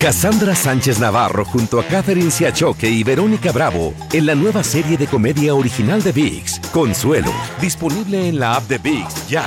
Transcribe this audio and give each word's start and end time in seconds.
Cassandra 0.00 0.54
Sánchez 0.54 1.00
Navarro 1.00 1.44
junto 1.44 1.80
a 1.80 1.84
Catherine 1.84 2.30
Siachoque 2.30 2.88
y 2.88 3.02
Verónica 3.02 3.50
Bravo 3.50 3.94
en 4.12 4.26
la 4.26 4.36
nueva 4.36 4.62
serie 4.62 4.96
de 4.96 5.08
comedia 5.08 5.56
original 5.56 6.00
de 6.04 6.12
VIX, 6.12 6.60
Consuelo, 6.72 7.32
disponible 7.60 8.28
en 8.28 8.38
la 8.38 8.54
app 8.54 8.68
de 8.68 8.78
VIX 8.78 9.28
ya. 9.28 9.44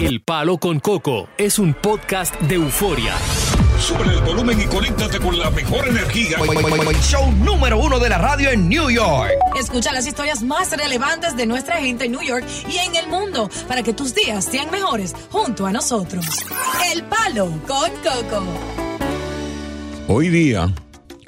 El 0.00 0.20
Palo 0.20 0.58
con 0.58 0.80
Coco 0.80 1.28
es 1.38 1.60
un 1.60 1.74
podcast 1.74 2.34
de 2.40 2.56
euforia. 2.56 3.14
Sube 3.78 4.02
el 4.14 4.20
volumen 4.22 4.60
y 4.60 4.64
conéctate 4.64 5.20
con 5.20 5.38
la 5.38 5.48
mejor 5.50 5.86
energía. 5.86 6.38
Show 7.00 7.30
número 7.30 7.78
uno 7.78 8.00
de 8.00 8.08
la 8.08 8.18
radio 8.18 8.50
en 8.50 8.68
New 8.68 8.90
York. 8.90 9.30
Escucha 9.56 9.92
las 9.92 10.08
historias 10.08 10.42
más 10.42 10.76
relevantes 10.76 11.36
de 11.36 11.46
nuestra 11.46 11.76
gente 11.76 12.06
en 12.06 12.12
New 12.12 12.22
York 12.22 12.44
y 12.68 12.78
en 12.78 12.96
el 12.96 13.06
mundo 13.06 13.48
para 13.68 13.84
que 13.84 13.92
tus 13.92 14.12
días 14.12 14.44
sean 14.44 14.72
mejores 14.72 15.14
junto 15.30 15.66
a 15.66 15.70
nosotros. 15.70 16.26
El 16.92 17.04
Palo 17.04 17.52
con 17.64 17.92
Coco. 18.02 18.85
Hoy 20.08 20.28
día, 20.28 20.72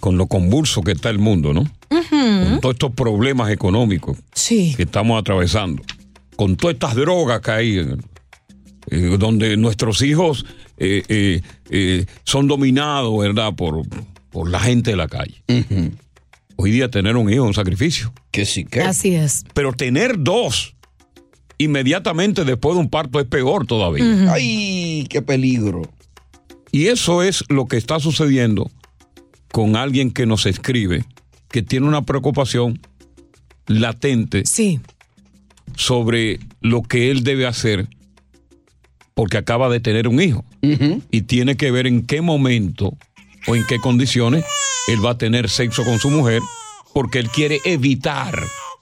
con 0.00 0.16
lo 0.16 0.26
convulso 0.26 0.82
que 0.82 0.92
está 0.92 1.10
el 1.10 1.18
mundo, 1.18 1.52
¿no? 1.52 1.64
Con 1.88 2.60
todos 2.60 2.74
estos 2.74 2.92
problemas 2.92 3.50
económicos 3.50 4.18
Sí. 4.34 4.74
que 4.76 4.84
estamos 4.84 5.20
atravesando, 5.20 5.82
con 6.36 6.56
todas 6.56 6.74
estas 6.74 6.94
drogas 6.94 7.40
que 7.40 7.50
hay, 7.50 7.78
eh, 8.90 9.16
donde 9.18 9.56
nuestros 9.56 10.00
hijos 10.02 10.46
eh, 10.76 11.02
eh, 11.08 11.40
eh, 11.70 12.06
son 12.24 12.46
dominados, 12.46 13.18
¿verdad?, 13.18 13.54
por, 13.54 13.82
por 14.30 14.48
la 14.48 14.60
gente 14.60 14.90
de 14.92 14.96
la 14.96 15.08
calle. 15.08 15.42
Hoy 16.56 16.70
día 16.70 16.88
tener 16.90 17.16
un 17.16 17.30
hijo 17.32 17.42
es 17.44 17.48
un 17.48 17.54
sacrificio. 17.54 18.12
Que 18.30 18.44
sí, 18.44 18.64
que. 18.64 18.80
Así 18.80 19.14
es. 19.14 19.44
Pero 19.54 19.72
tener 19.72 20.16
dos 20.18 20.74
inmediatamente 21.58 22.44
después 22.44 22.74
de 22.76 22.80
un 22.80 22.88
parto 22.90 23.18
es 23.20 23.26
peor 23.26 23.66
todavía. 23.66 24.32
Ay, 24.32 25.06
qué 25.10 25.20
peligro. 25.22 25.82
Y 26.72 26.86
eso 26.88 27.22
es 27.22 27.44
lo 27.48 27.66
que 27.66 27.76
está 27.76 27.98
sucediendo 28.00 28.70
con 29.52 29.76
alguien 29.76 30.10
que 30.10 30.26
nos 30.26 30.46
escribe, 30.46 31.04
que 31.50 31.62
tiene 31.62 31.86
una 31.86 32.02
preocupación 32.02 32.80
latente 33.66 34.44
Sí. 34.46 34.80
sobre 35.76 36.40
lo 36.60 36.82
que 36.82 37.10
él 37.10 37.22
debe 37.24 37.46
hacer 37.46 37.88
porque 39.14 39.36
acaba 39.36 39.68
de 39.68 39.80
tener 39.80 40.06
un 40.08 40.20
hijo 40.20 40.44
y 41.10 41.22
tiene 41.22 41.56
que 41.56 41.70
ver 41.70 41.86
en 41.86 42.06
qué 42.06 42.20
momento 42.20 42.96
o 43.46 43.56
en 43.56 43.64
qué 43.66 43.78
condiciones 43.78 44.44
él 44.88 45.04
va 45.04 45.10
a 45.10 45.18
tener 45.18 45.48
sexo 45.50 45.84
con 45.84 45.98
su 45.98 46.08
mujer 46.10 46.40
porque 46.94 47.18
él 47.18 47.28
quiere 47.28 47.60
evitar 47.64 48.40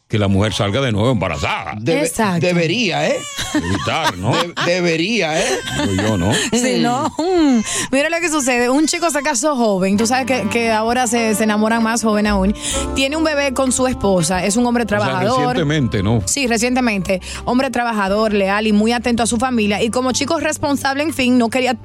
que 0.08 0.18
la 0.20 0.28
mujer 0.28 0.52
salga 0.52 0.80
de 0.80 0.92
nuevo 0.92 1.10
embarazada. 1.10 1.74
Debe- 1.80 2.02
Exacto. 2.06 2.46
Debería, 2.46 3.08
¿eh? 3.08 3.16
Evitar, 3.54 4.16
¿no? 4.18 4.36
De- 4.36 4.52
debería, 4.64 5.36
¿eh? 5.40 5.58
Digo 5.88 6.02
yo, 6.02 6.16
¿no? 6.16 6.32
Sí, 6.52 6.78
¿no? 6.80 7.08
Mm. 7.18 7.60
Mira 7.90 8.08
lo 8.08 8.20
que 8.20 8.28
sucede. 8.28 8.70
Un 8.70 8.86
chico 8.86 9.10
se 9.10 9.20
casó 9.22 9.56
joven. 9.56 9.96
Tú 9.96 10.06
sabes 10.06 10.26
que, 10.26 10.48
que 10.48 10.70
ahora 10.70 11.08
se, 11.08 11.34
se 11.34 11.42
enamoran 11.44 11.82
más 11.82 12.02
joven 12.02 12.28
aún. 12.28 12.54
Tiene 12.94 13.16
un 13.16 13.24
bebé 13.24 13.52
con 13.52 13.72
su 13.72 13.88
esposa. 13.88 14.44
Es 14.44 14.56
un 14.56 14.64
hombre 14.66 14.84
O 14.84 14.88
sea, 14.88 14.98
trabajador. 14.98 15.38
recientemente, 15.48 16.02
¿no? 16.04 16.22
Sí, 16.24 16.46
recientemente. 16.46 17.20
Hombre 17.44 17.70
trabajador, 17.70 18.32
leal 18.32 18.68
y 18.68 18.72
muy 18.72 18.92
atento 18.92 19.24
a 19.24 19.26
su 19.26 19.38
familia. 19.38 19.82
Y 19.82 19.90
como 19.90 20.12
chico 20.12 20.38
responsable, 20.38 21.02
en 21.02 21.12
fin, 21.12 21.36
no 21.36 21.48
quería 21.50 21.76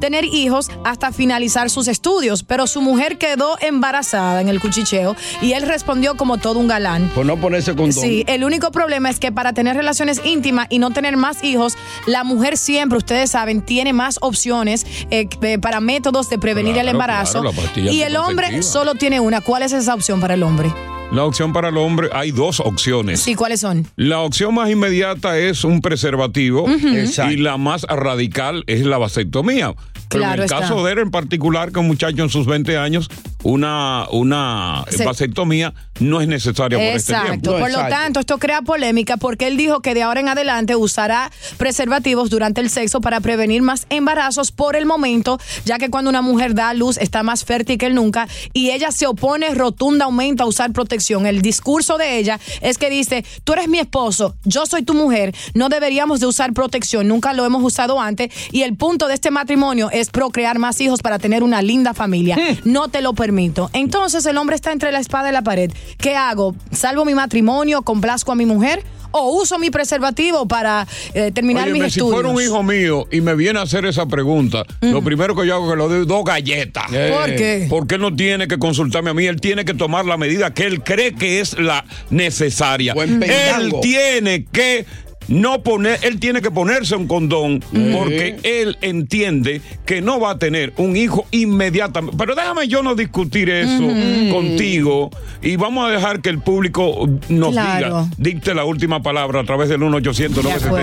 tener 0.00 0.24
hijos 0.24 0.70
hasta 0.84 1.12
finalizar 1.12 1.70
sus 1.70 1.86
estudios. 1.88 2.42
Pero 2.42 2.66
su 2.66 2.80
mujer 2.80 3.18
quedó 3.18 3.56
embarazada 3.60 4.40
en 4.40 4.48
el 4.48 4.60
cuchicheo 4.60 5.14
y 5.42 5.52
él 5.52 5.62
respondió 5.66 6.16
como 6.16 6.38
todo 6.38 6.58
un 6.58 6.66
galán. 6.68 7.08
Por 7.14 7.26
no 7.26 7.36
ponerse 7.36 7.74
condón. 7.76 7.92
Sí, 8.02 8.24
el 8.26 8.42
único 8.44 8.70
problema 8.72 9.10
es 9.10 9.18
que 9.20 9.30
para 9.32 9.52
tener 9.52 9.76
relaciones 9.76 10.20
íntimas 10.24 10.66
y 10.70 10.78
no 10.78 10.90
tener 10.90 11.16
más 11.16 11.44
hijos, 11.44 11.76
la 12.06 12.24
mujer 12.24 12.56
siempre, 12.56 12.98
ustedes 12.98 13.30
saben, 13.30 13.62
tiene 13.62 13.92
más 13.92 14.18
opciones 14.22 14.86
eh, 15.10 15.28
para 15.60 15.80
métodos 15.80 16.28
de 16.30 16.38
prevenir 16.38 16.74
Claro, 16.74 16.88
el 16.88 16.94
embarazo. 16.94 17.40
claro, 17.42 17.90
y 17.90 18.02
el 18.02 18.16
hombre 18.16 18.62
solo 18.62 18.94
tiene 18.94 19.20
una. 19.20 19.40
¿Cuál 19.40 19.62
es 19.62 19.72
esa 19.72 19.94
opción 19.94 20.20
para 20.20 20.34
el 20.34 20.42
hombre? 20.42 20.72
La 21.12 21.24
opción 21.24 21.52
para 21.52 21.70
el 21.70 21.76
hombre, 21.76 22.08
hay 22.12 22.30
dos 22.30 22.60
opciones. 22.60 23.20
Sí, 23.20 23.34
¿cuáles 23.34 23.60
son? 23.60 23.84
La 23.96 24.20
opción 24.20 24.54
más 24.54 24.70
inmediata 24.70 25.36
es 25.38 25.64
un 25.64 25.80
preservativo 25.80 26.68
Exacto. 26.70 27.32
y 27.32 27.36
la 27.36 27.56
más 27.56 27.82
radical 27.82 28.62
es 28.68 28.86
la 28.86 28.96
vasectomía. 28.96 29.74
Pero 30.08 30.22
Claro 30.22 30.34
en 30.34 30.38
el 30.40 30.44
está. 30.44 30.60
caso 30.60 30.84
de 30.84 30.92
él 30.92 30.98
en 31.00 31.10
particular, 31.10 31.72
que 31.72 31.80
un 31.80 31.88
muchacho 31.88 32.22
en 32.22 32.28
sus 32.30 32.46
20 32.46 32.76
años, 32.78 33.10
una, 33.42 34.06
una 34.12 34.84
Se- 34.90 35.04
vasectomía 35.04 35.72
no 36.00 36.20
es 36.20 36.28
necesaria 36.28 36.78
por 36.78 36.86
este 36.86 37.12
Exacto. 37.12 37.30
tiempo. 37.32 37.58
Por 37.58 37.70
lo 37.70 37.78
tanto, 37.88 38.20
esto 38.20 38.38
crea 38.38 38.62
polémica 38.62 39.16
porque 39.18 39.46
él 39.46 39.56
dijo 39.58 39.80
que 39.80 39.92
de 39.94 40.02
ahora 40.02 40.20
en 40.20 40.28
adelante 40.28 40.74
usará 40.76 41.30
preservativos 41.58 42.30
durante 42.30 42.60
el 42.62 42.70
sexo 42.70 43.00
para 43.02 43.20
prevenir 43.20 43.60
más 43.62 43.86
embarazos 43.90 44.50
por 44.50 44.76
el 44.76 44.86
momento, 44.86 45.38
ya 45.66 45.78
que 45.78 45.90
cuando 45.90 46.08
una 46.08 46.22
mujer 46.22 46.54
da 46.54 46.70
a 46.70 46.74
luz 46.74 46.96
está 46.96 47.22
más 47.22 47.44
fértil 47.44 47.76
que 47.76 47.90
nunca 47.90 48.28
y 48.54 48.70
ella 48.70 48.92
se 48.92 49.06
opone 49.06 49.54
rotundamente 49.54 50.42
a 50.42 50.46
usar 50.46 50.72
protección. 50.72 51.26
El 51.26 51.42
discurso 51.42 51.98
de 51.98 52.18
ella 52.18 52.40
es 52.62 52.78
que 52.78 52.88
dice, 52.88 53.24
tú 53.44 53.52
eres 53.52 53.68
mi 53.68 53.78
esposo, 53.78 54.36
yo 54.44 54.64
soy 54.66 54.82
tu 54.82 54.94
mujer, 54.94 55.34
no 55.54 55.68
deberíamos 55.68 56.20
de 56.20 56.26
usar 56.26 56.52
protección, 56.54 57.08
nunca 57.08 57.34
lo 57.34 57.44
hemos 57.44 57.62
usado 57.62 58.00
antes 58.00 58.32
y 58.52 58.62
el 58.62 58.74
punto 58.76 59.06
de 59.06 59.14
este 59.14 59.30
matrimonio 59.30 59.90
es 59.90 60.08
procrear 60.10 60.58
más 60.58 60.80
hijos 60.80 61.02
para 61.02 61.18
tener 61.18 61.42
una 61.42 61.60
linda 61.60 61.92
familia. 61.94 62.38
No 62.64 62.88
te 62.88 63.02
lo 63.02 63.12
permito. 63.30 63.70
Entonces 63.72 64.26
el 64.26 64.36
hombre 64.36 64.56
está 64.56 64.72
entre 64.72 64.90
la 64.90 64.98
espada 64.98 65.30
y 65.30 65.32
la 65.32 65.42
pared. 65.42 65.70
¿Qué 65.98 66.16
hago? 66.16 66.56
¿Salvo 66.72 67.04
mi 67.04 67.14
matrimonio, 67.14 67.82
complazco 67.82 68.32
a 68.32 68.34
mi 68.34 68.44
mujer 68.44 68.82
o 69.12 69.30
uso 69.40 69.58
mi 69.58 69.70
preservativo 69.70 70.46
para 70.48 70.86
eh, 71.14 71.30
terminar 71.32 71.64
Óyeme, 71.64 71.84
mis 71.84 71.94
si 71.94 72.00
estudios? 72.00 72.22
fuera 72.22 72.28
un 72.28 72.42
hijo 72.42 72.62
mío 72.64 73.06
y 73.10 73.20
me 73.20 73.34
viene 73.36 73.58
a 73.60 73.62
hacer 73.62 73.84
esa 73.84 74.06
pregunta, 74.06 74.64
lo 74.80 75.02
primero 75.02 75.34
que 75.36 75.46
yo 75.46 75.54
hago 75.54 75.66
es 75.66 75.72
que 75.72 75.82
le 75.82 75.94
doy 75.96 76.06
dos 76.06 76.24
galletas. 76.24 76.86
¿Por 76.86 77.36
qué? 77.36 77.66
Porque 77.68 77.94
él 77.96 78.00
no 78.00 78.14
tiene 78.14 78.48
que 78.48 78.58
consultarme 78.58 79.10
a 79.10 79.14
mí, 79.14 79.26
él 79.26 79.40
tiene 79.40 79.64
que 79.64 79.74
tomar 79.74 80.04
la 80.04 80.16
medida 80.16 80.52
que 80.52 80.64
él 80.66 80.82
cree 80.82 81.14
que 81.14 81.40
es 81.40 81.58
la 81.58 81.84
necesaria. 82.10 82.94
Buen 82.94 83.22
Él 83.22 83.72
tiene 83.80 84.44
que 84.44 84.86
no 85.30 85.62
poner, 85.62 85.98
él 86.02 86.20
tiene 86.20 86.42
que 86.42 86.50
ponerse 86.50 86.94
un 86.96 87.06
condón 87.06 87.60
porque 87.92 88.36
él 88.42 88.76
entiende 88.82 89.62
que 89.86 90.02
no 90.02 90.20
va 90.20 90.32
a 90.32 90.38
tener 90.38 90.72
un 90.76 90.96
hijo 90.96 91.26
inmediatamente. 91.30 92.16
Pero 92.18 92.34
déjame 92.34 92.68
yo 92.68 92.82
no 92.82 92.94
discutir 92.94 93.48
eso 93.48 93.88
contigo 94.32 95.10
y 95.42 95.56
vamos 95.56 95.88
a 95.88 95.92
dejar 95.92 96.20
que 96.20 96.28
el 96.28 96.40
público 96.40 97.08
nos 97.28 97.52
Claro. 97.52 97.86
diga, 98.04 98.08
dicte 98.18 98.54
la 98.54 98.64
última 98.64 99.02
palabra 99.02 99.40
a 99.40 99.44
través 99.44 99.68
del 99.68 99.82
1 99.82 99.96
800 99.96 100.44
De 100.44 100.52
acuerdo. 100.52 100.76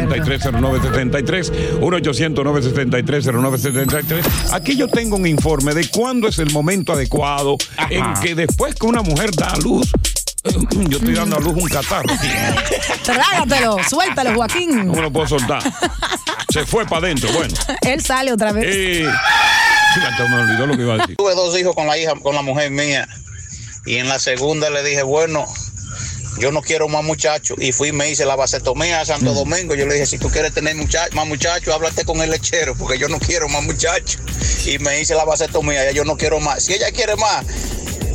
973 0.61 1.51
1 1.81 1.97
800 1.97 2.43
973 2.45 3.25
0973 3.25 4.53
Aquí 4.53 4.75
yo 4.75 4.87
tengo 4.87 5.15
un 5.17 5.27
informe 5.27 5.73
de 5.73 5.87
cuándo 5.89 6.27
es 6.27 6.39
el 6.39 6.51
momento 6.51 6.93
adecuado 6.93 7.57
en 7.89 8.03
que 8.21 8.33
después 8.35 8.75
que 8.75 8.85
una 8.85 9.01
mujer 9.01 9.31
da 9.35 9.47
a 9.51 9.57
luz, 9.57 9.91
yo 10.89 10.97
estoy 10.97 11.13
dando 11.13 11.37
a 11.37 11.39
luz 11.39 11.55
un 11.55 11.67
catarro. 11.69 12.07
Trágatelo, 13.03 13.77
suéltalo, 13.89 14.35
Joaquín. 14.35 14.87
¿Cómo 14.87 15.01
lo 15.01 15.11
puedo 15.11 15.27
soltar? 15.27 15.61
Se 16.49 16.65
fue 16.65 16.85
para 16.85 17.07
adentro. 17.07 17.29
Bueno, 17.33 17.53
Él 17.81 18.01
sale 18.03 18.31
otra 18.31 18.51
vez. 18.51 18.65
eh, 18.67 19.09
fíjate, 19.95 20.29
me 20.29 20.35
olvidó 20.37 20.67
lo 20.67 20.75
que 20.77 20.83
iba 20.83 20.93
a 20.95 20.97
decir. 20.97 21.15
Tuve 21.17 21.35
dos 21.35 21.57
hijos 21.59 21.75
con 21.75 21.87
la 21.87 21.97
hija, 21.97 22.13
con 22.21 22.35
la 22.35 22.41
mujer 22.41 22.71
mía. 22.71 23.07
Y 23.85 23.95
en 23.97 24.07
la 24.09 24.19
segunda 24.19 24.69
le 24.69 24.83
dije, 24.83 25.03
bueno, 25.03 25.45
yo 26.39 26.51
no 26.51 26.61
quiero 26.61 26.87
más 26.87 27.03
muchachos. 27.03 27.57
Y 27.59 27.71
fui 27.71 27.89
y 27.89 27.91
me 27.91 28.09
hice 28.09 28.25
la 28.25 28.35
vasectomía 28.35 29.01
a 29.01 29.05
Santo 29.05 29.33
Domingo. 29.33 29.75
Yo 29.75 29.85
le 29.85 29.93
dije, 29.95 30.05
si 30.05 30.17
tú 30.17 30.29
quieres 30.29 30.53
tener 30.53 30.75
mucha- 30.75 31.07
más 31.13 31.27
muchachos, 31.27 31.73
háblate 31.73 32.03
con 32.05 32.21
el 32.21 32.29
lechero, 32.29 32.75
porque 32.75 32.97
yo 32.99 33.07
no 33.07 33.19
quiero 33.19 33.47
más 33.49 33.63
muchachos. 33.63 34.21
Y 34.65 34.79
me 34.79 34.99
hice 35.01 35.15
la 35.15 35.25
vasectomía, 35.25 35.83
ya 35.85 35.91
yo 35.91 36.03
no 36.05 36.17
quiero 36.17 36.39
más. 36.39 36.63
Si 36.63 36.73
ella 36.73 36.91
quiere 36.91 37.15
más, 37.15 37.45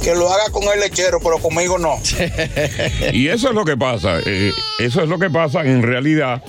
que 0.02 0.14
lo 0.14 0.32
haga 0.32 0.50
con 0.50 0.64
el 0.72 0.80
lechero, 0.80 1.20
pero 1.20 1.38
conmigo 1.38 1.78
no. 1.78 2.00
Y 3.12 3.28
eso 3.28 3.48
es 3.48 3.54
lo 3.54 3.64
que 3.64 3.76
pasa. 3.76 4.18
eh, 4.24 4.52
eso 4.78 5.02
es 5.02 5.08
lo 5.08 5.18
que 5.18 5.30
pasa 5.30 5.62
en 5.62 5.82
realidad. 5.82 6.42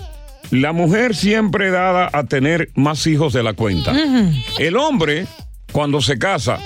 La 0.51 0.72
mujer 0.72 1.16
siempre 1.16 1.72
dada 1.72 2.09
a 2.13 2.25
tener 2.25 2.69
más 2.75 3.07
hijos 3.07 3.33
de 3.33 3.41
la 3.44 3.53
cuenta. 3.53 3.94
El 4.59 4.78
hombre, 4.78 5.25
cuando 5.72 6.00
se 6.01 6.19
casa, 6.19 6.59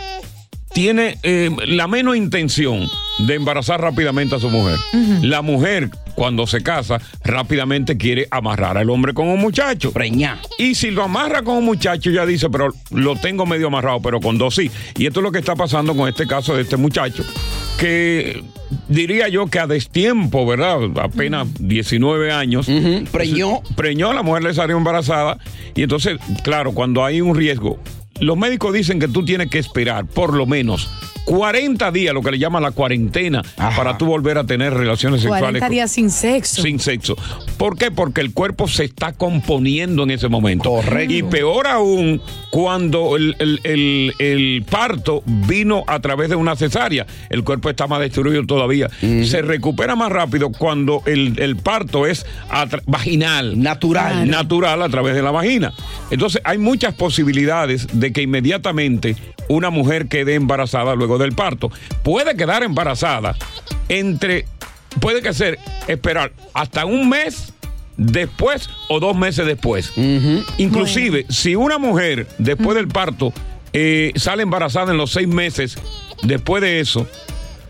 tiene 0.77 1.17
eh, 1.23 1.49
la 1.65 1.87
menos 1.87 2.15
intención 2.15 2.87
de 3.17 3.33
embarazar 3.33 3.81
rápidamente 3.81 4.35
a 4.35 4.39
su 4.39 4.51
mujer. 4.51 4.77
La 5.23 5.41
mujer, 5.41 5.89
cuando 6.13 6.45
se 6.45 6.61
casa, 6.61 7.01
rápidamente 7.23 7.97
quiere 7.97 8.27
amarrar 8.29 8.77
al 8.77 8.91
hombre 8.91 9.15
con 9.15 9.27
un 9.27 9.39
muchacho. 9.39 9.91
Preñá. 9.91 10.39
Y 10.59 10.75
si 10.75 10.91
lo 10.91 11.01
amarra 11.01 11.41
con 11.41 11.57
un 11.57 11.65
muchacho, 11.65 12.11
ya 12.11 12.27
dice, 12.27 12.51
pero 12.51 12.75
lo 12.91 13.15
tengo 13.15 13.47
medio 13.47 13.65
amarrado, 13.65 14.03
pero 14.03 14.21
con 14.21 14.37
dos 14.37 14.53
sí. 14.53 14.69
Y 14.99 15.07
esto 15.07 15.21
es 15.21 15.23
lo 15.23 15.31
que 15.31 15.39
está 15.39 15.55
pasando 15.55 15.95
con 15.95 16.07
este 16.07 16.27
caso 16.27 16.55
de 16.55 16.61
este 16.61 16.77
muchacho, 16.77 17.23
que 17.79 18.43
diría 18.87 19.29
yo 19.29 19.47
que 19.47 19.57
a 19.57 19.65
destiempo, 19.65 20.45
¿verdad? 20.45 20.77
Apenas 21.01 21.47
19 21.59 22.31
años. 22.31 22.67
Preñó. 23.11 23.61
Preñó, 23.75 24.13
la 24.13 24.21
mujer 24.21 24.43
le 24.43 24.53
salió 24.53 24.77
embarazada. 24.77 25.39
Y 25.73 25.81
entonces, 25.81 26.19
claro, 26.43 26.73
cuando 26.73 27.03
hay 27.03 27.19
un 27.19 27.35
riesgo, 27.35 27.79
los 28.19 28.37
médicos 28.37 28.73
dicen 28.73 28.99
que 28.99 29.07
tú 29.07 29.23
tienes 29.23 29.49
que 29.49 29.59
esperar 29.59 30.05
por 30.05 30.33
lo 30.33 30.45
menos 30.45 30.89
40 31.27 31.91
días, 31.91 32.13
lo 32.13 32.21
que 32.21 32.31
le 32.31 32.39
llaman 32.39 32.63
la 32.63 32.71
cuarentena, 32.71 33.43
para 33.57 33.97
tú 33.97 34.05
volver 34.05 34.37
a 34.37 34.45
tener 34.45 34.73
relaciones 34.73 35.19
sexuales. 35.19 35.41
40 35.59 35.65
con- 35.67 35.71
días 35.73 35.91
sin 35.91 36.09
sexo. 36.09 36.61
sin 36.61 36.79
sexo. 36.79 37.17
¿Por 37.57 37.77
qué? 37.77 37.91
Porque 37.91 38.21
el 38.21 38.31
cuerpo 38.31 38.69
se 38.69 38.85
está 38.85 39.11
componiendo 39.11 40.03
en 40.03 40.11
ese 40.11 40.29
momento. 40.29 40.69
Correcto. 40.69 41.13
Y 41.13 41.23
peor 41.23 41.67
aún 41.67 42.21
cuando 42.49 43.17
el, 43.17 43.35
el- 43.39 43.59
el- 43.65 44.13
el 44.19 44.63
parto 44.69 45.21
vino 45.25 45.83
a 45.87 45.99
través 45.99 46.29
de 46.29 46.35
una 46.37 46.55
cesárea. 46.55 47.05
El 47.29 47.43
cuerpo 47.43 47.69
está 47.69 47.87
más 47.87 47.99
destruido 47.99 48.45
todavía. 48.45 48.89
Se 49.01 49.41
recupera 49.41 49.97
más 49.97 50.09
rápido 50.11 50.49
cuando 50.51 51.01
el, 51.05 51.37
el 51.39 51.57
parto 51.57 52.07
es 52.07 52.25
vaginal. 52.85 53.61
Natural. 53.61 54.29
Natural 54.29 54.81
a 54.81 54.87
través 54.87 55.13
de 55.13 55.21
la 55.21 55.31
vagina. 55.31 55.73
Entonces 56.09 56.41
hay 56.45 56.57
muchas 56.57 56.93
posibilidades 56.93 57.87
de 57.91 58.13
que 58.13 58.21
inmediatamente 58.21 59.17
una 59.49 59.69
mujer 59.69 60.07
quede 60.07 60.35
embarazada 60.35 60.95
luego 60.95 61.16
del 61.17 61.33
parto. 61.33 61.71
Puede 62.03 62.35
quedar 62.35 62.63
embarazada 62.63 63.35
entre 63.89 64.45
puede 64.99 65.21
que 65.21 65.33
ser 65.33 65.59
esperar 65.87 66.31
hasta 66.53 66.85
un 66.85 67.09
mes 67.09 67.53
después 67.97 68.69
o 68.89 68.99
dos 68.99 69.15
meses 69.17 69.45
después. 69.45 69.91
Inclusive, 70.57 71.25
si 71.29 71.55
una 71.55 71.77
mujer 71.77 72.27
después 72.37 72.75
del 72.75 72.87
parto 72.87 73.33
eh, 73.73 74.11
sale 74.15 74.43
embarazada 74.43 74.91
en 74.91 74.97
los 74.97 75.11
seis 75.11 75.27
meses, 75.27 75.77
después 76.23 76.61
de 76.61 76.79
eso, 76.79 77.07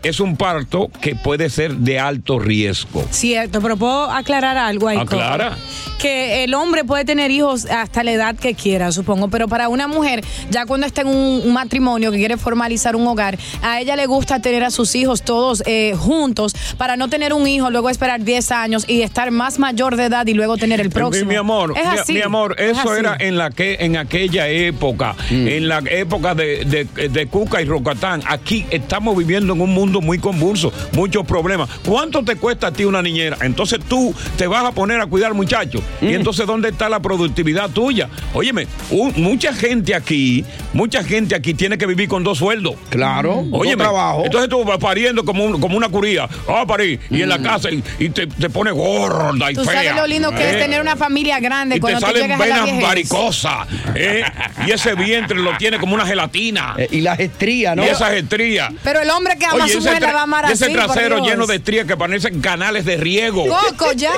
es 0.03 0.19
un 0.19 0.37
parto 0.37 0.89
que 1.01 1.15
puede 1.15 1.49
ser 1.49 1.75
de 1.75 1.99
alto 1.99 2.39
riesgo. 2.39 3.03
Cierto, 3.11 3.61
pero 3.61 3.77
puedo 3.77 4.09
aclarar 4.11 4.57
algo 4.57 4.87
ahí. 4.87 4.97
Aclara. 4.97 5.57
Que 5.99 6.43
el 6.43 6.53
hombre 6.53 6.83
puede 6.83 7.05
tener 7.05 7.31
hijos 7.31 7.65
hasta 7.65 8.03
la 8.03 8.11
edad 8.11 8.35
que 8.35 8.53
quiera, 8.53 8.91
supongo, 8.91 9.29
pero 9.29 9.47
para 9.47 9.67
una 9.67 9.87
mujer, 9.87 10.23
ya 10.51 10.65
cuando 10.67 10.85
está 10.85 11.01
en 11.01 11.07
un, 11.07 11.41
un 11.45 11.53
matrimonio 11.53 12.11
que 12.11 12.17
quiere 12.19 12.37
formalizar 12.37 12.95
un 12.95 13.07
hogar, 13.07 13.37
a 13.63 13.81
ella 13.81 13.95
le 13.95 14.05
gusta 14.05 14.39
tener 14.39 14.63
a 14.63 14.69
sus 14.69 14.93
hijos 14.95 15.23
todos 15.23 15.63
eh, 15.65 15.95
juntos 15.97 16.55
para 16.77 16.97
no 16.97 17.09
tener 17.09 17.33
un 17.33 17.47
hijo, 17.47 17.71
luego 17.71 17.89
esperar 17.89 18.23
10 18.23 18.51
años 18.51 18.85
y 18.87 19.01
estar 19.01 19.31
más 19.31 19.57
mayor 19.57 19.95
de 19.95 20.05
edad 20.05 20.27
y 20.27 20.33
luego 20.33 20.57
tener 20.57 20.79
el 20.81 20.91
próximo. 20.91 21.29
mi 21.29 21.35
amor, 21.35 21.73
es 21.75 21.83
mi- 21.91 21.97
así, 21.99 22.13
mi, 22.13 22.21
amor, 22.21 22.55
es 22.59 22.77
eso 22.77 22.91
así. 22.91 22.99
era 22.99 23.15
en 23.19 23.37
la 23.37 23.49
que 23.49 23.77
en 23.79 23.97
aquella 23.97 24.47
época, 24.49 25.15
en 25.31 25.67
la 25.67 25.79
época 25.89 26.35
de, 26.35 26.63
de- 26.65 27.09
de 27.09 27.27
Cuca 27.27 27.59
y 27.61 27.65
Rocatán. 27.65 28.21
Aquí 28.27 28.65
estamos 28.69 29.17
viviendo 29.17 29.53
en 29.53 29.61
un 29.61 29.73
mundo 29.73 29.86
muy 29.91 30.19
convulso, 30.19 30.71
muchos 30.93 31.25
problemas. 31.25 31.69
¿Cuánto 31.85 32.23
te 32.23 32.35
cuesta 32.35 32.67
a 32.67 32.71
ti 32.71 32.83
una 32.85 33.01
niñera? 33.01 33.37
Entonces 33.41 33.79
tú 33.87 34.13
te 34.37 34.47
vas 34.47 34.63
a 34.65 34.71
poner 34.71 34.99
a 35.01 35.05
cuidar 35.07 35.29
al 35.31 35.35
muchacho. 35.35 35.81
Y 36.01 36.13
entonces 36.13 36.45
¿dónde 36.45 36.69
está 36.69 36.89
la 36.89 36.99
productividad 36.99 37.69
tuya? 37.69 38.09
Óyeme, 38.33 38.67
un- 38.91 39.13
mucha 39.17 39.53
gente 39.53 39.95
aquí, 39.95 40.43
mucha 40.73 41.03
gente 41.03 41.35
aquí 41.35 41.53
tiene 41.53 41.77
que 41.77 41.85
vivir 41.85 42.07
con 42.07 42.23
dos 42.23 42.37
sueldos. 42.37 42.75
Claro. 42.89 43.45
Oye, 43.51 43.71
no 43.75 43.83
trabajo. 43.83 44.23
entonces 44.25 44.49
tú 44.49 44.63
vas 44.63 44.77
pariendo 44.77 45.23
como, 45.25 45.43
un- 45.45 45.59
como 45.59 45.77
una 45.77 45.89
curía. 45.89 46.27
Ah, 46.47 46.65
parir. 46.67 46.99
Y 47.09 47.21
en 47.21 47.29
la 47.29 47.39
casa 47.39 47.69
y, 47.71 47.83
y 47.99 48.09
te, 48.09 48.27
te 48.27 48.49
pone 48.49 48.71
gorda 48.71 49.51
y 49.51 49.55
Tú 49.55 49.63
fea. 49.63 49.73
sabes 49.73 49.95
lo 49.95 50.07
lindo 50.07 50.31
que 50.31 50.43
¿eh? 50.43 50.49
es 50.51 50.59
tener 50.59 50.81
una 50.81 50.95
familia 50.95 51.39
grande 51.39 51.75
Y 51.75 51.79
te 51.79 51.81
cuando 51.81 51.99
tú 51.99 52.05
salen 52.07 52.21
llegas 52.23 52.41
a 52.41 52.45
la 52.47 52.63
venas 52.65 52.81
varicosas. 52.83 53.67
¿eh? 53.95 54.23
Y 54.65 54.71
ese 54.71 54.93
vientre 54.95 55.37
lo 55.37 55.55
tiene 55.57 55.77
como 55.79 55.95
una 55.95 56.05
gelatina. 56.05 56.75
Eh, 56.77 56.87
y 56.91 57.01
las 57.01 57.19
estrías, 57.19 57.75
¿no? 57.75 57.83
Y 57.85 57.87
esas 57.89 58.13
estrías. 58.13 58.71
Pero 58.83 58.99
el 59.01 59.09
hombre 59.09 59.37
que 59.37 59.45
ama 59.45 59.65
a 59.65 59.67
su 59.67 59.76
ese 59.77 59.87
mujer 59.89 60.01
la 60.01 60.09
tra- 60.09 60.13
va 60.13 60.19
a 60.19 60.23
amar 60.23 60.45
ese 60.51 60.65
así, 60.65 60.73
por 60.75 60.85
trasero 60.85 61.23
lleno 61.25 61.45
de 61.47 61.55
estrías 61.55 61.85
que 61.87 61.95
parecen 61.97 62.41
canales 62.41 62.85
de 62.85 62.97
riego. 62.97 63.45
Coco, 63.47 63.91
ya. 63.93 64.11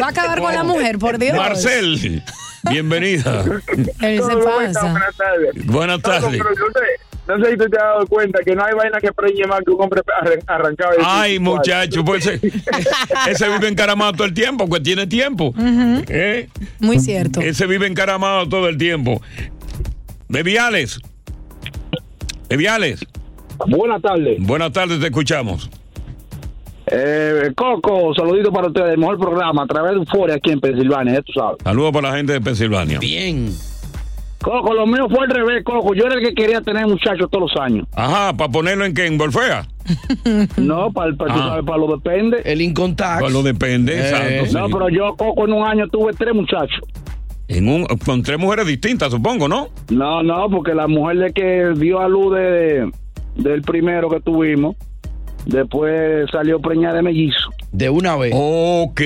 Va 0.00 0.06
a 0.06 0.08
acabar 0.08 0.40
con 0.40 0.54
la 0.54 0.62
mujer, 0.64 0.98
por 0.98 1.18
Dios. 1.18 1.36
Marcel, 1.36 2.22
bienvenida. 2.70 3.44
Él 4.00 4.22
se. 4.22 4.34
Buenas 4.34 5.16
tardes. 5.16 5.66
Buenas 5.66 5.96
No, 5.98 6.02
tardes. 6.02 6.30
pero 6.42 6.50
yo 6.54 6.72
te- 6.72 7.10
no 7.28 7.44
sé 7.44 7.52
si 7.52 7.56
tú 7.58 7.64
te 7.70 7.76
has 7.76 7.82
dado 7.84 8.06
cuenta 8.08 8.40
que 8.44 8.56
no 8.56 8.64
hay 8.64 8.74
vaina 8.74 8.98
que 9.00 9.12
preñe 9.12 9.46
más 9.46 9.60
que 9.64 9.70
un 9.70 9.80
hombre 9.82 10.00
arran- 10.20 10.42
arrancado. 10.48 10.90
Ay, 11.04 11.38
24. 11.38 11.56
muchacho, 11.56 12.04
pues 12.04 12.26
ese, 12.26 12.40
ese 13.30 13.48
vive 13.48 13.68
encaramado 13.68 14.12
todo 14.14 14.24
el 14.24 14.34
tiempo, 14.34 14.66
pues 14.68 14.82
tiene 14.82 15.06
tiempo. 15.06 15.54
¿Eh? 16.08 16.48
Muy 16.80 16.98
cierto. 16.98 17.40
Ese 17.40 17.66
vive 17.66 17.86
encaramado 17.86 18.48
todo 18.48 18.68
el 18.68 18.78
tiempo. 18.78 19.22
Bebiales. 20.28 20.98
Bebiales. 22.48 23.00
Buenas 23.66 24.02
tardes. 24.02 24.36
Buenas 24.40 24.72
tardes, 24.72 25.00
te 25.00 25.06
escuchamos. 25.06 25.68
Eh, 26.92 27.52
Coco, 27.56 28.12
saludito 28.14 28.50
para 28.52 28.68
ustedes. 28.68 28.92
El 28.94 28.98
mejor 28.98 29.18
programa 29.18 29.62
a 29.62 29.66
través 29.66 29.92
de 29.92 29.98
Euforia 29.98 30.36
aquí 30.36 30.50
en 30.50 30.60
Pensilvania, 30.60 31.14
ya 31.14 31.22
tú 31.22 31.32
sabes. 31.32 31.58
Saludos 31.62 31.92
para 31.92 32.10
la 32.10 32.16
gente 32.16 32.32
de 32.32 32.40
Pensilvania. 32.40 32.98
Bien. 32.98 33.52
Coco, 34.42 34.72
lo 34.72 34.86
mío 34.86 35.06
fue 35.08 35.24
al 35.24 35.30
revés, 35.30 35.62
Coco. 35.62 35.94
Yo 35.94 36.06
era 36.06 36.14
el 36.18 36.26
que 36.26 36.34
quería 36.34 36.62
tener 36.62 36.86
muchachos 36.86 37.28
todos 37.30 37.52
los 37.52 37.62
años. 37.62 37.86
Ajá, 37.94 38.32
para 38.34 38.50
ponerlo 38.50 38.84
en 38.86 38.94
qué, 38.94 39.06
en 39.06 39.18
Bolfea. 39.18 39.66
No, 40.56 40.90
para, 40.92 41.12
para, 41.14 41.34
tú 41.34 41.40
Ah. 41.40 41.48
sabes, 41.50 41.64
para 41.64 41.78
lo 41.78 41.86
depende. 41.96 42.40
El 42.44 42.60
incontact. 42.62 43.20
Pues 43.20 43.32
lo 43.32 43.42
depende, 43.42 43.94
Eh, 43.94 44.00
exacto. 44.40 44.58
No, 44.58 44.66
sí. 44.66 44.72
pero 44.72 44.88
yo, 44.88 45.14
Coco, 45.16 45.44
en 45.46 45.52
un 45.52 45.66
año 45.66 45.86
tuve 45.88 46.12
tres 46.14 46.34
muchachos. 46.34 46.80
En 47.48 47.68
un, 47.68 47.84
con 48.04 48.22
tres 48.22 48.38
mujeres 48.38 48.66
distintas, 48.66 49.10
supongo, 49.12 49.46
¿no? 49.48 49.68
No, 49.90 50.22
no, 50.22 50.48
porque 50.48 50.72
la 50.74 50.86
mujer 50.86 51.18
de 51.18 51.32
que 51.32 51.72
dio 51.76 52.00
a 52.00 52.08
luz 52.08 52.34
de, 52.36 52.90
del 53.42 53.62
primero 53.62 54.08
que 54.08 54.20
tuvimos, 54.20 54.76
después 55.46 56.28
salió 56.30 56.60
preñada 56.60 56.96
de 56.96 57.02
mellizo. 57.02 57.50
De 57.72 57.88
una 57.88 58.16
vez. 58.16 58.32
Ok. 58.34 59.00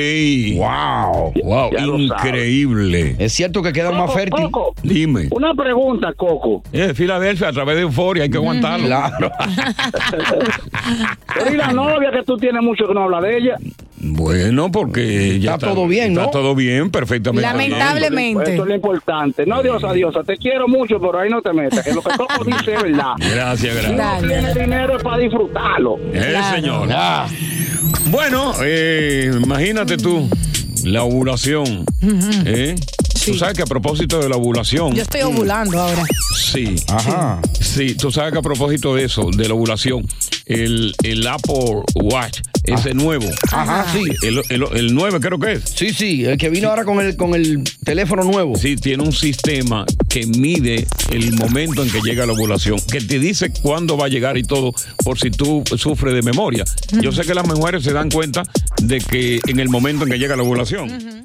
Wow. 0.57 1.33
Wow, 1.45 1.71
Ya 1.71 1.85
increíble. 1.85 3.15
Es 3.19 3.35
cierro 3.35 3.63
que 3.63 3.73
quedan 3.73 3.97
más. 3.97 4.11
Coco, 4.31 4.75
Dime. 4.83 5.29
una 5.33 5.55
pregunta, 5.55 6.13
Coco. 6.15 6.63
Es 6.73 6.89
de 6.89 6.95
Filadelfia 6.95 7.49
a 7.49 7.53
través 7.53 7.77
de 7.77 7.83
Euforia, 7.83 8.23
hay 8.23 8.31
que 8.31 8.39
aguantarlo. 8.39 8.87
Claro. 8.87 9.31
Pero 11.35 11.53
y 11.53 11.57
la 11.57 11.73
novia 11.73 12.11
que 12.11 12.23
tú 12.23 12.37
tienes 12.39 12.63
mucho 12.63 12.87
que 12.89 12.95
no 12.95 13.03
habla 13.03 13.21
de 13.21 13.37
ella. 13.37 13.57
Bueno, 14.07 14.71
porque 14.71 15.41
ya 15.41 15.55
Está 15.55 15.69
todo 15.69 15.87
bien, 15.87 16.13
Está 16.13 16.25
¿no? 16.25 16.31
todo 16.31 16.55
bien, 16.55 16.91
perfectamente. 16.91 17.47
Lamentablemente. 17.49 18.51
Esto 18.51 18.63
es 18.65 18.69
lo 18.69 18.75
importante. 18.75 19.47
No, 19.47 19.63
Diosa, 19.63 19.93
Diosa, 19.93 20.23
te 20.23 20.37
quiero 20.37 20.69
mucho, 20.69 21.01
pero 21.01 21.19
ahí 21.19 21.31
no 21.31 21.41
te 21.41 21.53
metas. 21.53 21.83
Que 21.85 21.93
lo 21.95 22.03
que 22.03 22.11
Coco 22.17 22.45
dice 22.47 22.75
es 22.75 22.83
verdad. 22.83 23.15
bien. 23.19 23.31
Gracias, 23.35 23.75
gracias. 23.75 23.97
Dale. 23.97 24.29
Tiene 24.29 24.55
dinero 24.55 24.97
es 24.97 25.03
para 25.03 25.19
disfrutarlo. 25.19 25.97
Eh, 26.13 26.27
Claro. 26.31 26.57
señor. 26.57 26.89
Ah, 26.93 27.27
Bueno, 28.11 28.53
eh, 28.63 29.31
imagínate 29.43 29.97
tú, 29.97 30.29
la 30.85 31.03
ovulación. 31.05 31.85
¿eh? 32.45 32.75
Tú 33.25 33.35
sabes 33.35 33.57
que 33.57 33.63
a 33.63 33.67
propósito 33.67 34.19
de 34.21 34.29
la 34.29 34.37
ovulación. 34.37 34.95
Yo 34.95 35.03
estoy 35.03 35.23
ovulando 35.23 35.81
ahora. 35.81 36.05
Sí. 36.37 36.77
ajá. 36.89 37.41
Sí, 37.59 37.95
tú 37.95 38.11
sabes 38.11 38.33
que 38.33 38.39
a 38.39 38.43
propósito 38.43 38.95
de 38.95 39.05
eso, 39.05 39.31
de 39.31 39.49
la 39.49 39.55
ovulación, 39.55 40.07
el, 40.47 40.95
el 41.03 41.27
Apple 41.27 41.83
Watch, 41.95 42.41
ese 42.65 42.95
nuevo. 42.95 43.27
Ajá, 43.51 43.87
sí. 43.93 44.03
El, 44.23 44.43
el, 44.51 44.65
el 44.77 44.95
9 44.95 45.21
creo 45.21 45.39
que 45.39 45.53
es. 45.53 45.65
Sí, 45.75 45.93
sí. 45.93 46.25
El 46.25 46.37
que 46.37 46.51
vino 46.51 46.69
ahora 46.69 46.85
con 46.85 47.01
el, 47.01 47.17
con 47.17 47.35
el 47.35 47.65
teléfono 47.85 48.25
nuevo. 48.25 48.57
Sí, 48.57 48.77
tiene 48.77 49.03
un 49.03 49.13
sistema 49.13 49.85
que 50.09 50.27
mide 50.27 50.87
el 51.11 51.33
momento 51.33 51.83
en 51.83 51.91
que 51.91 52.01
llega 52.01 52.27
la 52.27 52.33
ovulación, 52.35 52.79
que 52.91 53.01
te 53.01 53.19
dice 53.19 53.51
cuándo 53.63 53.97
va 53.97 54.07
a 54.07 54.09
llegar 54.09 54.37
y 54.37 54.43
todo, 54.43 54.73
por 55.03 55.19
si 55.19 55.31
tú 55.31 55.65
sufres 55.77 56.15
de 56.15 56.23
memoria. 56.23 56.65
Yo 57.01 57.11
sé 57.11 57.23
que 57.23 57.35
las 57.35 57.47
mujeres 57.47 57.83
se 57.85 57.93
dan 57.93 58.11
cuenta 58.11 58.45
de 58.83 58.99
que 58.99 59.41
en 59.47 59.61
el 59.61 59.69
momento 59.69 60.05
en 60.05 60.11
que 60.11 60.19
llega 60.19 60.37
la 60.37 60.43
ovulación. 60.43 61.25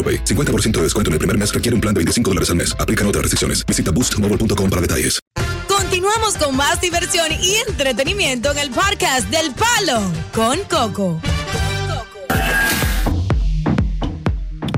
AroPay. 0.01 0.23
50% 0.25 0.71
de 0.77 0.81
descuento 0.83 1.09
en 1.09 1.13
el 1.13 1.19
primer 1.19 1.37
mes 1.37 1.53
requiere 1.53 1.75
un 1.75 1.81
plan 1.81 1.93
de 1.93 1.99
25 1.99 2.31
dólares 2.31 2.49
al 2.49 2.55
mes. 2.55 2.75
Aplican 2.79 3.05
otras 3.05 3.21
restricciones. 3.21 3.63
Visita 3.67 3.91
boostmobile.com 3.91 4.69
para 4.69 4.81
detalles. 4.81 5.19
Continuamos 5.67 6.37
con 6.37 6.55
más 6.55 6.79
diversión 6.81 7.27
y 7.31 7.55
entretenimiento 7.69 8.51
en 8.51 8.57
el 8.59 8.69
podcast 8.71 9.29
del 9.29 9.51
Palo 9.53 10.01
con 10.33 10.57
Coco. 10.69 11.21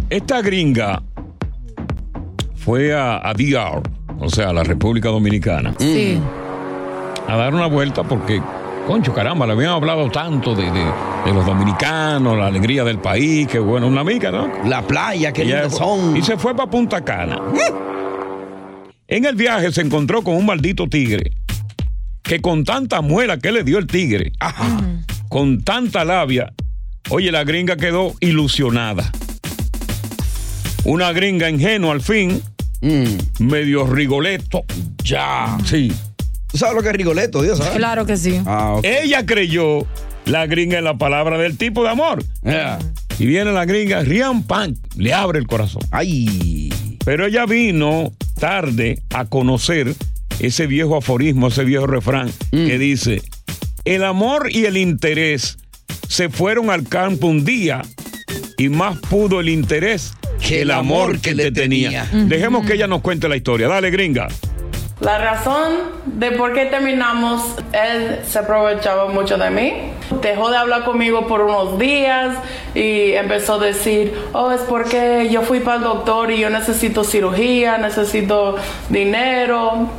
esta 0.10 0.42
gringa 0.42 1.01
fue 2.56 2.94
a, 2.94 3.18
a 3.27 3.34
DR, 3.34 3.82
o 4.20 4.30
sea, 4.30 4.50
a 4.50 4.53
la 4.53 4.63
República 4.63 5.10
Dominicana, 5.10 5.74
Sí. 5.80 6.20
a 7.27 7.36
dar 7.36 7.53
una 7.56 7.65
vuelta 7.68 8.03
porque, 8.03 8.42
concho, 8.88 9.13
caramba, 9.13 9.46
le 9.48 9.54
habían 9.54 9.72
hablado 9.72 10.10
tanto 10.12 10.54
de, 10.56 10.63
de- 10.72 10.92
de 11.25 11.34
los 11.34 11.46
dominicanos, 11.46 12.38
la 12.38 12.48
alegría 12.48 12.84
del 12.84 13.00
país, 13.00 13.48
que 13.48 13.58
bueno, 13.60 13.88
una 13.88 14.02
amiga, 14.02 14.30
¿no? 14.32 14.50
La 14.66 14.82
playa, 14.82 15.32
qué 15.32 15.44
Ella 15.44 15.62
lindas 15.62 15.78
son. 15.78 16.18
Y 16.18 16.22
se 16.22 16.36
fue 16.38 16.54
para 16.56 16.70
Punta 16.70 17.02
Cana. 17.04 17.40
En 19.08 19.25
el 19.25 19.36
viaje 19.36 19.72
se 19.72 19.82
encontró 19.82 20.22
con 20.22 20.36
un 20.36 20.46
maldito 20.46 20.88
tigre 20.88 21.32
que 22.24 22.42
con 22.42 22.63
tanta 22.63 23.02
muela 23.02 23.38
que 23.38 23.52
le 23.52 23.63
dio 23.63 23.78
el 23.78 23.88
tigre, 23.88 24.32
con 25.30 25.63
tanta 25.63 26.04
labia, 26.06 26.54
oye, 27.10 27.32
la 27.32 27.44
gringa 27.44 27.75
quedó 27.78 28.13
ilusionada. 28.22 29.12
Una 30.86 31.12
gringa 31.13 31.50
ingenua 31.50 31.94
al 31.94 32.02
fin, 32.02 32.42
medio 33.40 33.86
rigoleto. 33.88 34.63
Ya. 35.04 35.58
Sí. 35.66 35.92
¿Tú 36.53 36.60
sabes 36.60 36.75
lo 36.75 36.83
que 36.83 36.89
es 36.89 36.95
Rigoletto, 36.95 37.41
Dios? 37.41 37.57
¿sabes? 37.57 37.74
Claro 37.74 38.05
que 38.05 38.15
sí. 38.15 38.39
Ah. 38.45 38.79
Ella 38.83 39.25
creyó 39.25 39.88
la 40.25 40.45
gringa 40.45 40.77
en 40.77 40.83
la 40.83 41.00
palabra 41.00 41.39
del 41.39 41.57
tipo 41.57 41.81
de 41.81 41.89
amor. 41.89 42.24
Y 43.17 43.25
viene 43.25 43.51
la 43.51 43.65
gringa, 43.65 44.03
Rian 44.03 44.43
Pan, 44.43 44.77
le 44.95 45.15
abre 45.15 45.39
el 45.39 45.48
corazón. 45.48 45.81
Ay. 45.89 46.72
Pero 47.03 47.25
ella 47.25 47.48
vino 47.48 48.13
tarde 48.39 49.01
a 49.15 49.25
conocer 49.25 49.95
ese 50.39 50.67
viejo 50.67 50.95
aforismo, 50.95 51.48
ese 51.48 51.63
viejo 51.63 51.88
refrán 51.88 52.31
que 52.51 52.77
dice, 52.77 53.24
el 53.83 54.03
amor 54.03 54.51
y 54.51 54.65
el 54.65 54.77
interés 54.77 55.57
se 56.07 56.29
fueron 56.29 56.69
al 56.69 56.88
campo 56.88 57.25
un 57.25 57.43
día 57.45 57.81
y 58.60 58.69
más 58.69 59.00
pudo 59.00 59.39
el 59.39 59.50
interés 59.50 60.13
que 60.39 60.62
el 60.62 60.69
amor 60.69 61.19
que 61.19 61.33
te 61.33 61.51
tenía. 61.51 62.07
Dejemos 62.13 62.63
que 62.67 62.74
ella 62.75 62.86
nos 62.86 63.01
cuente 63.01 63.27
la 63.27 63.38
historia. 63.38 63.67
Dale, 63.67 63.89
gringa. 63.89 64.27
La 65.03 65.17
razón 65.17 65.74
de 66.05 66.31
por 66.31 66.53
qué 66.53 66.65
terminamos, 66.67 67.55
él 67.74 68.22
se 68.25 68.39
aprovechaba 68.39 69.07
mucho 69.07 69.38
de 69.38 69.50
mí. 69.50 69.74
Dejó 70.22 70.50
de 70.50 70.55
hablar 70.55 70.86
conmigo 70.86 71.27
por 71.27 71.41
unos 71.41 71.77
días 71.77 72.38
y 72.74 73.12
empezó 73.12 73.55
a 73.55 73.65
decir, 73.65 74.17
oh, 74.31 74.51
es 74.51 74.62
porque 74.62 75.27
yo 75.29 75.41
fui 75.41 75.60
para 75.60 75.79
el 75.79 75.83
doctor 75.83 76.31
y 76.31 76.39
yo 76.39 76.50
necesito 76.50 77.03
cirugía, 77.03 77.77
necesito 77.77 78.55
dinero. 78.88 79.89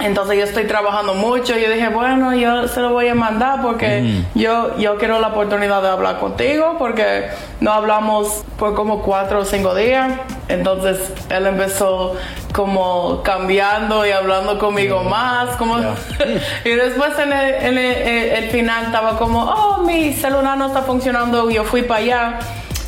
Entonces 0.00 0.38
yo 0.38 0.44
estoy 0.44 0.64
trabajando 0.64 1.14
mucho. 1.14 1.56
Yo 1.56 1.70
dije, 1.70 1.88
bueno, 1.88 2.34
yo 2.34 2.66
se 2.66 2.80
lo 2.80 2.90
voy 2.92 3.08
a 3.08 3.14
mandar 3.14 3.62
porque 3.62 4.22
yo, 4.34 4.76
yo 4.78 4.96
quiero 4.96 5.20
la 5.20 5.28
oportunidad 5.28 5.80
de 5.82 5.88
hablar 5.88 6.18
contigo 6.18 6.76
porque 6.78 7.28
no 7.60 7.72
hablamos 7.72 8.42
por 8.58 8.74
como 8.74 9.02
cuatro 9.02 9.40
o 9.40 9.44
cinco 9.44 9.74
días. 9.74 10.10
Entonces 10.48 10.98
él 11.30 11.46
empezó 11.46 12.16
como 12.52 13.22
cambiando 13.22 14.04
y 14.06 14.10
hablando 14.10 14.58
conmigo 14.58 15.04
más. 15.04 15.56
Como 15.56 15.78
y 16.64 16.70
después 16.70 17.16
en 17.18 17.32
el, 17.32 17.54
en 17.54 17.78
el- 17.78 17.78
el- 17.78 18.28
el 18.44 18.50
final 18.50 18.84
estaba 18.86 19.18
como, 19.18 19.44
oh, 19.44 19.78
mi 19.82 20.12
celular 20.14 20.56
no 20.58 20.66
está 20.66 20.82
funcionando. 20.82 21.48
Yo 21.50 21.64
fui 21.64 21.82
para 21.82 22.00
allá. 22.00 22.38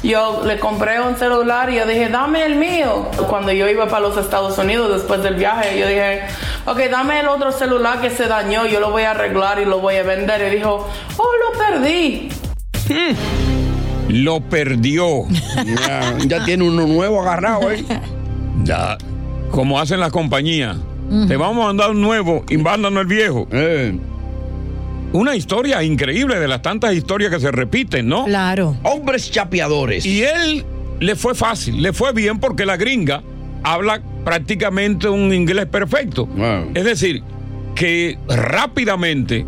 Yo 0.04 0.42
le 0.44 0.58
compré 0.58 1.00
un 1.00 1.16
celular 1.16 1.72
y 1.72 1.76
yo 1.76 1.86
dije, 1.86 2.10
dame 2.10 2.44
el 2.44 2.56
mío. 2.56 3.08
Cuando 3.26 3.52
yo 3.52 3.66
iba 3.70 3.88
para 3.88 4.00
los 4.00 4.18
Estados 4.18 4.58
Unidos 4.58 4.92
después 4.92 5.22
del 5.22 5.36
viaje, 5.36 5.78
yo 5.78 5.88
dije, 5.88 6.20
ok, 6.66 6.78
dame 6.90 7.20
el 7.20 7.28
otro 7.28 7.50
celular 7.52 8.02
que 8.02 8.10
se 8.10 8.28
dañó, 8.28 8.66
yo 8.66 8.80
lo 8.80 8.90
voy 8.90 9.04
a 9.04 9.12
arreglar 9.12 9.60
y 9.60 9.64
lo 9.64 9.80
voy 9.80 9.96
a 9.96 10.02
vender. 10.02 10.52
Y 10.52 10.56
dijo, 10.56 10.86
oh, 11.16 11.30
lo 11.42 11.58
perdí. 11.58 12.28
Lo 14.08 14.40
perdió. 14.42 15.24
Ya, 15.64 16.14
ya 16.26 16.44
tiene 16.44 16.64
uno 16.64 16.86
nuevo 16.86 17.22
agarrado, 17.22 17.70
¿eh? 17.70 17.82
Ya, 18.62 18.98
como 19.50 19.80
hacen 19.80 20.00
las 20.00 20.12
compañías. 20.12 20.76
Te 21.28 21.36
vamos 21.36 21.64
a 21.64 21.66
mandar 21.68 21.90
un 21.90 22.02
nuevo 22.02 22.44
y 22.50 22.58
mándanos 22.58 23.02
el 23.02 23.06
viejo. 23.06 23.46
Eh. 23.52 23.98
Una 25.14 25.36
historia 25.36 25.80
increíble 25.84 26.40
de 26.40 26.48
las 26.48 26.60
tantas 26.60 26.92
historias 26.92 27.30
que 27.30 27.38
se 27.38 27.52
repiten, 27.52 28.08
¿no? 28.08 28.24
Claro. 28.24 28.76
Hombres 28.82 29.30
chapeadores. 29.30 30.04
Y 30.04 30.24
él 30.24 30.64
le 30.98 31.14
fue 31.14 31.36
fácil, 31.36 31.80
le 31.80 31.92
fue 31.92 32.12
bien 32.12 32.40
porque 32.40 32.66
la 32.66 32.76
gringa 32.76 33.22
habla 33.62 34.02
prácticamente 34.24 35.08
un 35.08 35.32
inglés 35.32 35.66
perfecto. 35.66 36.26
Wow. 36.26 36.72
Es 36.74 36.84
decir, 36.84 37.22
que 37.76 38.18
rápidamente 38.26 39.46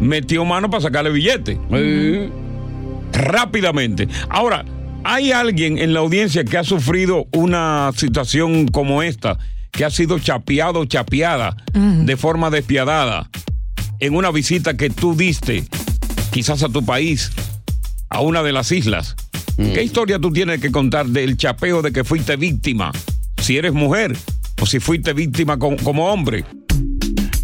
metió 0.00 0.44
mano 0.44 0.68
para 0.68 0.82
sacarle 0.82 1.10
billete. 1.10 1.58
Rápidamente. 3.14 4.08
Ahora, 4.28 4.66
¿hay 5.02 5.32
alguien 5.32 5.78
en 5.78 5.94
la 5.94 6.00
audiencia 6.00 6.44
que 6.44 6.58
ha 6.58 6.64
sufrido 6.64 7.26
una 7.32 7.90
situación 7.96 8.68
como 8.68 9.02
esta? 9.02 9.38
Que 9.70 9.86
ha 9.86 9.90
sido 9.90 10.18
chapeado 10.18 10.80
o 10.80 10.84
chapeada 10.84 11.56
de 11.72 12.16
forma 12.18 12.50
despiadada 12.50 13.30
en 14.00 14.14
una 14.14 14.30
visita 14.30 14.76
que 14.76 14.90
tú 14.90 15.14
diste, 15.16 15.64
quizás 16.30 16.62
a 16.62 16.68
tu 16.68 16.84
país, 16.84 17.32
a 18.10 18.20
una 18.20 18.42
de 18.42 18.52
las 18.52 18.72
islas. 18.72 19.14
¿Qué 19.56 19.82
historia 19.82 20.18
tú 20.18 20.30
tienes 20.32 20.60
que 20.60 20.70
contar 20.70 21.06
del 21.06 21.36
chapeo 21.36 21.80
de 21.80 21.92
que 21.92 22.04
fuiste 22.04 22.36
víctima? 22.36 22.92
Si 23.38 23.56
eres 23.56 23.72
mujer 23.72 24.14
o 24.60 24.66
si 24.66 24.80
fuiste 24.80 25.12
víctima 25.14 25.58
con- 25.58 25.76
como 25.78 26.08
hombre. 26.12 26.44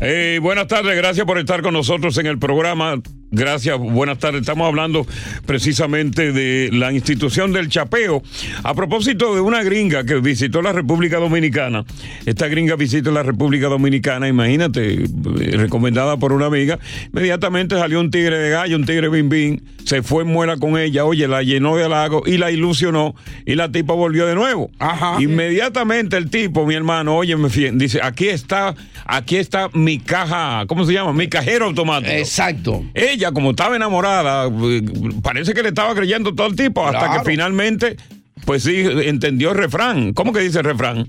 Eh, 0.00 0.38
buenas 0.42 0.66
tardes, 0.66 0.94
gracias 0.96 1.24
por 1.26 1.38
estar 1.38 1.62
con 1.62 1.72
nosotros 1.72 2.16
en 2.18 2.26
el 2.26 2.38
programa. 2.38 3.00
Gracias, 3.34 3.78
buenas 3.78 4.18
tardes. 4.18 4.42
Estamos 4.42 4.66
hablando 4.68 5.06
precisamente 5.46 6.32
de 6.32 6.68
la 6.70 6.92
institución 6.92 7.50
del 7.52 7.68
chapeo. 7.70 8.22
A 8.62 8.74
propósito 8.74 9.34
de 9.34 9.40
una 9.40 9.62
gringa 9.62 10.04
que 10.04 10.16
visitó 10.16 10.60
la 10.60 10.72
República 10.72 11.16
Dominicana. 11.18 11.84
Esta 12.26 12.46
gringa 12.48 12.76
visitó 12.76 13.10
la 13.10 13.22
República 13.22 13.68
Dominicana, 13.68 14.28
imagínate, 14.28 14.94
eh, 15.04 15.06
recomendada 15.56 16.18
por 16.18 16.32
una 16.34 16.46
amiga. 16.46 16.78
Inmediatamente 17.12 17.74
salió 17.76 18.00
un 18.00 18.10
tigre 18.10 18.36
de 18.38 18.50
gallo, 18.50 18.76
un 18.76 18.84
tigre 18.84 19.08
bim 19.08 19.28
bim. 19.30 19.60
Se 19.84 20.02
fue 20.02 20.22
en 20.22 20.28
muela 20.28 20.58
con 20.58 20.78
ella, 20.78 21.04
oye, 21.04 21.26
la 21.26 21.42
llenó 21.42 21.74
de 21.76 21.84
halago 21.84 22.22
y 22.26 22.36
la 22.38 22.50
ilusionó. 22.52 23.14
Y 23.46 23.54
la 23.56 23.72
tipa 23.72 23.94
volvió 23.94 24.26
de 24.26 24.34
nuevo. 24.34 24.70
Ajá. 24.78 25.16
Inmediatamente 25.20 26.16
el 26.18 26.28
tipo, 26.30 26.66
mi 26.66 26.74
hermano, 26.74 27.16
oye, 27.16 27.34
me 27.36 27.48
fie- 27.48 27.72
dice, 27.76 27.98
aquí 28.02 28.28
está, 28.28 28.74
aquí 29.06 29.36
está 29.36 29.70
mi 29.72 29.98
caja, 29.98 30.64
¿cómo 30.66 30.84
se 30.84 30.92
llama? 30.92 31.12
Mi 31.12 31.28
cajero 31.28 31.64
automático. 31.64 32.12
Exacto. 32.12 32.84
Ella, 32.94 33.21
como 33.30 33.50
estaba 33.50 33.76
enamorada, 33.76 34.48
eh, 34.48 34.82
parece 35.22 35.54
que 35.54 35.62
le 35.62 35.68
estaba 35.68 35.94
creyendo 35.94 36.34
todo 36.34 36.48
el 36.48 36.56
tipo, 36.56 36.84
hasta 36.84 37.06
Claro. 37.06 37.22
que 37.22 37.30
finalmente, 37.30 37.96
pues 38.44 38.64
sí, 38.64 38.80
entendió 39.04 39.52
el 39.52 39.58
refrán. 39.58 40.12
¿Cómo 40.14 40.32
que 40.32 40.40
dice 40.40 40.58
el 40.58 40.64
refrán? 40.64 41.06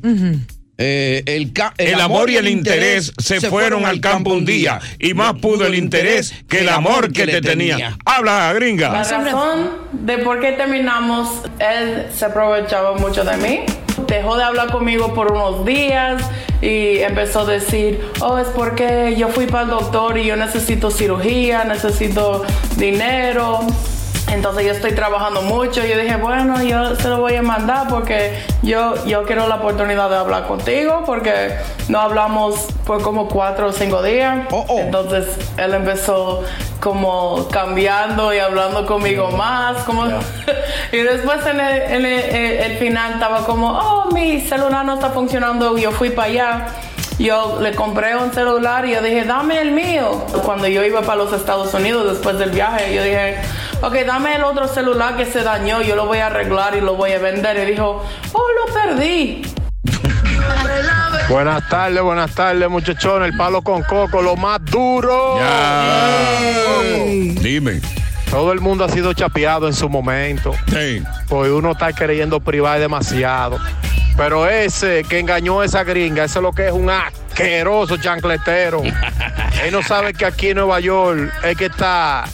Eh, 0.77 1.22
el, 1.27 1.53
ca- 1.53 1.74
El, 1.77 2.01
amor 2.01 2.30
y 2.32 2.38
el 2.38 2.48
interés 2.48 3.13
se, 3.18 3.39
fueron 3.42 3.86
al 3.86 4.01
campo 4.01 4.32
un 4.34 4.44
día, 4.44 4.80
y 5.00 5.13
más 5.13 5.34
pudo 5.36 5.68
el 5.68 5.75
interés 5.75 6.34
que 6.50 6.62
el 6.62 6.70
amor 6.70 7.13
que 7.13 7.27
te 7.27 7.42
tenía. 7.42 7.96
Habla, 8.06 8.48
La 8.48 8.53
gringa. 8.53 8.89
razón 8.92 9.70
de 9.92 10.18
por 10.20 10.39
qué 10.42 10.53
terminamos, 10.53 11.30
él 11.60 12.08
se 12.15 12.25
aprovechaba 12.25 12.98
mucho 12.98 13.24
de 13.24 13.38
mí. 13.38 13.60
Dejó 14.08 14.36
de 14.36 14.44
hablar 14.44 14.72
conmigo 14.72 15.13
por 15.13 15.32
unos 15.32 15.63
días 15.65 16.24
y 16.62 16.98
empezó 17.00 17.42
a 17.42 17.46
decir, 17.46 18.01
oh, 18.22 18.39
es 18.39 18.48
porque 18.48 19.13
yo 19.15 19.30
fui 19.30 19.46
para 19.46 19.63
el 19.65 19.70
doctor 19.70 20.18
y 20.18 20.25
yo 20.25 20.36
necesito 20.36 20.89
cirugía, 20.89 21.63
necesito 21.63 22.44
dinero. 22.77 23.60
Entonces 24.34 24.66
yo 24.66 24.72
estoy 24.72 24.92
trabajando 24.94 25.42
mucho. 25.42 25.86
Yo 25.86 25.98
dije, 25.98 26.16
bueno, 26.18 26.62
yo 26.63 26.96
se 26.96 27.08
lo 27.10 27.20
voy 27.20 27.36
a 27.36 27.42
mandar 27.42 27.88
porque 27.88 28.44
yo, 28.62 28.96
yo 29.06 29.24
quiero 29.24 29.48
la 29.48 29.56
oportunidad 29.56 30.10
de 30.10 30.18
hablar 30.18 30.48
contigo 30.48 31.04
porque 31.06 31.56
no 31.88 32.00
hablamos 32.00 32.68
por 32.86 33.02
como 33.02 33.28
cuatro 33.28 33.68
o 33.68 33.72
cinco 33.72 34.02
días. 34.04 34.48
Entonces 34.70 35.28
él 35.58 35.74
empezó 35.74 36.44
como 36.80 37.48
cambiando 37.50 38.34
y 38.34 38.40
hablando 38.40 38.86
conmigo 38.86 39.30
más. 39.32 39.84
Como 39.84 40.06
y 40.92 40.98
después 40.98 41.46
en 41.46 41.60
el, 41.60 41.82
en 41.84 42.06
el- 42.06 42.34
el 42.63 42.78
final 42.78 43.13
estaba 43.13 43.46
como, 43.46 43.70
oh, 43.72 44.12
mi 44.12 44.42
celular 44.42 44.84
no 44.86 44.96
está 44.96 45.12
funcionando. 45.12 45.78
Yo 45.78 45.92
fui 45.92 46.10
para 46.10 46.28
allá. 46.30 46.66
Yo 47.20 47.60
le 47.62 47.74
compré 47.75 48.16
un 48.18 48.34
celular 48.34 48.86
y 48.88 48.94
yo 48.96 49.02
dije, 49.02 49.24
dame 49.24 49.62
el 49.62 49.72
mío. 49.72 50.25
Cuando 50.44 50.68
yo 50.68 50.84
iba 50.84 51.02
para 51.04 51.18
los 51.18 51.32
Estados 51.32 51.72
Unidos 51.75 52.12
después 52.12 52.40
del 52.40 52.50
viaje, 52.50 52.92
yo 52.94 53.04
dije, 53.04 53.38
ok, 53.84 53.94
dame 54.06 54.36
el 54.36 54.44
otro 54.44 54.68
celular 54.68 55.18
que 55.18 55.25
se 55.25 55.44
dañó, 55.44 55.82
yo 55.82 55.96
lo 55.96 56.06
voy 56.06 56.20
a 56.20 56.28
arreglar 56.28 56.75
y 56.75 56.82
lo 56.82 56.96
voy 56.96 57.12
a 57.12 57.20
vender. 57.20 57.58
Y 57.68 57.72
dijo, 57.72 58.04
oh, 58.32 58.48
lo 58.58 58.74
perdí. 58.74 59.42
Buenas 61.30 61.68
tardes, 61.70 62.02
buenas 62.02 62.34
tardes, 62.34 62.70
muchachones. 62.70 63.32
El 63.32 63.38
palo 63.38 63.62
con 63.62 63.84
coco, 63.84 64.22
lo 64.22 64.36
más 64.36 64.63
duro. 64.66 65.38
Dime. 67.42 67.82
Todo 68.30 68.52
el 68.52 68.62
mundo 68.62 68.84
ha 68.84 68.90
sido 68.90 69.13
chapeado 69.13 69.68
en 69.68 69.74
su 69.74 69.90
momento. 69.90 70.54
Pues 71.28 71.52
uno 71.52 71.72
está 71.72 71.94
queriendo 71.94 72.40
privar 72.40 72.80
demasiado. 72.80 73.58
Pero 74.18 74.48
ese 74.48 75.04
que 75.04 75.20
engañó 75.20 75.62
a 75.62 75.66
esa 75.66 75.84
gringa, 75.84 76.24
eso 76.24 76.40
es 76.40 76.44
lo 76.44 76.52
que 76.52 76.68
es 76.68 76.74
un 76.74 76.90
asqueroso 76.90 77.98
chancletero. 77.98 78.82
Él 79.63 79.72
no 79.72 79.82
sabe 79.82 80.13
que 80.13 80.25
aquí 80.25 80.50
en 80.50 80.58
Nueva 80.58 80.80
York 80.80 81.32
es 81.44 81.58
que 81.58 81.66
está 81.66 82.25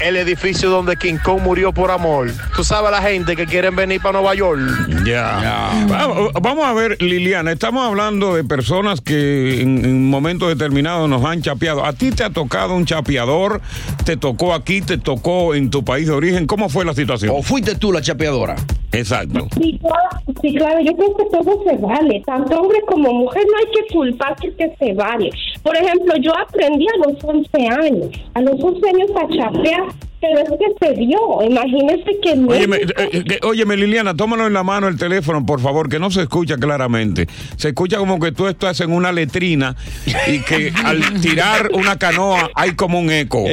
el 0.00 0.16
edificio 0.16 0.70
donde 0.70 0.96
King 0.96 1.18
Kong 1.22 1.42
murió 1.42 1.72
por 1.72 1.90
amor. 1.90 2.30
Tú 2.56 2.64
sabes 2.64 2.90
la 2.90 3.02
gente 3.02 3.36
que 3.36 3.46
quieren 3.46 3.76
venir 3.76 4.00
para 4.00 4.14
Nueva 4.14 4.34
York. 4.34 4.60
Ya. 5.04 5.84
Vamos, 5.88 6.32
vamos 6.40 6.64
a 6.66 6.72
ver, 6.72 7.00
Liliana, 7.02 7.52
estamos 7.52 7.84
hablando 7.86 8.34
de 8.34 8.44
personas 8.44 9.00
que 9.00 9.60
en, 9.60 9.84
en 9.84 10.08
momentos 10.08 10.48
determinados 10.48 11.08
nos 11.08 11.24
han 11.24 11.42
chapeado. 11.42 11.84
¿A 11.84 11.92
ti 11.92 12.10
te 12.10 12.24
ha 12.24 12.30
tocado 12.30 12.74
un 12.74 12.84
chapeador? 12.84 13.60
¿Te 14.04 14.16
tocó 14.16 14.54
aquí? 14.54 14.80
¿Te 14.80 14.98
tocó 14.98 15.54
en 15.54 15.70
tu 15.70 15.84
país 15.84 16.06
de 16.06 16.12
origen? 16.12 16.46
¿Cómo 16.46 16.68
fue 16.68 16.84
la 16.84 16.94
situación? 16.94 17.34
¿O 17.36 17.42
fuiste 17.42 17.74
tú 17.74 17.92
la 17.92 18.00
chapeadora? 18.00 18.56
Exacto. 18.92 19.48
Sí, 19.58 19.78
claro, 19.80 20.34
sí, 20.42 20.54
claro, 20.54 20.80
yo 20.80 20.94
creo 20.94 21.16
que 21.16 21.24
todo 21.30 21.64
se 21.64 21.76
vale, 21.78 22.22
tanto 22.26 22.60
hombre 22.60 22.78
como 22.86 23.10
mujer, 23.12 23.42
no 23.50 23.58
hay 23.58 23.64
que 23.72 23.92
culpar 23.94 24.36
que 24.36 24.74
se 24.78 24.92
vale. 24.92 25.30
Por 25.62 25.76
ejemplo, 25.76 26.14
yo 26.20 26.32
aprendí 26.36 26.86
a 26.88 27.06
los 27.08 27.22
11 27.22 27.48
años, 27.68 28.08
a 28.34 28.40
los 28.40 28.60
11 28.62 28.80
años 28.88 29.10
a 29.16 29.28
chapear, 29.28 29.82
pero 30.20 30.38
es 30.40 30.50
que 30.50 30.86
se 30.86 30.92
dio, 30.94 31.18
imagínese 31.48 32.18
que... 32.22 32.36
no- 32.36 32.48
Óyeme, 32.48 32.76
eh, 32.78 32.84
eh, 33.12 33.38
óyeme, 33.44 33.76
Liliana, 33.76 34.14
tómalo 34.14 34.46
en 34.46 34.52
la 34.52 34.62
mano 34.64 34.88
el 34.88 34.96
teléfono, 34.98 35.44
por 35.46 35.60
favor, 35.60 35.88
que 35.88 35.98
no 35.98 36.10
se 36.10 36.22
escucha 36.22 36.56
claramente. 36.56 37.26
Se 37.56 37.68
escucha 37.68 37.98
como 37.98 38.18
que 38.20 38.32
tú 38.32 38.46
estás 38.48 38.80
en 38.80 38.92
una 38.92 39.12
letrina 39.12 39.76
y 40.28 40.40
que 40.40 40.72
al 40.84 41.20
tirar 41.20 41.70
una 41.74 41.96
canoa 41.98 42.50
hay 42.54 42.74
como 42.74 42.98
un 42.98 43.10
eco. 43.10 43.44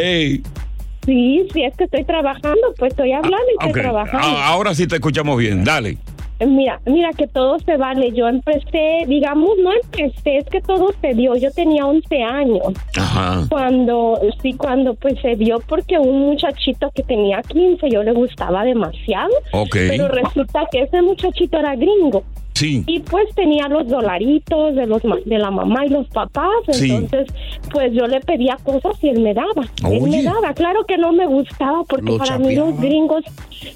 Sí, 1.05 1.47
sí, 1.53 1.63
es 1.63 1.75
que 1.75 1.85
estoy 1.85 2.03
trabajando, 2.05 2.73
pues 2.77 2.91
estoy 2.91 3.11
hablando 3.13 3.37
y 3.37 3.53
estoy 3.53 3.69
Ok, 3.69 3.77
trabajando. 3.77 4.27
a- 4.27 4.47
ahora 4.47 4.75
sí 4.75 4.85
te 4.85 4.95
escuchamos 4.95 5.37
bien, 5.39 5.63
dale. 5.63 5.97
Mira, 6.45 6.79
mira 6.85 7.11
que 7.11 7.27
todo 7.27 7.59
se 7.59 7.77
vale. 7.77 8.11
Yo 8.11 8.27
empecé, 8.27 9.05
digamos, 9.07 9.51
no 9.61 9.71
empecé, 9.73 10.37
es 10.37 10.45
que 10.45 10.61
todo 10.61 10.93
se 11.01 11.13
dio. 11.13 11.35
Yo 11.35 11.51
tenía 11.51 11.85
11 11.85 12.23
años. 12.23 12.73
Ajá. 12.97 13.45
Cuando, 13.49 14.19
sí, 14.41 14.53
cuando 14.53 14.93
pues 14.93 15.19
se 15.21 15.35
dio 15.35 15.59
porque 15.67 15.97
un 15.99 16.19
muchachito 16.21 16.91
que 16.91 17.03
tenía 17.03 17.41
15 17.41 17.89
yo 17.89 18.03
le 18.03 18.13
gustaba 18.13 18.63
demasiado. 18.63 19.33
Ok. 19.51 19.75
Pero 19.89 20.07
resulta 20.07 20.67
que 20.71 20.81
ese 20.81 21.01
muchachito 21.01 21.57
era 21.57 21.75
gringo. 21.75 22.23
Sí. 22.59 22.83
Y 22.87 22.99
pues 22.99 23.25
tenía 23.35 23.67
los 23.69 23.87
dolaritos 23.87 24.75
de 24.75 24.85
los 24.85 25.03
ma- 25.05 25.17
de 25.25 25.37
la 25.37 25.49
mamá 25.49 25.85
y 25.85 25.89
los 25.89 26.07
papás, 26.07 26.49
Sí. 26.71 26.91
entonces 26.91 27.27
pues 27.71 27.93
yo 27.93 28.05
le 28.07 28.19
pedía 28.19 28.57
cosas 28.63 28.93
y 29.01 29.09
él 29.09 29.21
me 29.21 29.33
daba. 29.33 29.63
Él 29.89 29.99
Oye. 30.03 30.17
me 30.17 30.23
daba, 30.23 30.53
claro 30.53 30.83
que 30.85 30.97
no 30.97 31.11
me 31.13 31.25
gustaba 31.25 31.83
porque 31.87 32.11
Lo 32.11 32.17
para 32.17 32.37
mí 32.37 32.55
los 32.55 32.67
chapeaba. 32.71 32.81
gringos, 32.81 33.23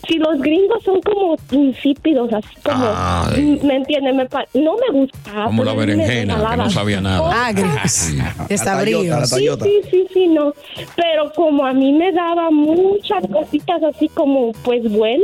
si 0.07 0.17
los 0.17 0.39
gringos 0.41 0.83
son 0.83 0.99
como 1.01 1.35
insípidos, 1.51 2.33
así 2.33 2.55
como, 2.63 2.85
Ay. 2.93 3.59
¿me 3.63 3.75
entiendes? 3.77 4.15
Me 4.15 4.25
pa- 4.25 4.45
no 4.53 4.75
me 4.75 4.99
gustaba. 4.99 5.45
Como 5.45 5.63
la 5.63 5.71
él 5.71 5.77
me 5.77 5.85
berenjena, 5.85 6.49
que 6.51 6.57
no 6.57 6.69
sabía 6.69 6.99
nada. 7.01 7.53
cosas. 7.53 8.13
Desabríos. 8.49 9.29
Sí, 9.29 9.47
sí, 9.63 9.81
sí, 9.89 10.07
sí, 10.13 10.27
no. 10.27 10.53
Pero 10.95 11.31
como 11.35 11.65
a 11.65 11.73
mí 11.73 11.93
me 11.93 12.11
daba 12.11 12.51
muchas 12.51 13.25
cositas 13.31 13.81
así 13.83 14.09
como 14.09 14.51
pues 14.63 14.83
buenas, 14.91 15.23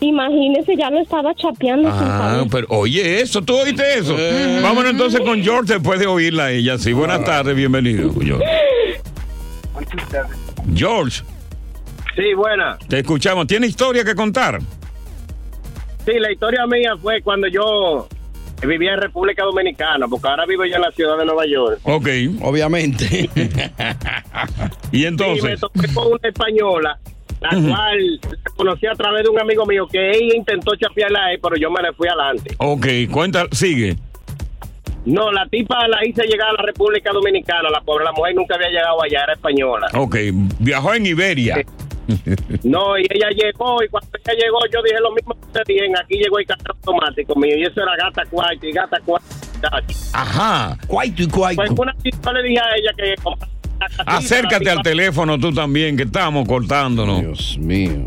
imagínese, 0.00 0.76
ya 0.76 0.90
lo 0.90 1.00
estaba 1.00 1.34
chapeando 1.34 1.88
sin 1.90 2.08
Ah, 2.08 2.18
saber. 2.34 2.48
pero 2.50 2.66
oye 2.70 2.91
eso, 3.00 3.42
¿tú 3.42 3.56
oíste 3.56 3.98
eso? 3.98 4.16
Eh. 4.18 4.60
Vámonos 4.62 4.90
entonces 4.92 5.20
con 5.20 5.42
George 5.42 5.74
después 5.74 5.98
de 6.00 6.06
oírla 6.06 6.44
a 6.46 6.50
ella. 6.52 6.78
Sí, 6.78 6.92
buenas 6.92 7.24
tardes, 7.24 7.54
bienvenido, 7.54 8.12
George. 8.20 8.44
George, 10.74 11.22
Sí, 12.16 12.34
buena. 12.34 12.78
te 12.88 12.98
escuchamos. 13.00 13.46
¿Tiene 13.46 13.66
historia 13.66 14.04
que 14.04 14.14
contar? 14.14 14.58
Sí, 16.04 16.12
la 16.18 16.30
historia 16.32 16.66
mía 16.66 16.94
fue 17.00 17.22
cuando 17.22 17.46
yo 17.48 18.08
vivía 18.66 18.92
en 18.94 19.00
República 19.00 19.44
Dominicana, 19.44 20.06
porque 20.08 20.28
ahora 20.28 20.44
vivo 20.46 20.64
yo 20.64 20.76
en 20.76 20.82
la 20.82 20.90
ciudad 20.92 21.16
de 21.18 21.24
Nueva 21.24 21.46
York. 21.46 21.80
Ok. 21.84 22.08
Obviamente. 22.42 23.04
y 24.92 24.98
Sí, 24.98 25.02
me 25.02 25.06
entonces, 25.06 25.60
topé 25.60 25.92
con 25.94 26.06
una 26.08 26.28
española, 26.28 26.98
la 27.42 27.50
cual 27.50 28.20
conocí 28.56 28.86
a 28.86 28.94
través 28.94 29.24
de 29.24 29.30
un 29.30 29.40
amigo 29.40 29.66
mío 29.66 29.86
que 29.90 30.10
ella 30.10 30.36
intentó 30.36 30.74
chapearla 30.76 31.26
a 31.26 31.32
él, 31.32 31.40
pero 31.42 31.56
yo 31.56 31.70
me 31.70 31.82
le 31.82 31.92
fui 31.92 32.08
adelante. 32.08 32.54
ok, 32.58 32.86
cuenta, 33.10 33.46
sigue. 33.52 33.96
No, 35.04 35.32
la 35.32 35.46
tipa 35.46 35.88
la 35.88 36.06
hice 36.06 36.24
llegar 36.26 36.50
a 36.50 36.52
la 36.52 36.62
República 36.62 37.10
Dominicana, 37.12 37.68
la 37.70 37.80
pobre, 37.80 38.04
la 38.04 38.12
mujer 38.12 38.36
nunca 38.36 38.54
había 38.54 38.68
llegado 38.68 39.02
allá, 39.02 39.24
era 39.24 39.32
española. 39.32 39.88
Ok, 39.94 40.16
viajó 40.60 40.94
en 40.94 41.06
Iberia. 41.06 41.64
No, 42.62 42.98
y 42.98 43.06
ella 43.10 43.30
llegó, 43.30 43.82
y 43.82 43.88
cuando 43.88 44.10
ella 44.24 44.38
llegó, 44.38 44.58
yo 44.72 44.82
dije 44.82 45.00
lo 45.00 45.12
mismo 45.12 45.34
que 45.34 45.46
usted 45.46 45.62
bien, 45.66 45.92
aquí 45.98 46.18
llegó 46.18 46.38
el 46.38 46.46
carro 46.46 46.74
automático 46.74 47.34
mío, 47.36 47.56
y 47.56 47.62
eso 47.62 47.82
era 47.82 47.96
gata 47.96 48.24
cuarto 48.26 48.66
y 48.66 48.72
gata 48.72 48.98
cuarto. 49.04 49.26
Ajá. 50.12 50.76
Cuaito 50.86 51.22
y 51.22 51.28
cuaito. 51.28 51.62
Pues 51.62 51.78
una 51.78 51.94
yo 52.02 52.32
le 52.32 52.42
dije 52.42 52.60
a 52.60 52.76
ella 52.76 52.92
que 52.96 53.14
Acércate 54.06 54.70
al 54.70 54.82
teléfono 54.82 55.38
tú 55.38 55.52
también, 55.52 55.96
que 55.96 56.04
estamos 56.04 56.46
cortándonos. 56.46 57.20
Dios 57.20 57.58
mío. 57.58 58.06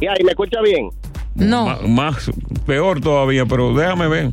Y 0.00 0.06
ahí, 0.06 0.22
¿me 0.24 0.30
escucha 0.30 0.60
bien? 0.60 0.90
No. 1.34 1.78
más, 1.86 2.30
peor 2.66 3.00
todavía, 3.00 3.44
pero 3.46 3.74
déjame 3.74 4.08
ver. 4.08 4.30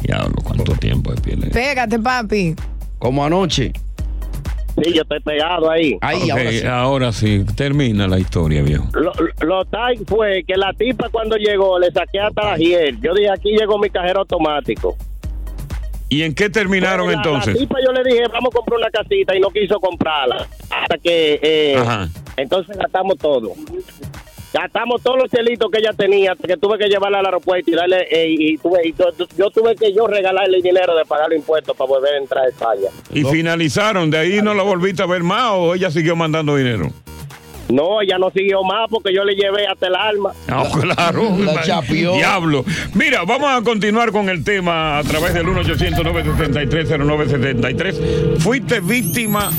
Diablo, 0.00 0.34
cuánto 0.42 0.72
tiempo 0.74 1.12
es 1.12 1.20
piel. 1.20 1.48
Pégate, 1.52 1.98
papi. 1.98 2.54
Como 2.98 3.24
anoche. 3.24 3.72
Sí, 4.82 4.92
yo 4.94 5.02
estoy 5.02 5.20
pegado 5.20 5.70
ahí. 5.70 5.98
Ahí, 6.00 6.30
Ok, 6.30 6.64
ahora 6.66 7.12
sí. 7.12 7.44
termina 7.56 8.08
la 8.08 8.18
historia, 8.18 8.62
viejo. 8.62 8.88
Lo, 8.94 9.12
lo 9.46 9.64
tal 9.66 9.98
fue 10.06 10.42
que 10.46 10.54
la 10.56 10.72
tipa 10.72 11.08
cuando 11.10 11.36
llegó 11.36 11.78
le 11.78 11.90
saqué 11.92 12.20
hasta 12.20 12.52
la 12.52 12.56
hiel. 12.56 12.98
Yo 13.02 13.12
dije, 13.14 13.30
aquí 13.30 13.50
llegó 13.50 13.78
mi 13.78 13.90
cajero 13.90 14.20
automático. 14.20 14.96
¿Y 16.12 16.22
en 16.24 16.34
qué 16.34 16.50
terminaron 16.50 17.06
la- 17.06 17.14
entonces? 17.14 17.54
La 17.54 17.60
tipa 17.60 17.78
yo 17.84 17.90
le 17.92 18.04
dije, 18.04 18.24
vamos 18.30 18.50
a 18.52 18.56
comprar 18.56 18.78
una 18.80 18.90
casita 18.90 19.34
y 19.34 19.40
no 19.40 19.48
quiso 19.48 19.80
comprarla. 19.80 20.46
Hasta 20.70 20.98
que, 20.98 21.40
eh, 21.42 21.76
Ajá. 21.78 22.08
entonces 22.36 22.76
gastamos 22.76 23.16
todo. 23.16 23.52
Gastamos 24.52 25.00
todos 25.02 25.16
los 25.16 25.30
chelitos 25.30 25.70
que 25.70 25.78
ella 25.78 25.94
tenía, 25.94 26.32
hasta 26.32 26.46
que 26.46 26.58
tuve 26.58 26.76
que 26.76 26.86
llevarla 26.86 27.20
al 27.20 27.24
aeropuerto 27.26 27.70
y 27.70 27.74
darle, 27.74 28.06
eh, 28.10 28.26
y, 28.28 28.58
tuve, 28.58 28.86
y 28.86 28.94
yo 29.38 29.50
tuve 29.50 29.74
que 29.74 29.94
yo 29.94 30.06
regalarle 30.06 30.58
el 30.58 30.62
dinero 30.62 30.94
de 30.94 31.06
pagar 31.06 31.30
los 31.30 31.38
impuestos 31.38 31.74
para 31.74 31.88
volver 31.88 32.12
a 32.12 32.18
entrar 32.18 32.44
a 32.44 32.48
España. 32.48 32.90
Y 33.14 33.24
finalizaron, 33.24 34.10
de 34.10 34.18
ahí 34.18 34.42
no 34.42 34.52
la 34.52 34.62
volviste 34.62 35.02
a 35.02 35.06
ver 35.06 35.22
más 35.22 35.52
o 35.54 35.74
ella 35.74 35.90
siguió 35.90 36.14
mandando 36.16 36.54
dinero. 36.56 36.90
No, 37.68 38.00
ella 38.02 38.18
no 38.18 38.30
siguió 38.30 38.62
más 38.62 38.88
porque 38.90 39.14
yo 39.14 39.24
le 39.24 39.34
llevé 39.34 39.66
hasta 39.66 39.86
el 39.86 39.94
alma. 39.94 40.32
Ah, 40.48 40.64
claro. 40.72 41.36
la 41.38 41.62
chapió. 41.62 42.12
Diablo. 42.14 42.64
Mira, 42.94 43.24
vamos 43.24 43.48
a 43.50 43.62
continuar 43.62 44.12
con 44.12 44.28
el 44.28 44.44
tema 44.44 44.98
a 44.98 45.04
través 45.04 45.32
del 45.34 45.46
1-800-973-0973. 45.46 48.38
¿Fuiste 48.38 48.80
víctima 48.80 49.50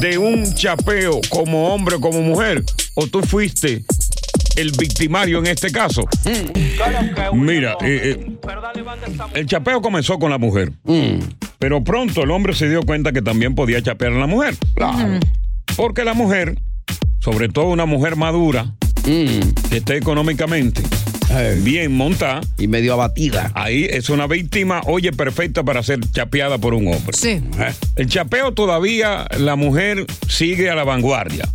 de 0.00 0.18
un 0.18 0.52
chapeo 0.54 1.20
como 1.28 1.72
hombre 1.74 1.96
o 1.96 2.00
como 2.00 2.20
mujer? 2.22 2.62
¿O 2.94 3.06
tú 3.06 3.20
fuiste 3.22 3.82
el 4.56 4.72
victimario 4.72 5.38
en 5.38 5.46
este 5.46 5.70
caso? 5.70 6.08
Mira, 7.32 7.76
eh, 7.82 8.18
eh, 8.20 8.26
el 9.34 9.46
chapeo 9.46 9.80
comenzó 9.80 10.18
con 10.18 10.30
la 10.30 10.38
mujer. 10.38 10.72
Pero 11.58 11.84
pronto 11.84 12.22
el 12.22 12.30
hombre 12.30 12.54
se 12.54 12.68
dio 12.68 12.82
cuenta 12.82 13.12
que 13.12 13.22
también 13.22 13.54
podía 13.54 13.80
chapear 13.82 14.12
a 14.12 14.18
la 14.18 14.26
mujer. 14.26 14.54
Porque 15.76 16.04
la 16.04 16.14
mujer, 16.14 16.58
sobre 17.22 17.48
todo 17.48 17.66
una 17.66 17.86
mujer 17.86 18.16
madura, 18.16 18.74
que 19.04 19.40
esté 19.70 19.96
económicamente 19.96 20.82
bien 21.62 21.96
montada 21.96 22.42
y 22.58 22.68
medio 22.68 22.92
abatida. 22.92 23.50
Ahí 23.54 23.86
es 23.88 24.10
una 24.10 24.26
víctima, 24.26 24.82
oye, 24.84 25.12
perfecta 25.12 25.62
para 25.62 25.82
ser 25.82 26.00
chapeada 26.10 26.58
por 26.58 26.74
un 26.74 26.88
hombre. 26.88 27.16
Sí. 27.16 27.40
El 27.96 28.06
chapeo 28.08 28.52
todavía 28.52 29.26
la 29.38 29.56
mujer 29.56 30.04
sigue 30.28 30.68
a 30.68 30.74
la 30.74 30.84
vanguardia. 30.84 31.48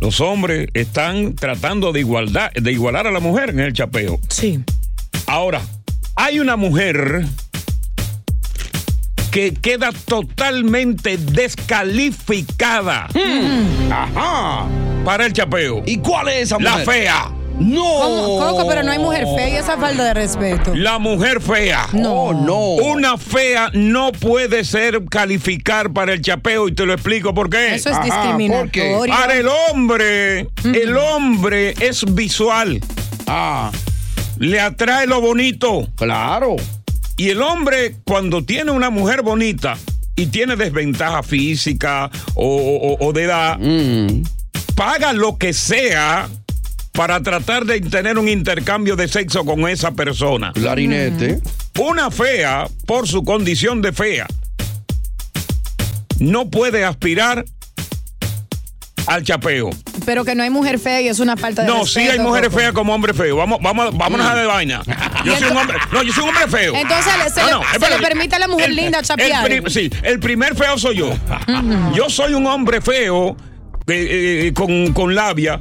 Los 0.00 0.20
hombres 0.20 0.68
están 0.74 1.34
tratando 1.34 1.92
de 1.92 2.00
igualdad, 2.00 2.50
de 2.52 2.72
igualar 2.72 3.06
a 3.06 3.10
la 3.10 3.20
mujer 3.20 3.50
en 3.50 3.60
el 3.60 3.72
chapeo. 3.72 4.20
Sí. 4.28 4.60
Ahora, 5.26 5.62
hay 6.14 6.38
una 6.38 6.56
mujer 6.56 7.24
que 9.30 9.54
queda 9.54 9.92
totalmente 9.92 11.16
descalificada. 11.16 13.08
Ajá. 13.90 14.68
Para 15.06 15.24
el 15.24 15.32
chapeo. 15.32 15.82
¿Y 15.86 15.98
cuál 15.98 16.26
es 16.28 16.34
esa 16.42 16.58
La 16.58 16.72
mujer? 16.72 16.86
fea. 16.86 17.30
No. 17.60 17.80
¿Cómo, 17.84 18.38
Coco, 18.40 18.68
pero 18.68 18.82
no 18.82 18.90
hay 18.90 18.98
mujer 18.98 19.24
fea 19.36 19.48
y 19.48 19.54
esa 19.54 19.78
falta 19.78 20.02
de 20.04 20.12
respeto. 20.14 20.74
La 20.74 20.98
mujer 20.98 21.40
fea. 21.40 21.86
No. 21.92 22.32
no. 22.34 22.58
Una 22.74 23.16
fea 23.16 23.70
no 23.72 24.10
puede 24.10 24.64
ser 24.64 25.04
calificar 25.08 25.92
para 25.92 26.12
el 26.12 26.20
chapeo 26.22 26.66
y 26.68 26.72
te 26.74 26.84
lo 26.84 26.92
explico 26.92 27.32
por 27.32 27.48
qué. 27.48 27.76
Eso 27.76 27.90
es 27.90 28.02
discriminatorio. 28.02 29.06
Para 29.06 29.36
el 29.36 29.46
hombre, 29.48 30.48
el 30.64 30.96
hombre 30.98 31.74
es 31.80 32.04
visual. 32.12 32.80
Ah. 33.28 33.70
Le 34.38 34.58
atrae 34.60 35.06
lo 35.06 35.20
bonito. 35.20 35.88
Claro. 35.94 36.56
Y 37.16 37.30
el 37.30 37.40
hombre, 37.42 37.94
cuando 38.04 38.42
tiene 38.44 38.72
una 38.72 38.90
mujer 38.90 39.22
bonita 39.22 39.78
y 40.16 40.26
tiene 40.26 40.56
desventaja 40.56 41.22
física 41.22 42.10
o, 42.34 42.44
o- 42.98 43.06
o 43.06 43.12
de 43.14 43.22
edad, 43.22 43.58
paga 44.76 45.12
lo 45.12 45.36
que 45.38 45.52
sea 45.52 46.28
para 46.92 47.20
tratar 47.22 47.64
de 47.64 47.80
tener 47.80 48.18
un 48.18 48.28
intercambio 48.28 48.94
de 48.94 49.08
sexo 49.08 49.44
con 49.44 49.68
esa 49.68 49.90
persona. 49.92 50.52
Clarinete. 50.52 51.40
Una 51.78 52.10
fea, 52.10 52.68
por 52.86 53.08
su 53.08 53.24
condición 53.24 53.82
de 53.82 53.92
fea, 53.92 54.26
no 56.18 56.48
puede 56.48 56.84
aspirar 56.84 57.44
al 59.06 59.22
chapeo. 59.22 59.70
Pero 60.04 60.24
que 60.24 60.34
no 60.34 60.42
hay 60.42 60.50
mujer 60.50 60.78
fea 60.78 61.00
y 61.00 61.08
es 61.08 61.20
una 61.20 61.36
falta 61.36 61.62
de 61.62 61.68
No, 61.68 61.84
sí 61.86 62.00
hay 62.00 62.18
mujeres 62.18 62.52
feas 62.52 62.72
como 62.72 62.94
hombres 62.94 63.16
feos. 63.16 63.36
Vamos, 63.36 63.58
vamos, 63.62 63.96
vámonos 63.96 64.26
a 64.26 64.34
de 64.34 64.46
vaina. 64.46 64.82
Yo 65.24 65.36
soy 65.38 65.50
un 65.50 65.56
hombre, 65.56 65.76
no, 65.92 66.02
yo 66.02 66.12
soy 66.12 66.22
un 66.22 66.28
hombre 66.30 66.46
feo. 66.48 66.74
Entonces 66.74 67.12
le- 67.24 67.30
se, 67.30 67.40
No, 67.40 67.46
le, 67.46 67.52
no, 67.52 67.60
se 67.62 67.66
espérate. 67.72 68.00
le 68.02 68.06
permite 68.08 68.36
a 68.36 68.38
la 68.38 68.48
mujer 68.48 68.70
linda 68.72 68.98
El 69.00 69.04
chapear. 69.04 69.44
pri- 69.44 69.70
sí, 69.70 69.90
el 70.02 70.18
primer 70.20 70.54
feo 70.56 70.78
soy 70.78 70.96
yo. 70.96 71.10
Yo 71.94 72.08
soy 72.08 72.34
un 72.34 72.46
hombre 72.46 72.80
feo 72.80 73.36
eh, 73.88 74.46
eh, 74.48 74.52
con, 74.52 74.92
con 74.92 75.14
labia, 75.14 75.60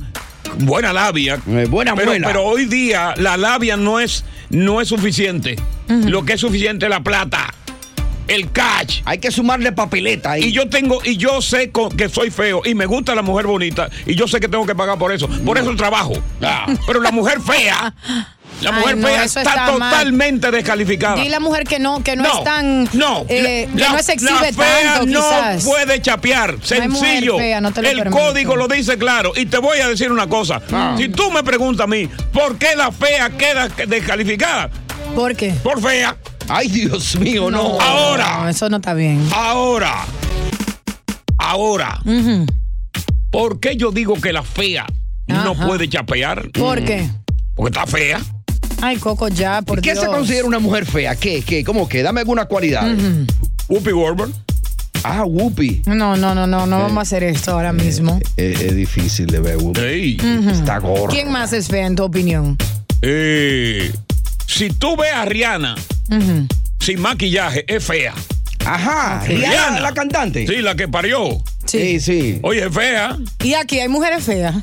buena 0.60 0.92
labia. 0.92 1.40
buena 1.70 1.96
pero, 1.96 2.12
muela. 2.12 2.28
pero 2.28 2.44
hoy 2.44 2.66
día 2.66 3.14
la 3.18 3.38
labia 3.38 3.78
no 3.78 4.00
es, 4.00 4.26
no 4.50 4.82
es 4.82 4.88
suficiente. 4.88 5.56
Lo 5.88 6.26
que 6.26 6.34
es 6.34 6.42
suficiente 6.42 6.86
es 6.86 6.90
la 6.90 7.02
plata. 7.02 7.54
El 8.28 8.52
cash. 8.52 9.02
Hay 9.06 9.20
que 9.20 9.30
sumarle 9.30 9.72
papeleta 9.72 10.32
ahí. 10.32 10.46
Y 10.46 10.52
yo 10.52 10.68
tengo, 10.68 11.00
y 11.04 11.18
yo 11.18 11.44
sé 11.44 11.72
que 11.96 12.10
soy 12.10 12.32
feo 12.32 12.64
y 12.66 12.74
me 12.74 12.88
gusta 12.88 13.14
la 13.14 13.22
mujer 13.22 13.46
bonita 13.46 13.90
y 14.08 14.16
yo 14.16 14.28
sé 14.28 14.40
que 14.40 14.48
tengo 14.48 14.66
que 14.66 14.74
pagar 14.74 14.98
por 14.98 15.12
eso. 15.12 15.28
Por 15.28 15.60
eso 15.60 15.70
el 15.70 15.78
trabajo. 15.78 16.14
Pero 16.88 17.02
la 17.02 17.12
mujer 17.12 17.40
fea, 17.40 17.94
la 18.62 18.70
Ay, 18.72 18.80
mujer 18.80 18.98
no, 18.98 19.08
fea 19.08 19.24
eso 19.26 19.40
está, 19.40 19.52
está 19.52 19.72
mal. 19.78 19.92
totalmente 19.92 20.52
descalificada. 20.52 21.16
Di 21.22 21.30
la 21.30 21.40
mujer 21.40 21.66
que 21.66 21.80
no, 21.80 22.02
que 22.04 22.16
no, 22.16 22.24
No, 22.24 22.38
es 22.40 22.44
tan. 22.44 22.90
No, 22.94 23.26
eh, 23.28 23.68
que 23.74 23.80
la- 23.80 23.90
no 23.92 24.02
se 24.04 24.14
exhibe 24.14 24.32
la 24.32 24.54
fea 24.54 24.94
tanto, 24.96 25.06
no 25.08 25.20
quizás. 25.20 25.64
puede 25.66 26.02
chapear. 26.02 26.56
Sencillo. 26.64 27.38
fea, 27.38 27.62
no 27.62 27.72
te 27.72 27.82
lo 27.82 27.90
el 27.90 27.98
permito. 27.98 28.18
código 28.18 28.56
lo 28.56 28.68
dice 28.68 28.98
claro. 28.98 29.34
Y 29.36 29.46
te 29.46 29.58
voy 29.58 29.80
a 29.80 29.88
decir 29.88 30.12
una 30.12 30.28
cosa. 30.28 30.62
Ah. 30.72 30.96
Si 30.98 31.10
tú 31.10 31.30
me 31.32 31.44
preguntas 31.44 31.84
a 31.84 31.88
mí, 31.88 32.08
¿por 32.32 32.58
qué 32.58 32.76
la 32.76 32.92
fea 32.92 33.30
queda 33.32 33.68
descalificada? 33.68 34.70
¿Por 35.14 35.36
qué? 35.36 35.52
Por 35.64 35.82
fea. 35.82 36.16
Ay, 36.48 36.68
Dios 36.70 37.16
mío, 37.18 37.50
no. 37.52 37.80
Ahora. 37.82 38.40
No, 38.44 38.50
eso 38.50 38.70
no 38.70 38.78
está 38.78 38.94
bien. 38.94 39.28
Ahora. 39.34 40.06
Ahora. 41.38 42.00
¿Por 43.32 43.60
qué 43.60 43.76
yo 43.76 43.92
digo 43.92 44.16
que 44.22 44.32
la 44.32 44.44
fea 44.44 44.86
no 45.28 45.56
puede 45.56 45.90
chapear? 45.90 46.50
¿Por 46.52 46.84
qué? 46.84 47.10
Porque 47.56 47.70
está 47.78 47.86
fea. 47.88 48.20
Ay, 48.86 48.98
Coco, 48.98 49.30
ya, 49.30 49.64
por 49.64 49.82
¿Qué 49.82 49.94
Dios. 49.94 50.04
se 50.04 50.10
considera 50.12 50.46
una 50.46 50.60
mujer 50.60 50.86
fea? 50.86 51.16
¿Qué? 51.16 51.42
¿Qué? 51.42 51.64
¿Cómo 51.64 51.90
que? 51.90 52.04
Dame 52.04 52.20
alguna 52.20 52.46
cualidad. 52.46 52.88
Whoopi 53.68 53.90
Goldberg. 53.90 54.30
Ah, 55.04 55.24
Whoopi. 55.26 55.82
No, 55.88 56.16
no, 56.16 56.36
no, 56.36 56.46
no, 56.46 56.68
no 56.68 56.80
vamos 56.80 56.98
a 57.00 57.02
hacer 57.02 57.24
esto 57.24 57.52
ahora 57.54 57.74
mismo. 57.74 58.20
Es, 58.38 58.62
es 58.62 58.76
difícil 58.76 59.26
de 59.26 59.40
ver, 59.40 59.58
Whoopi. 59.58 60.18
Ujú. 60.22 60.50
Está 60.52 60.78
gorda. 60.78 61.08
¿Quién 61.16 61.32
más 61.32 61.52
es 61.54 61.68
fea 61.68 61.88
en 61.88 61.96
tu 61.96 62.04
opinión? 62.04 62.58
Eh, 63.02 63.92
si 64.46 64.70
tú 64.70 64.96
ves 64.96 65.14
a 65.16 65.26
Rihanna 65.26 65.74
sin 66.80 67.02
maquillaje, 67.02 67.66
es 67.68 67.84
fea. 67.84 68.14
Ajá. 68.66 69.24
Rihanna, 69.26 69.80
la 69.80 69.94
cantante. 69.96 70.46
Sí, 70.46 70.58
la 70.62 70.76
que 70.76 70.88
parió. 70.88 71.42
Sí, 71.66 72.00
sí. 72.00 72.38
Oye, 72.44 72.68
es 72.68 72.72
fea. 72.74 73.18
Y 73.44 73.56
aquí 73.56 73.80
hay 73.80 73.88
mujeres 73.88 74.24
feas. 74.24 74.56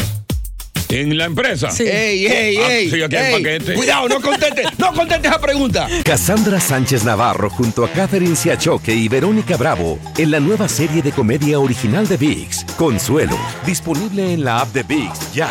En 0.93 1.17
la 1.17 1.25
empresa. 1.25 1.71
Sí. 1.71 1.85
Ey, 1.85 2.27
ey, 2.27 2.57
Ah, 2.59 2.73
ey. 2.73 2.91
sí, 2.91 3.03
aquí 3.03 3.17
hay 3.17 3.35
ey. 3.35 3.43
paquete. 3.43 3.75
Cuidado, 3.75 4.09
no 4.09 4.21
conteste, 4.21 4.63
no 4.79 4.93
conteste 4.93 5.29
esa 5.29 5.41
pregunta. 5.41 5.89
Cassandra 6.05 6.61
Sánchez 6.61 7.05
Navarro 7.05 7.49
junto 7.51 7.85
a 7.85 7.89
Catherine 7.89 8.37
Siachoque 8.37 8.95
y 8.95 9.09
Verónica 9.09 9.57
Bravo 9.57 9.99
en 10.19 10.31
la 10.31 10.41
nueva 10.41 10.69
serie 10.69 11.01
de 11.03 11.13
comedia 11.13 11.59
original 11.59 12.07
de 12.07 12.17
VIX, 12.17 12.65
Consuelo, 12.77 13.39
disponible 13.65 14.33
en 14.35 14.45
la 14.45 14.61
app 14.61 14.73
de 14.73 14.83
VIX 14.83 15.33
ya. 15.33 15.49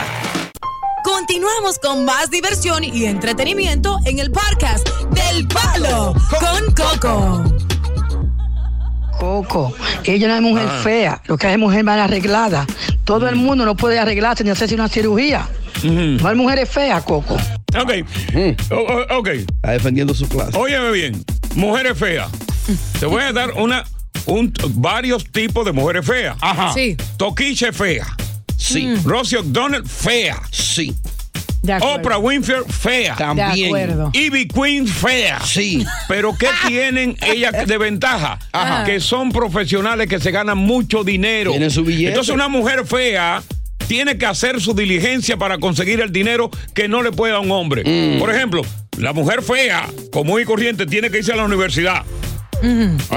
Continuamos 1.04 1.80
con 1.80 2.06
más 2.06 2.30
diversión 2.30 2.84
y 2.84 3.06
entretenimiento 3.06 3.98
en 4.06 4.20
el 4.20 4.32
podcast 4.32 4.88
del 5.12 5.48
Palo 5.48 6.14
con 6.40 6.74
Coco. 6.76 7.44
Coco, 9.20 9.74
ella 10.04 10.28
no 10.28 10.36
es 10.36 10.42
mujer 10.42 10.68
Ah. 10.70 10.82
fea, 10.84 11.22
lo 11.26 11.38
que 11.38 11.48
hay 11.48 11.54
es 11.54 11.60
mujer 11.60 11.84
mal 11.84 12.00
arreglada. 12.00 12.66
Todo 13.04 13.30
el 13.30 13.36
mundo 13.36 13.66
no 13.66 13.76
puede 13.76 14.00
arreglarse 14.00 14.44
ni 14.44 14.50
hacerse 14.50 14.76
una 14.76 14.88
cirugía. 14.88 15.48
No 15.84 16.28
hay 16.28 16.36
mujeres 16.36 16.70
feas, 16.70 17.04
Coco. 17.04 17.36
Ok. 17.80 17.92
O- 18.72 19.18
ok. 19.20 19.28
Está 19.28 19.72
defendiendo 19.72 20.14
su 20.14 20.28
clase. 20.28 20.58
Óyeme 20.58 20.92
bien. 20.92 21.24
Mujeres 21.56 21.98
feas. 21.98 22.30
Te 23.00 23.06
voy 23.06 23.24
a 23.24 23.32
dar 23.34 23.52
una, 23.54 23.84
un, 24.26 24.54
varios 24.76 25.26
tipos 25.32 25.66
de 25.66 25.72
mujeres 25.72 26.06
feas. 26.06 26.36
Ajá. 26.42 26.74
Sí. 26.74 26.96
Toquiche 27.18 27.72
fea. 27.72 28.06
Sí. 28.58 28.94
Rosie 29.04 29.40
O'Donnell, 29.40 29.86
fea. 29.88 30.40
Sí. 30.52 30.96
Oprah 31.82 32.18
Winfrey, 32.18 32.62
fea. 32.68 33.16
También. 33.16 33.56
De 33.56 33.66
acuerdo. 33.66 34.10
Ivy 34.14 34.48
Queen, 34.48 34.88
fea. 34.88 35.40
Sí. 35.42 35.86
Pero 36.08 36.36
¿qué 36.38 36.48
tienen 36.68 37.16
ellas 37.22 37.68
de 37.68 37.78
ventaja? 37.78 38.40
Ajá. 38.52 38.84
Que 38.84 39.00
son 39.00 39.32
profesionales 39.32 40.08
que 40.08 40.20
se 40.20 40.32
ganan 40.32 40.58
mucho 40.58 41.04
dinero. 41.04 41.52
Tienen 41.52 41.72
su 41.72 41.84
billete. 41.84 42.10
Entonces 42.10 42.34
una 42.34 42.48
mujer 42.48 42.86
fea 42.86 43.44
tiene 43.88 44.18
que 44.18 44.26
hacer 44.26 44.62
su 44.62 44.74
diligencia 44.74 45.38
para 45.38 45.58
conseguir 45.58 46.00
el 46.02 46.12
dinero 46.12 46.50
que 46.74 46.88
no 46.88 47.04
le 47.04 47.12
puede 47.12 47.34
dar 47.34 47.42
un 47.42 47.52
hombre. 47.52 47.84
Mm. 47.86 48.20
Por 48.20 48.34
ejemplo, 48.34 48.62
la 48.98 49.14
mujer 49.14 49.42
fea, 49.42 49.88
común 50.12 50.42
y 50.42 50.46
corriente, 50.46 50.86
tiene 50.86 51.10
que 51.10 51.20
irse 51.20 51.34
a 51.34 51.36
la 51.36 51.44
universidad. 51.44 52.04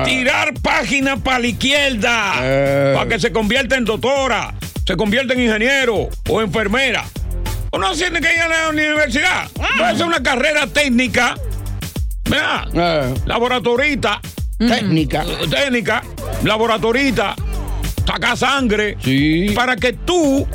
Tirar 0.04 0.54
páginas 0.62 1.20
para 1.20 1.38
la 1.38 1.46
izquierda. 1.46 2.34
Eh. 2.40 2.92
Para 2.94 3.08
que 3.08 3.20
se 3.20 3.30
convierta 3.30 3.76
en 3.76 3.84
doctora, 3.84 4.54
se 4.86 4.96
convierta 4.96 5.34
en 5.34 5.42
ingeniero 5.42 6.08
o 6.28 6.40
enfermera. 6.40 7.04
Uno 7.74 7.92
tiene 7.92 8.20
que 8.20 8.32
ir 8.34 8.40
a 8.40 8.48
la 8.48 8.68
universidad. 8.68 9.48
Puede 9.76 9.96
ser 9.96 10.06
una 10.06 10.22
carrera 10.22 10.66
técnica. 10.66 11.34
¿Verdad? 12.28 12.68
Eh, 12.72 13.14
Laboratorita. 13.26 14.20
técnica. 14.58 15.24
eh, 15.24 15.46
Técnica. 15.50 16.02
Laboratorita. 16.44 17.34
Saca 18.06 18.36
sangre. 18.36 18.96
Sí. 19.02 19.50
Para 19.54 19.76
que 19.76 19.92
tú 19.92 20.46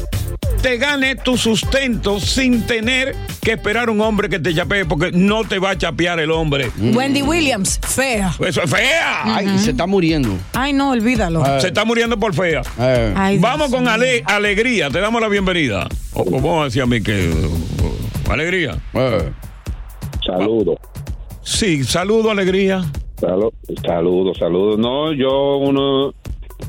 te 0.62 0.78
ganes 0.78 1.22
tu 1.24 1.38
sustento 1.38 2.20
sin 2.20 2.64
tener 2.66 3.16
que 3.42 3.54
esperar 3.54 3.90
un 3.90 4.02
hombre 4.02 4.30
que 4.30 4.40
te 4.40 4.54
chapee, 4.54 4.86
porque 4.86 5.12
no 5.12 5.44
te 5.44 5.58
va 5.60 5.72
a 5.72 5.78
chapear 5.78 6.20
el 6.20 6.32
hombre. 6.32 6.72
Wendy 6.80 7.22
Williams, 7.22 7.80
fea. 7.82 8.32
Eso 8.46 8.62
es 8.64 8.70
fea. 8.70 9.36
Ay, 9.36 9.58
se 9.60 9.72
está 9.72 9.88
muriendo. 9.88 10.30
Ay, 10.54 10.74
no, 10.74 10.92
olvídalo. 10.92 11.44
Se 11.62 11.68
está 11.68 11.86
muriendo 11.86 12.20
por 12.20 12.34
fea. 12.34 12.62
Eh. 12.80 13.14
Ay, 13.16 13.38
Dios 13.38 13.42
Vamos 13.42 13.70
con 13.72 13.88
ale- 13.88 14.24
alegría. 14.26 14.90
Te 14.90 15.00
damos 15.00 15.22
la 15.22 15.28
bienvenida. 15.30 15.88
O, 16.14 16.22
o 16.22 16.32
vamos 16.32 16.62
a 16.62 16.64
decir 16.66 16.82
a 16.82 16.86
mí 16.86 17.02
que. 17.02 17.30
uh, 17.30 18.32
alegría. 18.32 18.78
Eh. 18.94 19.32
Saludos. 20.26 20.78
Sí, 21.44 21.84
saludo, 21.84 22.32
alegría. 22.32 22.84
Saludos, 23.20 23.54
saludos, 23.86 24.38
saludos. 24.38 24.78
No, 24.80 25.12
yo 25.14 25.58
uno 25.58 26.14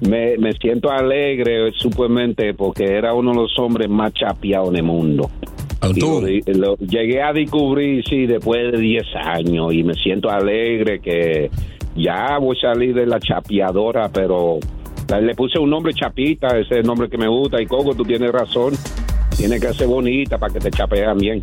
me, 0.00 0.37
me 0.38 0.53
siento 0.53 0.90
alegre 0.90 1.72
supuestamente 1.72 2.55
porque 2.55 2.85
era 2.85 3.12
uno 3.12 3.33
de 3.33 3.37
los 3.38 3.59
hombres 3.59 3.88
más 3.88 4.12
chapeados 4.14 4.70
en 4.70 4.76
el 4.76 4.83
mundo. 4.83 5.31
Lo 5.83 6.20
lo 6.20 6.76
llegué 6.76 7.22
a 7.22 7.33
descubrir, 7.33 8.05
sí, 8.07 8.26
después 8.26 8.70
de 8.70 8.79
10 8.79 9.03
años 9.16 9.72
y 9.72 9.83
me 9.83 9.94
siento 9.94 10.31
alegre 10.31 11.00
que 11.00 11.50
ya 11.96 12.38
voy 12.38 12.57
a 12.57 12.72
salir 12.72 12.94
de 12.94 13.07
la 13.07 13.18
chapeadora, 13.18 14.11
pero 14.12 14.59
le 15.09 15.35
puse 15.35 15.59
un 15.59 15.70
nombre 15.70 15.92
chapita, 15.94 16.48
ese 16.48 16.61
es 16.61 16.70
el 16.81 16.87
nombre 16.87 17.09
que 17.09 17.16
me 17.16 17.29
gusta 17.29 17.61
y 17.61 17.66
Coco, 17.66 17.94
tú 17.94 18.05
tienes 18.05 18.31
razón, 18.31 18.74
tiene 19.37 19.59
que 19.59 19.72
ser 19.72 19.87
bonita 19.87 20.38
para 20.38 20.53
que 20.53 20.61
te 20.61 20.70
chapean 20.70 21.18
bien. 21.18 21.42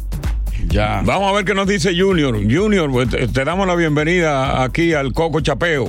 Ya. 0.69 1.01
Vamos 1.03 1.31
a 1.31 1.35
ver 1.35 1.45
qué 1.45 1.53
nos 1.53 1.67
dice 1.67 1.99
Junior. 1.99 2.35
Junior, 2.35 2.89
pues, 2.91 3.09
te, 3.09 3.27
te 3.27 3.43
damos 3.43 3.67
la 3.67 3.75
bienvenida 3.75 4.63
aquí 4.63 4.93
al 4.93 5.13
Coco 5.13 5.41
Chapeo. 5.41 5.87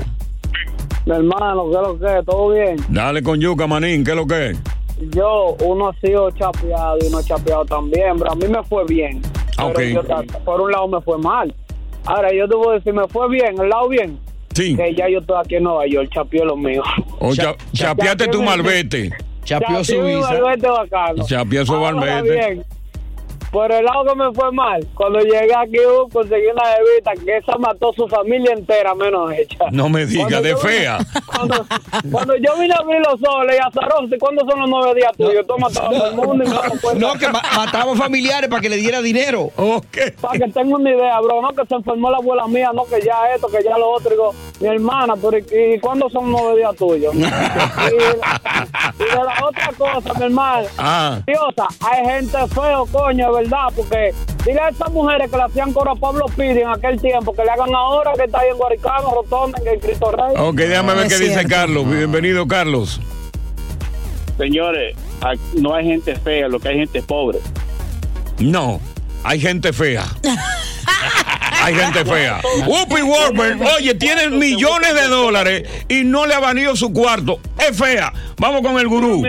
Mi 1.09 1.14
hermano, 1.14 1.71
¿qué 1.71 1.77
es 1.77 1.81
lo 1.83 1.99
que 1.99 2.18
es? 2.18 2.27
¿Todo 2.27 2.49
bien? 2.51 2.77
Dale 2.90 3.23
con 3.23 3.40
Yuca, 3.40 3.66
manín, 3.66 4.05
¿qué 4.05 4.11
es 4.11 4.16
lo 4.18 4.27
que 4.27 4.51
es? 4.51 4.59
Yo, 5.14 5.57
uno 5.64 5.88
ha 5.88 5.94
sido 6.01 6.31
chapeado 6.33 6.99
y 7.01 7.07
uno 7.07 7.23
chapeado 7.23 7.64
también, 7.64 8.18
pero 8.18 8.33
a 8.33 8.35
mí 8.35 8.47
me 8.47 8.62
fue 8.64 8.85
bien. 8.85 9.23
Ah, 9.57 9.71
Pero 9.75 10.03
yo, 10.03 10.23
por 10.44 10.61
un 10.61 10.71
lado 10.71 10.87
me 10.87 11.01
fue 11.01 11.16
mal. 11.16 11.55
Ahora, 12.05 12.29
yo 12.35 12.47
te 12.47 12.55
voy 12.55 12.68
a 12.68 12.73
decir, 12.75 12.92
me 12.92 13.09
fue 13.09 13.27
bien, 13.31 13.59
el 13.59 13.71
lado 13.71 13.88
bien. 13.88 14.18
Sí. 14.55 14.77
Que 14.77 14.94
ya 14.94 15.09
yo 15.09 15.21
estoy 15.21 15.37
aquí 15.42 15.55
en 15.57 15.62
Nueva 15.62 15.87
York, 15.87 16.11
chapeó 16.12 16.44
lo 16.44 16.57
mío. 16.59 16.83
O 17.21 17.35
cha- 17.35 17.57
chapeate 17.73 18.27
tu 18.29 18.42
malvete. 18.42 19.11
Chapeó 19.44 19.83
su 19.83 20.03
visa. 20.03 20.29
malvete 20.31 20.68
bacano. 20.68 21.25
Chapeó 21.27 21.64
su 21.64 21.73
malvete. 21.73 22.62
Por 23.51 23.73
el 23.73 23.85
lado 23.85 24.05
que 24.05 24.15
me 24.15 24.33
fue 24.33 24.53
mal, 24.53 24.87
cuando 24.95 25.21
llegué 25.21 25.55
aquí 25.55 25.79
uh, 25.79 26.09
conseguí 26.11 26.47
una 26.47 26.63
bebita 26.79 27.13
que 27.25 27.37
esa 27.39 27.57
mató 27.59 27.93
su 27.95 28.07
familia 28.09 28.53
entera, 28.53 28.95
menos 28.95 29.33
ella. 29.33 29.67
No 29.71 29.89
me 29.89 30.05
digas, 30.07 30.43
de 30.43 30.57
fea. 30.57 30.99
Cuando, 31.27 31.67
cuando 32.11 32.37
yo 32.37 32.57
vine 32.59 32.75
a 32.75 32.79
abrir 32.79 33.01
los 33.01 33.21
ojos, 33.23 33.47
le 33.47 33.53
dije 33.55 34.19
¿cuándo 34.19 34.45
son 34.49 34.61
los 34.61 34.69
nueve 34.69 34.95
días 34.95 35.13
tuyos? 35.17 35.47
Tú 35.47 35.57
matas 35.59 35.79
a 35.79 35.89
todo 35.91 36.07
el 36.09 36.15
mundo 36.17 36.45
y 36.45 36.49
no 36.49 36.61
cuentas. 36.61 36.95
No, 36.97 37.13
que 37.15 37.29
ma- 37.29 37.43
mataba 37.57 37.95
familiares 37.97 38.49
para 38.51 38.61
que 38.61 38.69
le 38.69 38.77
diera 38.77 39.01
dinero. 39.01 39.51
Ok. 39.57 39.99
Para 40.21 40.39
que 40.39 40.51
tenga 40.53 40.77
una 40.77 40.91
idea, 40.91 41.21
bro, 41.21 41.41
no 41.43 41.49
que 41.53 41.67
se 41.67 41.75
enfermó 41.75 42.11
la 42.11 42.19
abuela 42.19 42.47
mía, 42.47 42.71
no 42.75 42.85
que 42.85 43.01
ya 43.03 43.33
esto, 43.35 43.49
que 43.49 43.63
ya 43.63 43.77
lo 43.79 43.91
otro. 43.91 44.11
Digo, 44.11 44.35
mi 44.61 44.67
hermana, 44.69 45.15
pero 45.21 45.39
¿y, 45.39 45.75
y 45.75 45.79
cuándo 45.81 46.09
son 46.11 46.31
los 46.31 46.41
nueve 46.41 46.59
días 46.59 46.77
tuyos? 46.77 47.15
y, 47.15 47.19
y 47.19 49.07
de 49.07 49.15
la 49.25 49.35
otra 49.47 49.71
cosa, 49.77 50.15
mi 50.19 50.25
hermano. 50.25 50.67
Ah. 50.79 51.21
Diosa, 51.27 51.67
hay 51.89 52.05
gente 52.05 52.39
feo, 52.49 52.87
coño, 52.91 53.33
verdad, 53.38 53.68
porque 53.74 54.14
dile 54.44 54.61
a 54.61 54.68
esas 54.68 54.90
mujeres 54.90 55.31
que 55.31 55.37
le 55.37 55.42
hacían 55.42 55.72
coro 55.72 55.92
a 55.92 55.96
Pablo 55.96 56.27
Piri 56.37 56.61
en 56.61 56.68
aquel 56.68 57.01
tiempo, 57.01 57.33
que 57.35 57.44
le 57.44 57.51
hagan 57.51 57.74
ahora 57.74 58.12
que 58.16 58.24
está 58.24 58.40
ahí 58.40 58.51
en 58.51 58.57
Guaricano, 58.57 59.11
Rotonda, 59.11 59.59
en 59.64 59.81
Cristo 59.81 60.11
Rey. 60.11 60.35
Ok, 60.37 60.57
déjame 60.57 60.94
ver 60.94 61.09
qué 61.09 61.18
dice. 61.18 61.46
Carlos. 61.46 61.88
Bienvenido, 61.88 62.46
Carlos. 62.46 63.01
Señores, 64.37 64.96
no 65.55 65.74
hay 65.74 65.85
gente 65.85 66.14
fea, 66.16 66.48
lo 66.48 66.61
que 66.61 66.68
hay 66.68 66.77
gente 66.79 67.03
pobre. 67.03 67.38
No, 68.38 68.81
hay 69.24 69.40
gente 69.40 69.72
fea. 69.72 70.05
Hay 71.68 71.74
gente 71.74 72.04
fea. 72.04 72.40
Whoopi 72.66 73.00
Goldberg, 73.02 73.61
oye, 73.76 73.94
tiene 73.94 74.31
millones 74.31 74.94
de 74.94 75.07
dólares 75.09 75.68
y 75.88 76.02
no 76.02 76.24
le 76.26 76.33
ha 76.33 76.40
venido 76.40 76.74
su 76.74 76.92
cuarto. 76.94 77.40
Es 77.59 77.76
fea. 77.76 78.11
Vamos 78.38 78.62
con 78.62 78.78
el 78.78 78.88
gurú. 78.88 79.22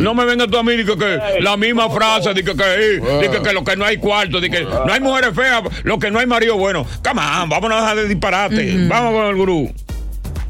No 0.00 0.14
me 0.14 0.24
venga 0.24 0.46
tú 0.46 0.56
a 0.56 0.62
mí 0.62 0.76
que, 0.84 0.96
que 0.96 1.18
la 1.40 1.56
misma 1.56 1.90
frase, 1.90 2.32
de 2.32 2.44
que, 2.44 2.54
que, 2.54 2.64
de 2.64 3.30
que, 3.30 3.42
que 3.42 3.52
lo 3.52 3.64
que 3.64 3.76
no 3.76 3.84
hay 3.84 3.96
cuarto, 3.96 4.40
de 4.40 4.48
que 4.50 4.62
no 4.62 4.92
hay 4.92 5.00
mujeres 5.00 5.34
feas, 5.34 5.62
lo 5.82 5.98
que 5.98 6.10
no 6.10 6.20
hay 6.20 6.26
marido 6.26 6.56
bueno. 6.56 6.86
Come 7.04 7.20
on, 7.20 7.48
vámonos 7.48 7.78
a 7.78 7.80
dejar 7.80 7.96
de 7.96 8.08
disparate. 8.08 8.74
Vamos 8.86 9.12
con 9.12 9.26
el 9.26 9.34
gurú. 9.36 9.72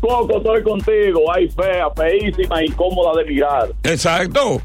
Coco, 0.01 0.39
estoy 0.39 0.63
contigo. 0.63 1.33
Hay 1.35 1.49
fea, 1.49 1.89
feísima, 1.97 2.63
incómoda 2.63 3.23
de 3.23 3.31
mirar. 3.31 3.69
Exacto. 3.85 4.61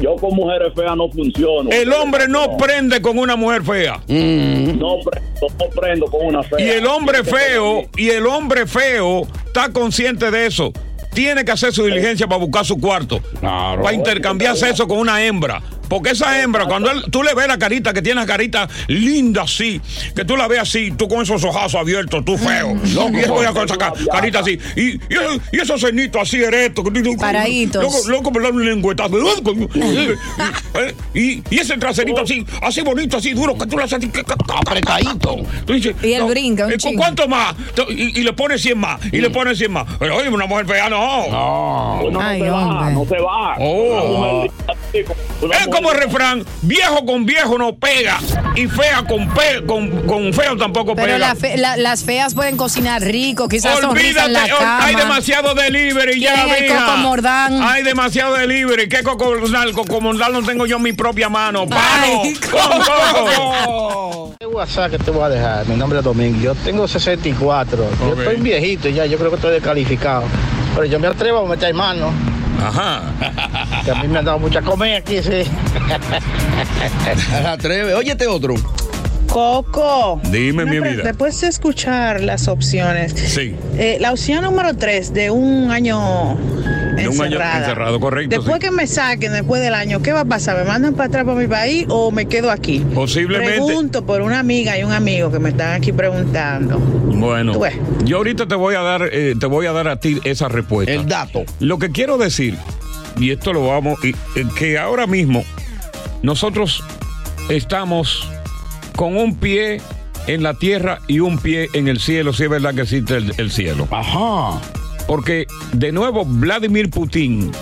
Yo 0.00 0.16
con 0.16 0.34
mujeres 0.34 0.72
feas 0.74 0.96
no 0.96 1.08
funciono. 1.10 1.70
El 1.70 1.92
hombre 1.92 2.28
no 2.28 2.56
prende 2.56 3.00
con 3.00 3.18
una 3.18 3.36
mujer 3.36 3.62
fea. 3.62 4.00
No 4.08 4.96
prendo, 5.04 5.30
no 5.40 5.70
prendo 5.74 6.06
con 6.06 6.26
una 6.26 6.42
fea. 6.42 6.60
Y 6.60 6.68
el 6.68 6.86
hombre 6.86 7.24
feo, 7.24 7.82
y 7.96 8.10
el 8.10 8.26
hombre 8.26 8.66
feo 8.66 9.26
está 9.46 9.72
consciente 9.72 10.30
de 10.30 10.46
eso. 10.46 10.72
Tiene 11.14 11.44
que 11.46 11.52
hacer 11.52 11.72
su 11.72 11.84
diligencia 11.84 12.26
para 12.26 12.40
buscar 12.40 12.64
su 12.64 12.78
cuarto. 12.78 13.20
Para 13.40 13.92
intercambiar 13.94 14.56
sexo 14.56 14.86
con 14.86 14.98
una 14.98 15.24
hembra. 15.24 15.62
Porque 15.88 16.10
esa 16.10 16.40
hembra, 16.42 16.66
cuando 16.66 16.90
él- 16.90 17.04
tú 17.10 17.22
le 17.22 17.34
ves 17.34 17.46
la 17.48 17.58
carita, 17.58 17.92
que 17.92 18.02
tiene 18.02 18.20
la 18.20 18.26
carita 18.26 18.68
linda 18.88 19.42
así, 19.42 19.80
que 20.14 20.24
tú 20.24 20.36
la 20.36 20.48
ves 20.48 20.60
así, 20.60 20.90
tú 20.92 21.08
con 21.08 21.22
esos 21.22 21.42
ojazos 21.44 21.80
abiertos, 21.80 22.24
tú 22.24 22.36
feo. 22.38 22.76
y 22.84 23.12
después 23.16 23.50
con 23.50 23.64
esa 23.64 23.76
ca- 23.76 23.92
carita 24.10 24.40
así. 24.40 24.58
Y, 24.76 24.82
y, 24.96 25.00
y 25.52 25.60
esos 25.60 25.80
cenitos 25.80 26.22
así 26.22 26.42
erectos. 26.42 26.84
que 26.92 27.00
tú- 27.02 27.16
Paraditos. 27.16 27.82
Loco, 27.82 28.08
loco, 28.08 28.30
me 28.30 28.40
da 28.40 28.48
un 28.50 28.64
lengüetazo. 28.64 29.16
Y, 31.14 31.42
y 31.50 31.58
ese 31.58 31.76
traserito 31.78 32.22
así, 32.22 32.44
así 32.62 32.82
bonito, 32.82 33.16
así 33.16 33.32
duro, 33.32 33.56
que 33.56 33.66
tú 33.66 33.76
le 33.78 33.84
haces 33.84 33.98
así, 33.98 34.10
apretadito. 34.54 35.36
Tú 35.64 35.72
dices, 35.72 35.94
Y 36.02 36.12
él 36.12 36.20
no, 36.22 36.28
brinca 36.28 36.66
un 36.66 36.72
eh, 36.72 36.74
¿cu- 36.74 36.80
chingo. 36.80 36.98
¿Cuánto 37.02 37.28
más? 37.28 37.54
Y, 37.88 38.20
y 38.20 38.22
le 38.22 38.32
pone 38.32 38.58
100 38.58 38.78
más, 38.78 39.00
y 39.12 39.18
le 39.20 39.30
pone 39.30 39.54
100 39.54 39.72
más. 39.72 39.86
Pero 39.98 40.16
oye, 40.16 40.28
una 40.28 40.46
mujer 40.46 40.66
fea 40.66 40.88
no. 40.90 41.26
No, 41.30 42.10
no 42.10 42.20
se 42.30 42.50
va, 42.50 42.90
no 42.90 43.04
se 43.06 43.18
va. 43.18 43.54
Oh. 43.58 44.46
Es 44.92 45.66
como 45.68 45.92
el 45.92 45.98
refrán, 45.98 46.44
viejo 46.62 47.04
con 47.04 47.26
viejo 47.26 47.58
no 47.58 47.74
pega 47.76 48.18
y 48.54 48.66
fea 48.66 49.04
con, 49.06 49.28
pe- 49.28 49.62
con, 49.66 50.06
con 50.06 50.32
feo 50.32 50.56
tampoco 50.56 50.94
Pero 50.94 51.06
pega. 51.14 51.18
la 51.18 51.34
fe- 51.34 51.56
la- 51.58 51.76
las 51.76 52.02
feas 52.04 52.34
pueden 52.34 52.56
cocinar 52.56 53.02
rico, 53.02 53.46
quizás 53.48 53.80
sonrisa 53.80 54.24
en 54.26 54.32
la 54.32 54.40
Olvídate, 54.44 54.64
cama. 54.64 54.84
hay 54.86 54.94
demasiado 54.94 55.54
delivery 55.54 56.20
ya, 56.20 56.46
mija. 56.46 56.84
Coco 56.86 56.96
Mordán. 56.98 57.62
Hay 57.62 57.82
demasiado 57.82 58.34
delivery. 58.34 58.88
¿Qué 58.88 59.02
Coco 59.02 59.26
Mordán? 59.38 59.72
Coco 59.72 60.00
Mordán 60.00 60.32
no 60.32 60.42
tengo 60.42 60.66
yo 60.66 60.76
en 60.76 60.82
mi 60.82 60.92
propia 60.94 61.28
mano. 61.28 61.66
¿Qué 64.38 64.46
WhatsApp 64.46 64.90
que 64.92 64.98
te 64.98 65.10
voy 65.10 65.24
a 65.24 65.28
dejar? 65.28 65.66
Mi 65.66 65.76
nombre 65.76 65.98
es 65.98 66.04
Domingo. 66.04 66.40
Yo 66.40 66.54
tengo 66.54 66.86
64. 66.88 67.76
Yo 68.00 68.06
Ok. 68.12 68.18
estoy 68.20 68.36
viejito 68.36 68.88
ya. 68.88 69.06
Yo 69.06 69.18
creo 69.18 69.30
que 69.30 69.36
estoy 69.36 69.52
descalificado. 69.52 70.24
Pero 70.74 70.86
yo 70.86 70.98
me 70.98 71.06
atrevo 71.08 71.40
a 71.40 71.48
meter 71.48 71.72
mano. 71.74 72.12
Ajá. 72.62 73.02
Que 73.84 73.90
a 73.90 73.94
mí 73.96 74.08
me 74.08 74.18
han 74.18 74.24
dado 74.24 74.38
mucha 74.38 74.62
comida 74.62 74.98
aquí, 74.98 75.22
sí. 75.22 75.44
Se 77.30 77.36
atreve. 77.46 77.94
Óyete 77.94 78.26
otro. 78.26 78.54
Coco. 79.28 80.20
Dime, 80.30 80.64
mi 80.64 80.80
vida. 80.80 81.02
Después 81.02 81.40
de 81.40 81.48
escuchar 81.48 82.20
las 82.22 82.48
opciones, 82.48 83.12
Sí. 83.12 83.54
eh, 83.76 83.98
la 84.00 84.12
opción 84.12 84.42
número 84.44 84.74
3 84.76 85.12
de 85.12 85.30
un 85.30 85.70
año 85.70 86.38
De 86.96 87.08
un 87.08 87.20
año 87.20 87.38
encerrado, 87.40 88.00
correcto. 88.00 88.36
Después 88.36 88.54
sí. 88.54 88.60
que 88.60 88.70
me 88.70 88.86
saquen 88.86 89.32
después 89.32 89.62
del 89.62 89.74
año, 89.74 90.00
¿qué 90.02 90.12
va 90.12 90.20
a 90.20 90.24
pasar? 90.24 90.56
¿Me 90.56 90.64
mandan 90.64 90.94
para 90.94 91.08
atrás 91.08 91.24
para 91.24 91.36
mi 91.36 91.46
país 91.46 91.86
o 91.88 92.10
me 92.10 92.26
quedo 92.26 92.50
aquí? 92.50 92.82
Posiblemente. 92.94 93.54
Pregunto 93.54 94.06
por 94.06 94.22
una 94.22 94.38
amiga 94.38 94.78
y 94.78 94.84
un 94.84 94.92
amigo 94.92 95.30
que 95.30 95.38
me 95.38 95.50
están 95.50 95.74
aquí 95.74 95.92
preguntando. 95.92 96.78
Bueno, 96.78 97.54
yo 98.04 98.18
ahorita 98.18 98.46
te 98.46 98.54
voy 98.54 98.74
a 98.74 98.80
dar, 98.80 99.08
eh, 99.12 99.34
te 99.38 99.46
voy 99.46 99.66
a 99.66 99.72
dar 99.72 99.88
a 99.88 100.00
ti 100.00 100.18
esa 100.24 100.48
respuesta. 100.48 100.92
El 100.92 101.06
dato. 101.06 101.44
Lo 101.60 101.78
que 101.78 101.90
quiero 101.90 102.18
decir, 102.18 102.56
y 103.18 103.30
esto 103.30 103.52
lo 103.52 103.66
vamos, 103.66 104.02
y, 104.04 104.10
eh, 104.10 104.46
que 104.58 104.78
ahora 104.78 105.06
mismo 105.06 105.44
nosotros 106.22 106.82
estamos 107.48 108.28
con 108.96 109.16
un 109.16 109.36
pie 109.36 109.80
en 110.26 110.42
la 110.42 110.54
tierra 110.54 111.00
y 111.06 111.20
un 111.20 111.38
pie 111.38 111.68
en 111.72 111.88
el 111.88 112.00
cielo, 112.00 112.32
si 112.32 112.44
es 112.44 112.50
verdad 112.50 112.74
que 112.74 112.82
existe 112.82 113.16
el, 113.16 113.32
el 113.36 113.50
cielo. 113.50 113.86
Ajá. 113.90 114.60
Porque 115.06 115.46
de 115.72 115.92
nuevo 115.92 116.24
Vladimir 116.24 116.90
Putin, 116.90 117.52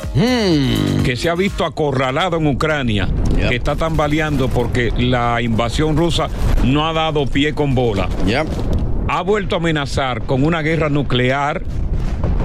que 1.04 1.16
se 1.16 1.28
ha 1.28 1.34
visto 1.34 1.64
acorralado 1.64 2.38
en 2.38 2.46
Ucrania, 2.46 3.08
que 3.36 3.56
está 3.56 3.76
tambaleando 3.76 4.48
porque 4.48 4.92
la 4.96 5.42
invasión 5.42 5.96
rusa 5.96 6.28
no 6.64 6.86
ha 6.88 6.92
dado 6.92 7.26
pie 7.26 7.52
con 7.52 7.74
bola, 7.74 8.08
ha 9.08 9.22
vuelto 9.22 9.56
a 9.56 9.58
amenazar 9.58 10.22
con 10.22 10.44
una 10.44 10.62
guerra 10.62 10.88
nuclear. 10.88 11.62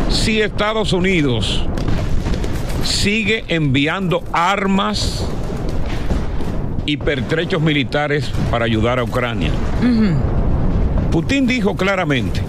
Si 0.09 0.41
Estados 0.41 0.91
Unidos 0.91 1.63
sigue 2.83 3.45
enviando 3.47 4.23
armas 4.33 5.25
y 6.85 6.97
pertrechos 6.97 7.61
militares 7.61 8.31
para 8.49 8.65
ayudar 8.65 8.99
a 8.99 9.03
Ucrania. 9.03 9.51
Putin 11.11 11.47
dijo 11.47 11.75
claramente, 11.75 12.41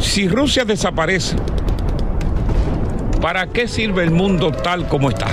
si 0.00 0.28
Rusia 0.28 0.64
desaparece, 0.64 1.36
¿para 3.20 3.46
qué 3.46 3.68
sirve 3.68 4.02
el 4.02 4.10
mundo 4.10 4.50
tal 4.50 4.88
como 4.88 5.10
está? 5.10 5.28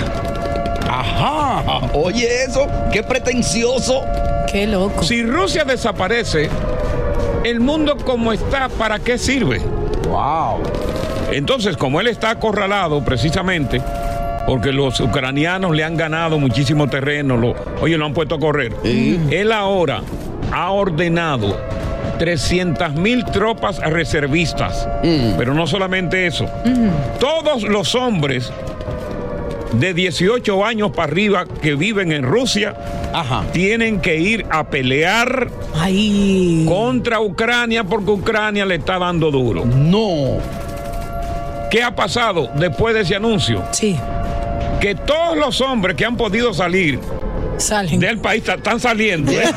Ajá. 0.88 1.90
Oye 1.94 2.44
eso, 2.44 2.66
qué 2.92 3.02
pretencioso. 3.02 4.02
Qué 4.50 4.66
loco. 4.66 5.02
Si 5.02 5.22
Rusia 5.22 5.64
desaparece, 5.64 6.48
el 7.44 7.60
mundo 7.60 7.96
como 7.96 8.32
está, 8.32 8.68
¿para 8.68 8.98
qué 8.98 9.18
sirve? 9.18 9.60
Wow. 10.08 10.62
Entonces, 11.32 11.76
como 11.76 12.00
él 12.00 12.06
está 12.06 12.30
acorralado 12.30 13.04
precisamente, 13.04 13.82
porque 14.46 14.72
los 14.72 14.98
ucranianos 15.00 15.76
le 15.76 15.84
han 15.84 15.96
ganado 15.96 16.38
muchísimo 16.38 16.88
terreno, 16.88 17.36
lo, 17.36 17.54
oye, 17.82 17.98
lo 17.98 18.06
han 18.06 18.14
puesto 18.14 18.36
a 18.36 18.38
correr. 18.38 18.74
Él 18.84 19.52
ahora 19.52 20.02
ha 20.50 20.70
ordenado 20.70 21.60
300 22.18 22.94
mil 22.94 23.24
tropas 23.24 23.78
reservistas. 23.78 24.88
Pero 25.36 25.54
no 25.54 25.66
solamente 25.66 26.26
eso. 26.26 26.46
Todos 27.20 27.62
los 27.62 27.94
hombres 27.94 28.52
de 29.72 29.92
18 29.92 30.64
años 30.64 30.90
para 30.92 31.12
arriba 31.12 31.44
que 31.60 31.74
viven 31.74 32.10
en 32.12 32.22
Rusia 32.22 32.74
tienen 33.52 34.00
que 34.00 34.16
ir 34.16 34.46
a 34.50 34.68
pelear 34.68 35.48
contra 36.66 37.20
Ucrania 37.20 37.84
porque 37.84 38.10
Ucrania 38.10 38.64
le 38.66 38.76
está 38.76 38.98
dando 38.98 39.30
duro. 39.30 39.64
No. 39.64 40.38
¿Qué 41.70 41.82
ha 41.82 41.94
pasado 41.94 42.48
después 42.54 42.94
de 42.94 43.02
ese 43.02 43.14
anuncio? 43.14 43.62
Sí. 43.72 43.98
Que 44.80 44.94
todos 44.94 45.36
los 45.36 45.60
hombres 45.60 45.96
que 45.96 46.04
han 46.06 46.16
podido 46.16 46.54
salir 46.54 46.98
del 47.98 48.18
país 48.18 48.44
están 48.48 48.80
saliendo. 48.80 49.32
¿eh? 49.32 49.44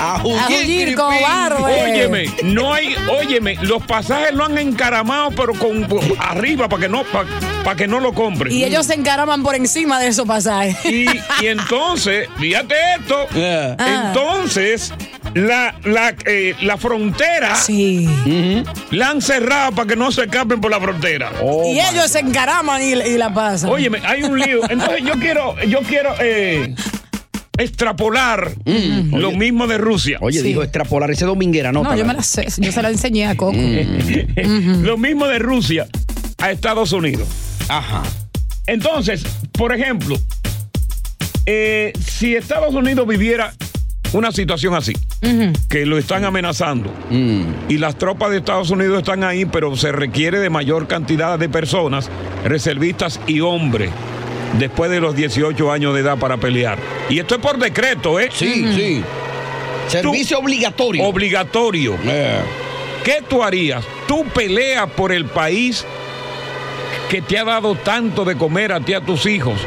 A 0.00 0.22
huir, 0.24 0.94
cobarde. 0.94 1.62
Óyeme, 1.62 2.24
no 2.42 2.72
hay, 2.72 2.94
óyeme, 3.20 3.56
los 3.60 3.82
pasajes 3.82 4.32
lo 4.32 4.46
han 4.46 4.56
encaramado, 4.56 5.30
pero 5.30 5.52
con 5.52 5.86
arriba 6.18 6.68
para 6.70 6.80
que 6.80 6.88
no, 6.88 7.04
para 7.04 7.76
que 7.76 7.86
no 7.86 8.00
lo 8.00 8.14
compren. 8.14 8.50
Y 8.52 8.64
ellos 8.64 8.86
se 8.86 8.94
encaraman 8.94 9.42
por 9.42 9.54
encima 9.54 10.00
de 10.00 10.06
esos 10.08 10.26
pasajes. 10.26 10.76
Y, 10.86 11.06
y 11.42 11.46
entonces, 11.46 12.28
fíjate 12.38 12.74
esto. 12.98 13.26
Ah. 13.78 14.06
Entonces, 14.08 14.92
la, 15.34 15.74
la, 15.84 16.14
eh, 16.26 16.54
la 16.62 16.76
frontera 16.76 17.54
la 18.90 19.10
han 19.10 19.22
cerrado 19.22 19.72
para 19.72 19.88
que 19.88 19.96
no 19.96 20.10
se 20.12 20.22
escapen 20.22 20.60
por 20.60 20.70
la 20.70 20.80
frontera. 20.80 21.32
y 21.66 21.78
ellos 21.78 22.10
se 22.10 22.20
encaraman 22.20 22.82
y, 22.82 22.92
y 22.92 23.16
la 23.18 23.32
pasan. 23.32 23.70
Óyeme, 23.70 23.98
hay 24.04 24.22
un 24.24 24.38
lío. 24.38 24.68
Entonces 24.68 25.02
yo 25.04 25.14
quiero, 25.20 25.54
yo 25.64 25.80
quiero 25.80 26.14
eh, 26.20 26.74
extrapolar 27.58 28.52
lo 28.64 29.32
mismo 29.32 29.66
de 29.66 29.78
Rusia. 29.78 30.18
Oye, 30.20 30.42
dijo 30.42 30.62
extrapolar 30.62 31.10
ese 31.10 31.24
dominguera, 31.26 31.72
¿no? 31.72 31.82
No, 31.82 31.94
yo 31.94 32.04
me 32.04 32.14
la 32.14 32.22
sé. 32.22 32.46
Yo 32.58 32.72
se 32.72 32.82
la 32.82 32.90
enseñé 32.90 33.26
a 33.26 33.36
Coco. 33.36 33.56
Lo 34.82 34.96
mismo 34.96 35.26
de 35.26 35.38
Rusia 35.38 35.86
a 36.38 36.50
Estados 36.50 36.92
Unidos. 36.92 37.28
Ajá. 37.68 38.02
Entonces, 38.66 39.22
por 39.52 39.74
ejemplo, 39.74 40.16
eh, 41.46 41.92
si 42.04 42.34
Estados 42.34 42.74
Unidos 42.74 43.06
viviera 43.06 43.52
una 44.12 44.32
situación 44.32 44.74
así, 44.74 44.92
que 45.68 45.86
lo 45.86 45.98
están 45.98 46.24
amenazando, 46.24 46.92
y 47.10 47.78
las 47.78 47.96
tropas 47.96 48.30
de 48.30 48.38
Estados 48.38 48.70
Unidos 48.70 48.98
están 48.98 49.24
ahí, 49.24 49.44
pero 49.44 49.76
se 49.76 49.92
requiere 49.92 50.38
de 50.38 50.50
mayor 50.50 50.86
cantidad 50.86 51.38
de 51.38 51.48
personas, 51.48 52.10
reservistas 52.44 53.20
y 53.26 53.40
hombres, 53.40 53.90
después 54.58 54.90
de 54.90 55.00
los 55.00 55.14
18 55.14 55.70
años 55.70 55.94
de 55.94 56.00
edad 56.00 56.18
para 56.18 56.36
pelear. 56.36 56.78
Y 57.08 57.18
esto 57.18 57.36
es 57.36 57.40
por 57.40 57.58
decreto, 57.58 58.18
¿eh? 58.18 58.30
Sí, 58.32 58.66
sí. 58.74 59.02
Servicio 59.86 60.38
obligatorio. 60.38 61.04
Obligatorio. 61.04 61.96
¿Qué 63.04 63.22
tú 63.28 63.42
harías? 63.42 63.84
Tú 64.06 64.24
peleas 64.34 64.88
por 64.90 65.12
el 65.12 65.24
país 65.24 65.84
que 67.08 67.22
te 67.22 67.38
ha 67.38 67.44
dado 67.44 67.74
tanto 67.74 68.24
de 68.24 68.36
comer 68.36 68.72
a 68.72 68.80
ti 68.80 68.92
y 68.92 68.94
a 68.94 69.00
tus 69.00 69.26
hijos. 69.26 69.60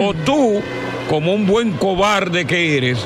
O 0.00 0.14
tú, 0.14 0.60
como 1.08 1.32
un 1.32 1.46
buen 1.46 1.72
cobarde 1.72 2.44
que 2.44 2.76
eres, 2.76 2.98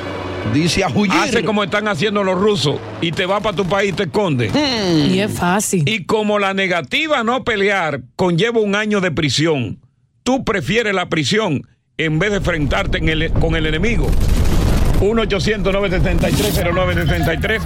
Dice 0.53 0.83
a 0.83 0.87
Hace 0.87 1.43
como 1.43 1.63
están 1.63 1.87
haciendo 1.87 2.23
los 2.23 2.39
rusos 2.39 2.77
y 3.01 3.11
te 3.11 3.25
va 3.25 3.39
para 3.39 3.55
tu 3.55 3.65
país 3.65 3.91
y 3.91 3.93
te 3.93 4.03
esconde. 4.03 4.49
Y 5.13 5.19
es 5.19 5.31
fácil. 5.31 5.83
Y 5.87 6.05
como 6.05 6.39
la 6.39 6.53
negativa 6.53 7.19
a 7.19 7.23
no 7.23 7.43
pelear 7.43 8.01
conlleva 8.15 8.59
un 8.59 8.75
año 8.75 8.99
de 9.01 9.11
prisión, 9.11 9.79
tú 10.23 10.43
prefieres 10.43 10.93
la 10.95 11.07
prisión 11.09 11.61
en 11.97 12.17
vez 12.19 12.31
de 12.31 12.37
enfrentarte 12.37 12.97
en 12.97 13.09
el- 13.09 13.31
con 13.33 13.55
el 13.55 13.65
enemigo. 13.67 14.09
1-800-973-0973. 15.01 17.61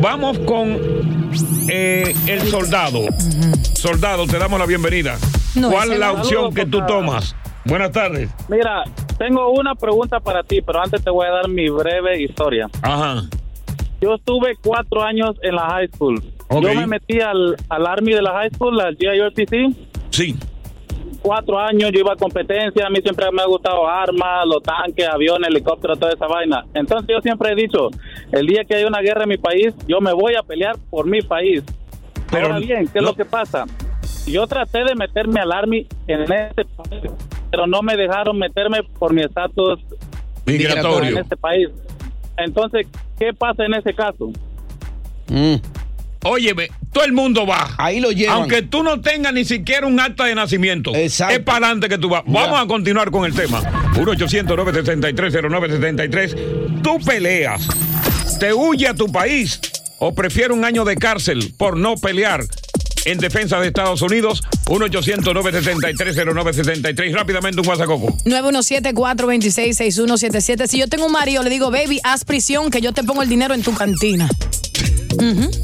Vamos 0.00 0.38
con 0.40 0.78
eh, 1.68 2.14
el 2.26 2.42
soldado. 2.50 3.00
Soldado, 3.74 4.26
te 4.26 4.38
damos 4.38 4.58
la 4.58 4.66
bienvenida. 4.66 5.16
No, 5.54 5.70
¿Cuál 5.70 5.92
es 5.92 5.98
la 5.98 6.12
opción 6.12 6.52
que 6.52 6.66
tú 6.66 6.84
tomas? 6.86 7.34
Buenas 7.66 7.90
tardes. 7.90 8.30
Mira, 8.48 8.84
tengo 9.18 9.50
una 9.50 9.74
pregunta 9.74 10.20
para 10.20 10.42
ti, 10.42 10.62
pero 10.62 10.80
antes 10.80 11.02
te 11.02 11.10
voy 11.10 11.26
a 11.26 11.30
dar 11.30 11.48
mi 11.48 11.68
breve 11.68 12.22
historia. 12.22 12.68
Ajá. 12.82 13.22
Yo 14.00 14.14
estuve 14.14 14.56
cuatro 14.62 15.02
años 15.02 15.36
en 15.42 15.56
la 15.56 15.62
high 15.62 15.88
school. 15.88 16.22
Ok. 16.48 16.62
Yo 16.62 16.74
me 16.74 16.86
metí 16.86 17.20
al, 17.20 17.56
al 17.68 17.86
Army 17.86 18.12
de 18.12 18.22
la 18.22 18.32
high 18.32 18.50
school, 18.50 18.80
al 18.80 18.96
GIRTC. 18.96 19.74
Sí. 20.10 20.36
Cuatro 21.22 21.58
años 21.58 21.90
yo 21.92 22.00
iba 22.00 22.12
a 22.12 22.16
competencia, 22.16 22.86
a 22.86 22.90
mí 22.90 23.00
siempre 23.02 23.26
me 23.32 23.42
ha 23.42 23.46
gustado 23.46 23.88
armas, 23.88 24.46
los 24.46 24.62
tanques, 24.62 25.08
aviones, 25.08 25.48
helicópteros, 25.48 25.98
toda 25.98 26.12
esa 26.12 26.26
vaina. 26.28 26.64
Entonces 26.72 27.08
yo 27.08 27.20
siempre 27.20 27.50
he 27.50 27.54
dicho, 27.56 27.88
el 28.30 28.46
día 28.46 28.64
que 28.64 28.76
hay 28.76 28.84
una 28.84 29.00
guerra 29.00 29.24
en 29.24 29.30
mi 29.30 29.38
país, 29.38 29.74
yo 29.88 30.00
me 30.00 30.12
voy 30.12 30.34
a 30.36 30.42
pelear 30.42 30.76
por 30.88 31.06
mi 31.06 31.22
país. 31.22 31.64
Pero 32.30 32.46
Ahora 32.46 32.58
bien, 32.60 32.86
¿qué 32.86 32.98
es 32.98 33.04
lo 33.04 33.14
que 33.14 33.24
pasa? 33.24 33.64
Yo 34.26 34.46
traté 34.46 34.84
de 34.84 34.94
meterme 34.94 35.40
al 35.40 35.50
Army 35.50 35.86
en 36.06 36.20
este 36.32 36.64
país, 36.64 37.10
pero 37.50 37.66
no 37.66 37.82
me 37.82 37.96
dejaron 37.96 38.38
meterme 38.38 38.82
por 38.98 39.12
mi 39.12 39.22
estatus 39.22 39.80
Migratorio. 40.44 41.10
en 41.10 41.18
este 41.18 41.36
país. 41.36 41.68
Entonces, 42.36 42.86
¿qué 43.18 43.32
pasa 43.32 43.64
en 43.64 43.74
ese 43.74 43.94
caso? 43.94 44.30
Óyeme, 46.24 46.68
todo 46.92 47.04
el 47.04 47.12
mundo 47.12 47.46
va. 47.46 47.74
Ahí 47.78 48.00
lo 48.00 48.10
llevan. 48.10 48.36
Aunque 48.36 48.62
tú 48.62 48.82
no 48.82 49.00
tengas 49.00 49.32
ni 49.32 49.44
siquiera 49.44 49.86
un 49.86 49.98
acta 50.00 50.24
de 50.24 50.34
nacimiento. 50.34 50.92
Es 50.94 51.22
para 51.44 51.66
adelante 51.66 51.88
que 51.88 51.98
tú 51.98 52.08
vas. 52.08 52.22
Vamos 52.26 52.60
a 52.60 52.66
continuar 52.66 53.10
con 53.10 53.24
el 53.24 53.34
tema. 53.34 53.60
1-800-973-0973. 53.94 56.82
Tú 56.82 56.98
peleas. 57.04 57.68
¿Te 58.38 58.52
huye 58.52 58.88
a 58.88 58.94
tu 58.94 59.10
país? 59.10 59.60
¿O 59.98 60.14
prefieres 60.14 60.56
un 60.56 60.64
año 60.64 60.84
de 60.84 60.96
cárcel 60.96 61.54
por 61.56 61.76
no 61.76 61.96
pelear? 61.96 62.42
En 63.06 63.18
defensa 63.18 63.58
de 63.60 63.68
Estados 63.68 64.02
Unidos, 64.02 64.42
1-800-973-0973. 64.64 67.14
Rápidamente 67.14 67.60
un 67.60 67.68
WhatsApp, 67.68 67.86
Coco. 67.86 68.08
917-426-6177. 68.24 70.66
Si 70.66 70.78
yo 70.78 70.88
tengo 70.88 71.06
un 71.06 71.12
marido, 71.12 71.44
le 71.44 71.50
digo, 71.50 71.70
baby, 71.70 72.00
haz 72.02 72.24
prisión 72.24 72.68
que 72.68 72.80
yo 72.80 72.90
te 72.92 73.04
pongo 73.04 73.22
el 73.22 73.28
dinero 73.28 73.54
en 73.54 73.62
tu 73.62 73.72
cantina. 73.72 74.28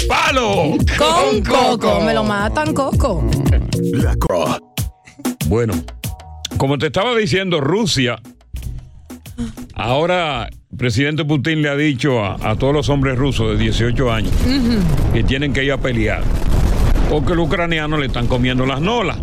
¡Palo! 0.08 0.76
Con 0.96 1.42
coco. 1.42 2.00
Me 2.02 2.14
lo 2.14 2.22
matan, 2.22 2.72
coco. 2.72 3.28
La 3.92 4.14
Bueno, 5.46 5.74
como 6.56 6.78
te 6.78 6.86
estaba 6.86 7.16
diciendo, 7.16 7.60
Rusia, 7.60 8.22
ahora 9.74 10.48
el 10.70 10.76
presidente 10.78 11.24
Putin 11.24 11.62
le 11.62 11.70
ha 11.70 11.74
dicho 11.76 12.24
a, 12.24 12.36
a 12.50 12.54
todos 12.56 12.72
los 12.72 12.88
hombres 12.88 13.18
rusos 13.18 13.58
de 13.58 13.64
18 13.64 14.12
años 14.12 14.32
que 15.12 15.24
tienen 15.24 15.52
que 15.52 15.64
ir 15.64 15.72
a 15.72 15.78
pelear, 15.78 16.22
porque 17.12 17.34
los 17.34 17.46
ucranianos 17.46 18.00
le 18.00 18.06
están 18.06 18.26
comiendo 18.26 18.64
las 18.64 18.80
nolas. 18.80 19.18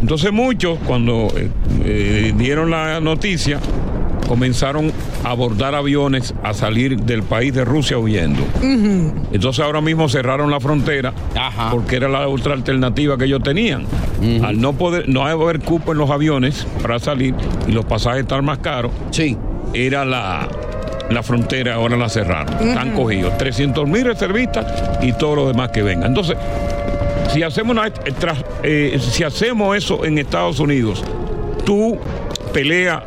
Entonces 0.00 0.32
muchos, 0.32 0.76
cuando 0.84 1.28
eh, 1.36 1.48
eh, 1.84 2.34
dieron 2.36 2.68
la 2.68 3.00
noticia, 3.00 3.60
comenzaron 4.26 4.90
a 5.22 5.30
abordar 5.30 5.76
aviones 5.76 6.34
a 6.42 6.52
salir 6.52 7.00
del 7.00 7.22
país 7.22 7.54
de 7.54 7.64
Rusia 7.64 7.96
huyendo. 7.96 8.42
Entonces 8.60 9.64
ahora 9.64 9.80
mismo 9.82 10.08
cerraron 10.08 10.50
la 10.50 10.58
frontera 10.58 11.12
porque 11.70 11.94
era 11.94 12.08
la 12.08 12.26
otra 12.26 12.54
alternativa 12.54 13.16
que 13.16 13.26
ellos 13.26 13.44
tenían. 13.44 13.86
Al 14.42 14.60
no 14.60 14.72
poder, 14.72 15.08
no 15.08 15.24
haber 15.24 15.60
cupo 15.60 15.92
en 15.92 15.98
los 15.98 16.10
aviones 16.10 16.66
para 16.82 16.98
salir 16.98 17.36
y 17.68 17.70
los 17.70 17.84
pasajes 17.84 18.22
estar 18.22 18.42
más 18.42 18.58
caros, 18.58 18.90
sí. 19.12 19.36
era 19.74 20.04
la, 20.04 20.48
la 21.10 21.22
frontera, 21.22 21.74
ahora 21.74 21.96
la 21.96 22.08
cerraron. 22.08 22.54
Están 22.68 22.88
Ujú. 22.92 23.02
cogidos 23.02 23.36
300 23.38 23.86
mil 23.88 24.04
reservistas 24.04 24.66
y 25.02 25.12
todo 25.12 25.36
lo 25.36 25.48
demás 25.48 25.70
que 25.70 25.82
venga. 25.82 26.06
Entonces, 26.06 26.36
si 27.32 27.42
hacemos, 27.42 27.72
una, 27.76 27.86
eh, 27.88 27.92
tras- 28.18 28.44
eh, 28.62 28.98
si 29.00 29.22
hacemos 29.24 29.76
eso 29.76 30.04
en 30.04 30.18
Estados 30.18 30.60
Unidos, 30.60 31.04
tú 31.64 31.98
peleas, 32.52 33.02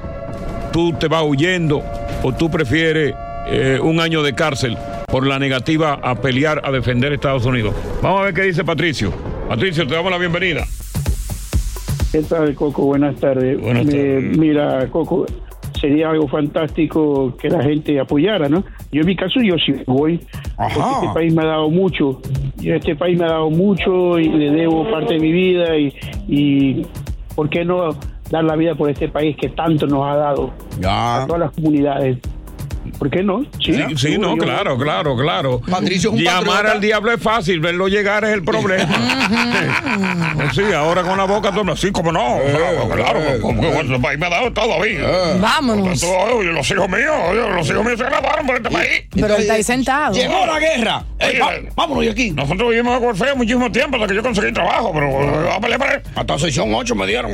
tú 0.72 0.94
te 0.94 1.08
vas 1.08 1.24
huyendo 1.26 1.82
o 2.24 2.34
tú 2.34 2.50
prefieres 2.50 3.14
eh, 3.50 3.80
un 3.82 4.00
año 4.02 4.24
de 4.24 4.34
cárcel 4.36 4.78
por 5.08 5.26
la 5.26 5.40
negativa 5.40 5.94
a 6.04 6.16
pelear, 6.16 6.62
a 6.66 6.72
defender 6.72 7.14
Estados 7.14 7.46
Unidos. 7.46 7.74
Vamos 8.02 8.20
a 8.22 8.24
ver 8.26 8.34
qué 8.34 8.42
dice 8.42 8.64
Patricio. 8.66 9.14
Patricio, 9.48 9.88
te 9.88 9.96
damos 9.96 10.12
la 10.12 10.18
bienvenida. 10.18 10.66
¿Qué 12.12 12.22
tal, 12.24 12.54
Coco? 12.56 12.84
Buenas 12.86 13.16
tardes. 13.18 13.60
Buenas 13.60 13.86
Me- 13.86 13.92
tardes. 13.92 14.38
mira, 14.38 14.88
Coco, 14.92 15.26
sería 15.80 16.10
algo 16.10 16.28
fantástico 16.28 17.36
que 17.38 17.50
la 17.50 17.64
gente 17.64 18.00
apoyara, 18.00 18.50
¿no? 18.50 18.64
Yo 18.92 19.02
en 19.02 19.08
mi 19.08 19.16
caso, 19.16 19.40
yo 19.42 19.56
sí 19.58 19.74
voy, 19.86 20.20
porque 20.58 20.80
este 20.80 21.14
país 21.14 21.34
me 21.34 21.44
ha 21.44 21.48
dado 21.48 21.70
mucho. 21.70 22.22
Yo, 22.58 22.76
este 22.76 22.96
país 22.96 23.18
me 23.18 23.26
ha 23.26 23.30
dado 23.30 23.50
mucho 23.50 24.20
y 24.20 24.30
le 24.30 24.52
debo 24.52 24.90
parte 24.90 25.16
de 25.16 25.20
mi 25.20 25.32
vida 25.32 25.78
y, 25.78 25.94
y 26.28 26.86
¿por 27.36 27.50
qué 27.50 27.64
no 27.64 27.90
dar 28.30 28.44
la 28.44 28.56
vida 28.56 28.76
por 28.76 28.90
este 28.90 29.08
país 29.08 29.36
que 29.38 29.50
tanto 29.50 29.88
nos 29.88 30.06
ha 30.06 30.16
dado 30.16 30.54
a 30.84 31.26
todas 31.28 31.42
las 31.42 31.52
comunidades? 31.52 32.18
¿Por 32.98 33.10
qué 33.10 33.24
no? 33.24 33.44
Sí, 33.64 33.74
sí, 33.96 34.18
no, 34.18 34.36
yo- 34.36 34.44
claro, 34.44 34.78
claro, 34.78 35.16
claro. 35.18 35.62
Patricio 35.70 36.10
es 36.12 36.16
un 36.18 36.22
Llamar 36.24 36.44
patriota. 36.46 36.72
al 36.74 36.82
diablo 36.82 37.12
es 37.14 37.22
fácil, 37.22 37.60
verlo 37.60 37.88
llegar 37.88 38.24
es 38.26 38.32
el 38.34 38.44
problema. 38.44 38.88
sí, 40.54 40.62
ahora 40.74 41.04
con 41.04 41.18
la 41.18 41.26
boca 41.26 41.52
todo 41.52 41.72
así 41.72 41.92
como 41.92 42.12
no. 42.12 42.38
claro, 42.52 42.90
claro, 42.90 43.20
como 43.42 43.62
que 43.62 43.68
bueno, 43.72 43.96
el 43.96 44.02
país 44.02 44.20
me 44.20 44.26
ha 44.28 44.30
dado 44.30 44.52
todo 44.54 44.74
a 44.76 44.80
mí. 44.80 44.92
Vámonos. 45.40 46.04
Los 46.04 46.72
hijos 46.72 46.90
míos, 46.90 47.16
oye, 47.30 47.50
los 47.56 47.70
hijos 47.70 47.86
míos 47.86 47.98
se 48.00 48.06
grabaron 48.06 48.46
por 48.46 48.56
este 48.58 48.70
país. 48.70 49.04
Pero 49.12 49.36
él 49.36 49.42
está 49.42 49.54
ahí 49.54 49.64
sentado. 49.64 50.14
Llegó 50.16 50.46
la 50.46 50.60
guerra. 50.60 51.04
vámonos 51.76 52.04
de 52.06 52.12
aquí. 52.12 52.32
Nosotros 52.32 52.70
vivimos 52.70 53.02
en 53.02 53.16
feo 53.16 53.36
muchísimo 53.36 53.72
tiempo 53.72 53.96
hasta 53.98 54.08
que 54.08 54.16
yo 54.16 54.24
conseguí 54.24 54.52
trabajo, 54.52 54.92
pero 54.94 55.08
eh, 55.08 55.50
a 55.54 55.60
pelear. 55.60 56.04
Hasta 56.16 56.40
sesión 56.40 56.74
8 56.74 56.96
me 56.96 57.08
dieron. 57.08 57.32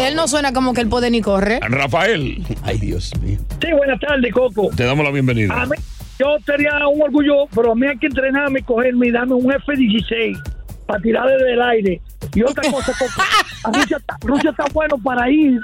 Él 0.00 0.14
no 0.14 0.26
suena 0.28 0.52
como 0.52 0.72
que 0.74 0.80
él 0.80 0.88
puede 0.88 1.10
ni 1.10 1.20
correr. 1.20 1.60
Rafael. 1.62 2.42
Ay, 2.62 2.78
Dios 2.78 3.12
mío. 3.22 3.38
Sí, 3.60 3.72
buenas 3.72 4.00
tardes, 4.00 4.32
Coco. 4.32 4.59
Te 4.76 4.84
damos 4.84 5.04
la 5.04 5.10
bienvenida. 5.10 5.54
A 5.62 5.66
mí, 5.66 5.76
yo 6.18 6.36
sería 6.44 6.72
un 6.88 7.00
orgullo, 7.02 7.46
pero 7.54 7.72
a 7.72 7.74
mí 7.74 7.86
hay 7.86 7.98
que 7.98 8.06
entrenarme 8.06 8.60
y 8.60 8.62
cogerme 8.62 9.06
y 9.08 9.10
darme 9.10 9.34
un 9.34 9.52
F-16 9.52 10.38
para 10.86 11.00
tirar 11.00 11.26
desde 11.28 11.52
el 11.54 11.62
aire. 11.62 12.00
Y 12.34 12.42
otra 12.42 12.62
cosa, 12.70 12.92
Coco, 12.98 13.22
a 13.64 13.72
Rusia, 13.72 13.96
está- 13.96 14.16
Rusia 14.22 14.50
está 14.50 14.64
bueno 14.72 14.96
para 15.02 15.30
ir 15.30 15.58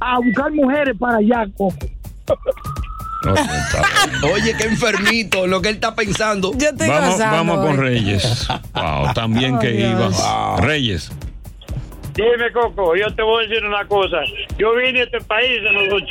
a 0.00 0.18
buscar 0.18 0.50
mujeres 0.52 0.96
para 0.98 1.18
allá, 1.18 1.46
Coco. 1.56 1.86
Oye, 4.32 4.54
qué 4.56 4.64
enfermito, 4.64 5.46
lo 5.46 5.60
que 5.60 5.68
él 5.68 5.74
está 5.74 5.94
pensando. 5.94 6.52
Yo 6.56 6.68
Vamos, 6.88 7.18
vamos 7.18 7.66
con 7.66 7.76
Reyes. 7.76 8.48
Wow, 8.74 9.12
también 9.14 9.58
que 9.58 9.68
Ay, 9.68 9.90
iba. 9.90 10.56
Reyes. 10.60 11.10
Dime, 12.14 12.50
Coco, 12.52 12.96
yo 12.96 13.14
te 13.14 13.22
voy 13.22 13.44
a 13.44 13.48
decir 13.48 13.64
una 13.64 13.84
cosa. 13.86 14.16
Yo 14.58 14.74
vine 14.74 15.00
a 15.00 15.04
este 15.04 15.20
país 15.20 15.58
en 15.58 15.74
los 15.90 16.02
80 16.02 16.08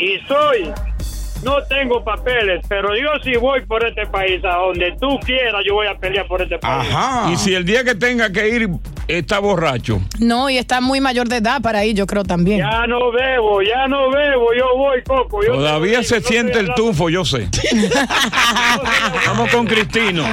y 0.00 0.18
soy, 0.26 0.72
no 1.44 1.62
tengo 1.64 2.02
papeles, 2.02 2.64
pero 2.68 2.96
yo 2.96 3.08
sí 3.22 3.36
voy 3.36 3.60
por 3.66 3.86
este 3.86 4.06
país. 4.06 4.42
A 4.44 4.56
donde 4.56 4.96
tú 5.00 5.18
quieras, 5.24 5.62
yo 5.66 5.74
voy 5.74 5.86
a 5.86 5.94
pelear 5.96 6.26
por 6.26 6.42
este 6.42 6.58
país. 6.58 6.90
Y 7.32 7.36
si 7.36 7.54
el 7.54 7.64
día 7.64 7.84
que 7.84 7.94
tenga 7.94 8.30
que 8.30 8.48
ir 8.48 8.68
está 9.06 9.38
borracho. 9.38 10.00
No, 10.18 10.48
y 10.48 10.58
está 10.58 10.80
muy 10.80 11.00
mayor 11.00 11.28
de 11.28 11.36
edad 11.36 11.60
para 11.60 11.84
ir, 11.84 11.94
yo 11.94 12.06
creo 12.06 12.24
también. 12.24 12.58
Ya 12.60 12.86
no 12.86 13.10
bebo, 13.12 13.62
ya 13.62 13.86
no 13.86 14.10
bebo, 14.10 14.54
yo 14.54 14.76
voy, 14.76 15.02
Coco. 15.02 15.44
Yo 15.44 15.52
Todavía 15.52 16.02
se 16.02 16.20
siente 16.20 16.58
el 16.58 16.72
tufo, 16.74 17.10
yo 17.10 17.24
sé. 17.24 17.48
Vamos 19.26 19.50
con 19.50 19.66
Cristino. 19.66 20.24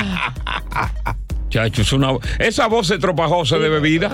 Chacho, 1.49 1.81
es 1.81 1.91
una, 1.91 2.13
esa 2.39 2.67
voz 2.67 2.89
estropajosa 2.91 3.57
de 3.57 3.69
bebida. 3.69 4.13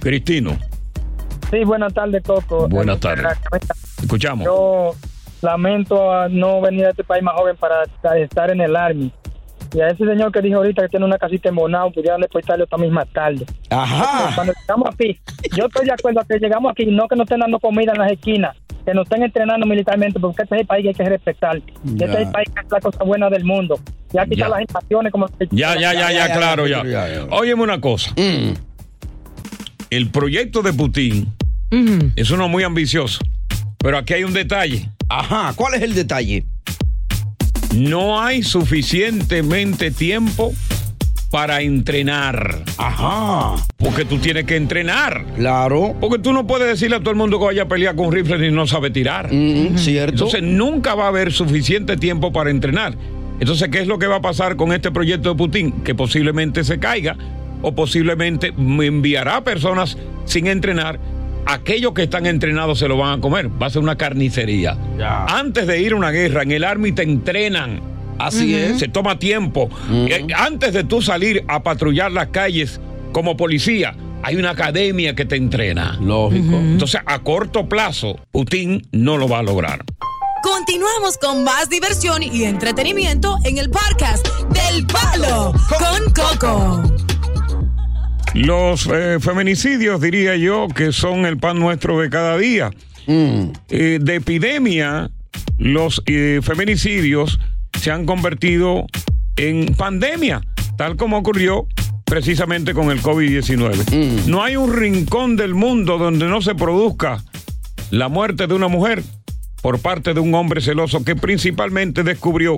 Cristino, 0.00 0.56
Sí, 1.50 1.64
buenas 1.64 1.94
tardes, 1.94 2.22
Coco. 2.24 2.68
buenas 2.68 3.00
tardes. 3.00 3.26
Escuchamos. 4.02 4.44
Yo 4.44 4.94
lamento 5.42 6.12
a 6.12 6.28
no 6.28 6.60
venir 6.60 6.86
a 6.86 6.90
este 6.90 7.04
país 7.04 7.22
más 7.22 7.34
joven 7.34 7.56
para 7.56 7.82
esta- 7.84 8.18
estar 8.18 8.50
en 8.50 8.60
el 8.60 8.74
Army. 8.76 9.12
Y 9.74 9.80
a 9.80 9.88
ese 9.88 10.04
señor 10.06 10.32
que 10.32 10.40
dijo 10.40 10.56
ahorita 10.58 10.82
que 10.82 10.88
tiene 10.88 11.04
una 11.04 11.18
casita 11.18 11.50
en 11.50 11.54
Bonao, 11.56 11.90
pudiera 11.92 12.16
depositarle 12.16 12.64
esta 12.64 12.78
misma 12.78 13.04
tarde. 13.04 13.44
Ajá. 13.68 14.32
Cuando 14.34 14.52
llegamos 14.60 14.88
aquí, 14.94 15.18
yo 15.54 15.66
estoy 15.66 15.84
de 15.86 15.92
acuerdo 15.92 16.22
que 16.26 16.38
llegamos 16.38 16.72
aquí, 16.72 16.86
no 16.86 17.06
que 17.06 17.16
nos 17.16 17.24
estén 17.24 17.40
dando 17.40 17.58
comida 17.60 17.92
en 17.92 17.98
las 17.98 18.10
esquinas, 18.12 18.56
que 18.86 18.94
nos 18.94 19.04
estén 19.04 19.24
entrenando 19.24 19.66
militarmente, 19.66 20.18
porque 20.18 20.42
este 20.44 20.54
es 20.54 20.60
el 20.62 20.66
país 20.66 20.82
que 20.84 20.88
hay 20.88 20.94
que 20.94 21.04
respetar. 21.04 21.56
Este 21.56 22.04
es 22.06 22.14
el 22.16 22.30
país 22.30 22.48
que 22.54 22.60
es 22.64 22.70
la 22.72 22.80
cosa 22.80 23.04
buena 23.04 23.28
del 23.28 23.44
mundo. 23.44 23.78
Ya 24.10 24.24
quitar 24.24 24.48
las 24.48 24.60
invasiones 24.62 25.12
como... 25.12 25.26
Ya, 25.50 25.74
ya, 25.78 25.92
ya, 25.92 26.12
ya, 26.12 26.32
claro, 26.32 26.66
ya. 26.66 26.82
Óyeme 27.30 27.62
una 27.62 27.78
cosa. 27.80 28.12
el 29.90 30.10
proyecto 30.10 30.62
de 30.62 30.72
Putin 30.72 31.28
es 32.16 32.30
uno 32.30 32.48
muy 32.48 32.62
ambicioso. 32.62 33.20
Pero 33.78 33.98
aquí 33.98 34.14
hay 34.14 34.24
un 34.24 34.32
detalle. 34.32 34.88
Ajá, 35.08 35.52
¿cuál 35.56 35.74
es 35.74 35.82
el 35.82 35.94
detalle? 35.94 36.44
No 37.74 38.20
hay 38.20 38.42
suficientemente 38.42 39.90
tiempo 39.90 40.52
para 41.30 41.60
entrenar. 41.62 42.62
Ajá. 42.78 43.62
Porque 43.76 44.04
tú 44.04 44.18
tienes 44.18 44.44
que 44.44 44.56
entrenar. 44.56 45.24
Claro. 45.36 45.94
Porque 46.00 46.18
tú 46.18 46.32
no 46.32 46.46
puedes 46.46 46.68
decirle 46.68 46.96
a 46.96 47.00
todo 47.00 47.10
el 47.10 47.16
mundo 47.16 47.38
que 47.38 47.46
vaya 47.46 47.62
a 47.62 47.68
pelear 47.68 47.94
con 47.96 48.12
rifles 48.12 48.42
y 48.42 48.50
no 48.50 48.66
sabe 48.66 48.90
tirar. 48.90 49.32
Mm, 49.32 49.76
cierto. 49.76 50.12
Entonces 50.12 50.42
nunca 50.42 50.94
va 50.94 51.04
a 51.04 51.08
haber 51.08 51.32
suficiente 51.32 51.96
tiempo 51.96 52.32
para 52.32 52.50
entrenar. 52.50 52.96
Entonces, 53.40 53.68
¿qué 53.68 53.80
es 53.80 53.86
lo 53.86 53.98
que 53.98 54.06
va 54.06 54.16
a 54.16 54.22
pasar 54.22 54.56
con 54.56 54.72
este 54.72 54.90
proyecto 54.90 55.30
de 55.30 55.34
Putin? 55.36 55.72
Que 55.84 55.94
posiblemente 55.94 56.64
se 56.64 56.78
caiga 56.78 57.16
o 57.62 57.74
posiblemente 57.74 58.52
enviará 58.56 59.42
personas 59.42 59.96
sin 60.24 60.46
entrenar. 60.46 60.98
Aquellos 61.50 61.94
que 61.94 62.02
están 62.02 62.26
entrenados 62.26 62.78
se 62.78 62.88
lo 62.88 62.98
van 62.98 63.18
a 63.18 63.22
comer. 63.22 63.50
Va 63.60 63.66
a 63.66 63.70
ser 63.70 63.80
una 63.80 63.96
carnicería. 63.96 64.76
Antes 65.28 65.66
de 65.66 65.80
ir 65.80 65.92
a 65.92 65.96
una 65.96 66.10
guerra, 66.10 66.42
en 66.42 66.52
el 66.52 66.62
Army 66.62 66.92
te 66.92 67.02
entrenan. 67.02 67.80
Así 68.18 68.54
es. 68.54 68.78
Se 68.78 68.88
toma 68.88 69.18
tiempo. 69.18 69.70
Eh, 69.90 70.26
Antes 70.36 70.74
de 70.74 70.84
tú 70.84 71.00
salir 71.00 71.44
a 71.48 71.62
patrullar 71.62 72.12
las 72.12 72.28
calles 72.28 72.80
como 73.12 73.36
policía, 73.38 73.94
hay 74.22 74.36
una 74.36 74.50
academia 74.50 75.14
que 75.14 75.24
te 75.24 75.36
entrena. 75.36 75.96
Lógico. 76.02 76.56
Entonces, 76.56 77.00
a 77.06 77.20
corto 77.20 77.66
plazo, 77.66 78.18
Putin 78.30 78.86
no 78.92 79.16
lo 79.16 79.26
va 79.26 79.38
a 79.38 79.42
lograr. 79.42 79.84
Continuamos 80.42 81.16
con 81.16 81.44
más 81.44 81.70
diversión 81.70 82.22
y 82.22 82.44
entretenimiento 82.44 83.36
en 83.44 83.56
el 83.56 83.70
podcast 83.70 84.26
del 84.50 84.86
Palo 84.86 85.52
con 85.78 86.12
Coco. 86.12 86.97
Los 88.34 88.86
eh, 88.86 89.18
feminicidios, 89.20 90.00
diría 90.00 90.36
yo, 90.36 90.68
que 90.68 90.92
son 90.92 91.26
el 91.26 91.38
pan 91.38 91.58
nuestro 91.58 91.98
de 91.98 92.10
cada 92.10 92.36
día. 92.36 92.70
Eh, 93.06 93.98
de 94.00 94.14
epidemia, 94.16 95.10
los 95.56 96.02
eh, 96.06 96.40
feminicidios 96.42 97.40
se 97.80 97.90
han 97.90 98.04
convertido 98.04 98.86
en 99.36 99.74
pandemia, 99.74 100.42
tal 100.76 100.96
como 100.96 101.16
ocurrió 101.16 101.66
precisamente 102.04 102.74
con 102.74 102.90
el 102.90 103.02
COVID-19. 103.02 104.26
No 104.26 104.42
hay 104.42 104.56
un 104.56 104.74
rincón 104.74 105.36
del 105.36 105.54
mundo 105.54 105.98
donde 105.98 106.26
no 106.26 106.42
se 106.42 106.54
produzca 106.54 107.22
la 107.90 108.08
muerte 108.08 108.46
de 108.46 108.54
una 108.54 108.68
mujer 108.68 109.02
por 109.62 109.80
parte 109.80 110.14
de 110.14 110.20
un 110.20 110.34
hombre 110.34 110.60
celoso 110.60 111.04
que 111.04 111.16
principalmente 111.16 112.02
descubrió 112.02 112.56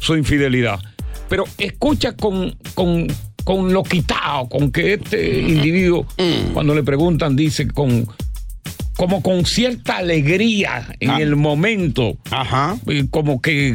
su 0.00 0.16
infidelidad. 0.16 0.80
Pero 1.28 1.44
escucha 1.58 2.16
con, 2.16 2.56
con, 2.74 3.06
con 3.48 3.72
lo 3.72 3.82
quitado, 3.82 4.46
con 4.46 4.70
que 4.70 4.92
este 4.92 5.40
individuo, 5.40 6.04
cuando 6.52 6.74
le 6.74 6.82
preguntan, 6.82 7.34
dice 7.34 7.66
con 7.66 8.06
como 8.94 9.22
con 9.22 9.46
cierta 9.46 9.96
alegría 9.96 10.86
en 11.00 11.12
el 11.12 11.34
momento. 11.34 12.18
Ajá. 12.30 12.76
Como 13.08 13.40
que 13.40 13.74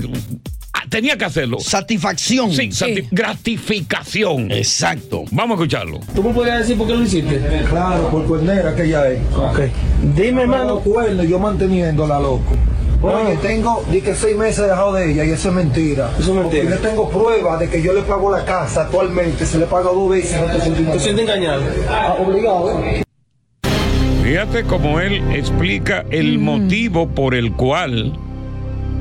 ah, 0.74 0.84
tenía 0.90 1.18
que 1.18 1.26
hacerlo. 1.26 1.60
Satisfacción. 1.60 2.52
Sí, 2.54 2.70
sati- 2.72 3.08
gratificación. 3.10 4.52
Exacto. 4.52 5.24
Vamos 5.32 5.58
a 5.58 5.64
escucharlo. 5.64 6.02
¿Tú 6.14 6.22
me 6.22 6.32
podrías 6.36 6.60
decir 6.60 6.78
por 6.78 6.86
qué 6.86 6.94
lo 6.94 7.02
hiciste? 7.02 7.42
Claro, 7.68 8.10
por 8.12 8.28
cuernera 8.28 8.76
que 8.76 8.84
ella 8.84 9.10
es. 9.10 9.22
Ok. 9.36 9.60
Dime, 10.16 10.44
hermano. 10.44 10.82
cuernos, 10.82 11.28
yo 11.28 11.40
manteniéndola, 11.40 12.20
loco. 12.20 12.56
Oye, 13.04 13.36
tengo, 13.42 13.84
di 13.92 14.00
que 14.00 14.16
seis 14.16 14.38
meses 14.38 14.66
dejado 14.66 14.94
de 14.94 15.12
ella 15.12 15.26
y 15.26 15.32
eso 15.32 15.50
es 15.50 15.56
mentira. 15.56 16.10
Eso 16.18 16.32
es 16.32 16.40
mentira. 16.40 16.70
Yo 16.70 16.78
tengo 16.78 17.10
pruebas 17.10 17.60
de 17.60 17.70
que 17.70 17.82
yo 17.82 17.92
le 17.92 18.02
pago 18.02 18.32
la 18.32 18.46
casa 18.46 18.84
actualmente, 18.84 19.46
se 19.46 19.58
le 19.58 19.66
paga 19.66 19.92
dos 19.92 20.10
veces. 20.10 20.40
Te 20.54 20.62
sientes 20.62 20.92
¿Te 20.94 21.00
sientes 21.00 21.26
engañado? 21.26 21.64
obligado. 22.26 22.82
Fíjate 24.24 24.64
cómo 24.64 25.02
él 25.02 25.22
explica 25.34 26.06
el 26.12 26.40
motivo 26.40 27.10
por 27.10 27.36
el 27.36 27.52
cual 27.52 28.18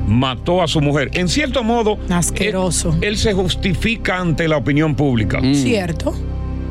mató 0.05 0.61
a 0.61 0.67
su 0.67 0.81
mujer. 0.81 1.09
En 1.13 1.29
cierto 1.29 1.63
modo, 1.63 1.97
Asqueroso. 2.09 2.89
Él, 2.97 3.03
él 3.05 3.17
se 3.17 3.31
justifica 3.31 4.19
ante 4.19 4.49
la 4.49 4.57
opinión 4.57 4.95
pública. 4.95 5.39
Cierto. 5.53 6.13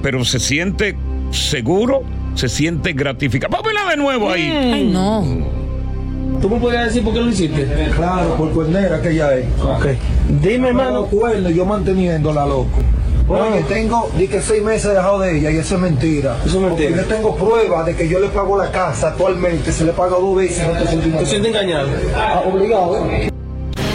Pero 0.03 0.23
se 0.27 0.39
siente 0.39 0.97
seguro, 1.31 2.03
se 2.35 2.51
siente 2.51 2.93
gratificado. 2.93 3.57
Vámonos 3.57 3.89
de 3.89 3.97
nuevo 3.97 4.31
ahí. 4.31 4.43
Ay, 4.51 4.91
no. 4.93 5.62
¿Tú 6.43 6.51
me 6.51 6.59
podrías 6.59 6.87
decir 6.87 7.03
por 7.05 7.15
qué 7.15 7.21
lo 7.21 7.29
hiciste? 7.31 7.65
Claro, 7.97 8.35
por 8.35 8.51
cuernera 8.51 9.01
que 9.01 9.11
ella 9.13 9.33
es. 9.35 9.47
Ok. 9.63 9.87
Dime, 10.43 10.69
hermano. 10.69 11.05
cuernos, 11.07 11.55
yo 11.55 11.65
manteniéndola, 11.65 12.45
loco. 12.45 12.81
Oye, 13.29 13.63
tengo, 13.69 14.11
di 14.19 14.27
que 14.27 14.41
seis 14.43 14.63
meses 14.63 14.91
dejado 14.93 15.21
de 15.21 15.39
ella 15.39 15.51
y 15.53 15.57
eso 15.59 15.77
es 15.77 15.81
mentira. 15.81 16.37
Eso 16.45 16.57
es 16.57 16.63
mentira. 16.69 16.97
yo 16.97 17.05
tengo 17.05 17.37
pruebas 17.37 17.87
de 17.87 17.95
que 17.95 18.09
yo 18.09 18.19
le 18.19 18.27
pago 18.29 18.59
la 18.59 18.71
casa 18.73 19.09
actualmente, 19.09 19.71
se 19.73 19.85
le 19.85 19.93
paga 19.93 20.17
dos 20.19 20.37
veces. 20.37 20.67
No 20.67 20.73
te 20.75 20.89
sientes 20.89 21.19
¿Te 21.19 21.27
sientes 21.27 21.51
engañado? 21.53 21.89
obligado. 22.53 23.07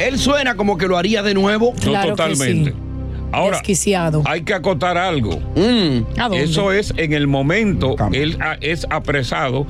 Él 0.01 0.17
suena 0.17 0.55
como 0.55 0.77
que 0.77 0.87
lo 0.87 0.97
haría 0.97 1.21
de 1.23 1.33
nuevo. 1.33 1.73
No, 1.85 2.07
totalmente. 2.07 2.73
Ahora, 3.33 3.57
Desquiciado. 3.57 4.23
hay 4.25 4.43
que 4.43 4.53
acotar 4.53 4.97
algo. 4.97 5.33
¿A 6.17 6.29
dónde? 6.29 6.43
Eso 6.43 6.71
es 6.71 6.93
en 6.95 7.11
el 7.11 7.27
momento, 7.27 7.95
él 8.13 8.37
a- 8.41 8.55
es 8.61 8.87
apresado 8.89 9.67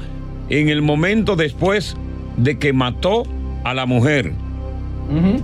en 0.49 0.69
el 0.69 0.83
momento 0.83 1.35
después 1.35 1.97
de 2.37 2.57
que 2.57 2.73
mató 2.73 3.23
a 3.63 3.73
la 3.73 3.85
mujer. 3.85 4.33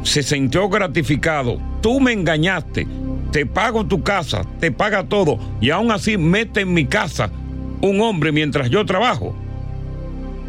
Se 0.03 0.23
sintió 0.23 0.69
gratificado. 0.69 1.57
Tú 1.81 1.99
me 1.99 2.11
engañaste. 2.11 2.87
Te 3.31 3.45
pago 3.45 3.85
tu 3.85 4.03
casa, 4.03 4.45
te 4.59 4.71
paga 4.71 5.03
todo. 5.03 5.39
Y 5.59 5.71
aún 5.71 5.91
así 5.91 6.17
mete 6.17 6.61
en 6.61 6.73
mi 6.73 6.85
casa 6.85 7.31
un 7.81 7.99
hombre 8.01 8.31
mientras 8.31 8.69
yo 8.69 8.85
trabajo. 8.85 9.35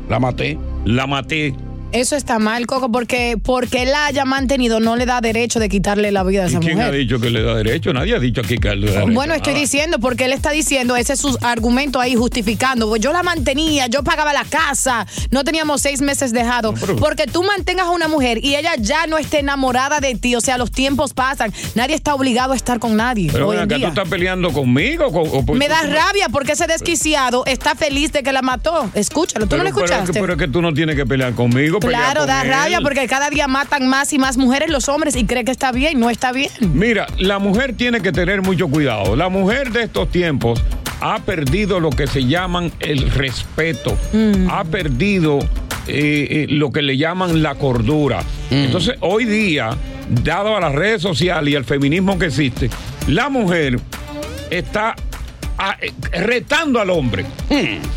La 0.09 0.21
maté. 0.21 0.59
La 0.85 1.07
maté. 1.07 1.55
Eso 1.95 2.17
está 2.17 2.41
mal, 2.41 2.67
Coco, 2.67 2.91
porque 2.91 3.37
porque 3.41 3.83
él 3.85 3.93
la 3.93 4.07
haya 4.07 4.25
mantenido 4.25 4.81
no 4.81 4.97
le 4.97 5.07
da 5.07 5.21
derecho 5.21 5.61
de 5.61 5.69
quitarle 5.69 6.11
la 6.11 6.25
vida 6.25 6.43
a 6.43 6.47
¿Y 6.47 6.51
esa 6.51 6.59
quién 6.59 6.81
ha 6.81 6.91
dicho 6.91 7.21
que 7.21 7.31
le 7.31 7.41
da 7.43 7.55
derecho? 7.55 7.93
Nadie 7.93 8.17
ha 8.17 8.19
dicho 8.19 8.41
aquí 8.41 8.59
que 8.59 8.75
le 8.75 8.87
da 8.89 8.93
derecho. 9.01 9.13
Bueno, 9.15 9.33
estoy 9.35 9.55
diciendo, 9.55 10.01
porque 10.01 10.25
él 10.25 10.33
está 10.33 10.51
diciendo, 10.51 10.97
ese 10.97 11.13
es 11.13 11.21
su 11.21 11.39
argumento 11.41 12.01
ahí 12.01 12.17
justificando. 12.17 12.89
Pues 12.89 13.01
yo 13.01 13.13
la 13.13 13.23
mantenía, 13.23 13.87
yo 13.87 14.03
pagaba 14.03 14.33
la 14.33 14.45
casa, 14.45 15.07
no 15.31 15.45
teníamos 15.45 15.83
seis 15.83 16.01
meses 16.01 16.33
dejados. 16.33 16.81
Porque 16.99 17.27
tú 17.29 17.45
mantengas 17.45 17.87
a 17.87 17.91
una 17.91 18.09
mujer 18.09 18.45
y 18.45 18.57
ella 18.57 18.73
ya 18.77 19.07
no 19.07 19.17
esté 19.17 19.39
enamorada 19.39 20.01
de 20.01 20.17
ti, 20.17 20.35
o 20.35 20.41
sea, 20.41 20.59
los 20.59 20.73
tiempos 20.73 21.15
pasan, 21.15 21.53
nadie 21.77 21.95
está 21.95 22.17
obligado 22.17 22.55
a 22.55 22.57
estar 22.57 22.81
con 22.81 22.97
nadie 22.97 23.29
Pero 23.33 23.47
hoy 23.49 23.57
ven 23.57 23.63
en 23.63 23.69
acá, 23.69 23.75
¿tú 23.77 23.79
día. 23.79 23.89
estás 23.91 24.09
peleando 24.09 24.53
conmigo? 24.53 25.07
¿O- 25.07 25.39
o 25.39 25.47
por- 25.47 25.57
Me 25.57 25.69
da 25.69 25.81
rabia 25.83 26.29
porque 26.33 26.53
ese 26.53 26.67
desquiciado 26.67 27.45
está 27.47 27.77
feliz 27.77 28.11
de 28.13 28.25
que 28.25 28.33
la 28.33 28.43
mató. 28.43 28.91
Escúchalo, 28.95 29.47
¿tú 29.47 29.57
no 29.57 29.63
lo 29.63 29.71
Pero- 29.71 29.75
pero 29.77 29.85
es 29.87 29.91
que- 29.91 29.95
escuchaste? 29.95 30.21
Pero 30.21 30.33
es 30.33 30.39
que 30.41 30.49
tú 30.49 30.61
no 30.61 30.75
tienes 30.75 30.97
que 30.97 31.07
pelear 31.07 31.35
conmigo. 31.35 31.79
Claro, 31.89 32.27
da 32.27 32.43
él. 32.43 32.49
rabia 32.49 32.81
porque 32.81 33.07
cada 33.07 33.31
día 33.31 33.49
matan 33.49 33.89
más 33.89 34.13
y 34.13 34.19
más 34.19 34.37
mujeres 34.37 34.71
los 34.71 34.89
hombres 34.89 35.17
y 35.17 35.25
cree 35.25 35.45
que 35.45 35.51
está 35.51 35.73
bien, 35.73 36.01
no 36.01 36.11
está 36.11 36.33
bien. 36.33 36.51
Mira, 36.61 37.07
la 37.19 37.39
mujer 37.39 37.77
tiene 37.77 38.01
que 38.01 38.13
tener 38.13 38.43
mucho 38.43 38.69
cuidado. 38.69 39.17
La 39.17 39.29
mujer 39.29 39.71
de 39.71 39.83
estos 39.83 40.11
tiempos 40.11 40.63
ha 41.01 41.19
perdido 41.21 41.81
lo 41.81 41.91
que 41.91 42.07
se 42.07 42.25
llaman 42.25 42.73
el 42.81 43.11
respeto. 43.11 43.97
Mm. 44.13 44.49
Ha 44.51 44.65
perdido 44.65 45.39
eh, 45.87 46.27
eh, 46.31 46.47
lo 46.49 46.73
que 46.73 46.83
le 46.83 46.97
llaman 46.97 47.43
la 47.43 47.57
cordura. 47.57 48.23
Entonces, 48.51 48.95
hoy 49.01 49.25
día, 49.25 49.71
dado 50.23 50.57
a 50.57 50.61
las 50.61 50.73
redes 50.73 51.03
sociales 51.03 51.53
y 51.53 51.57
al 51.57 51.65
feminismo 51.65 52.19
que 52.19 52.27
existe, 52.27 52.71
la 53.09 53.29
mujer 53.29 53.81
está 54.51 54.95
eh, 55.81 55.93
retando 56.21 56.81
al 56.81 56.91
hombre. 56.91 57.25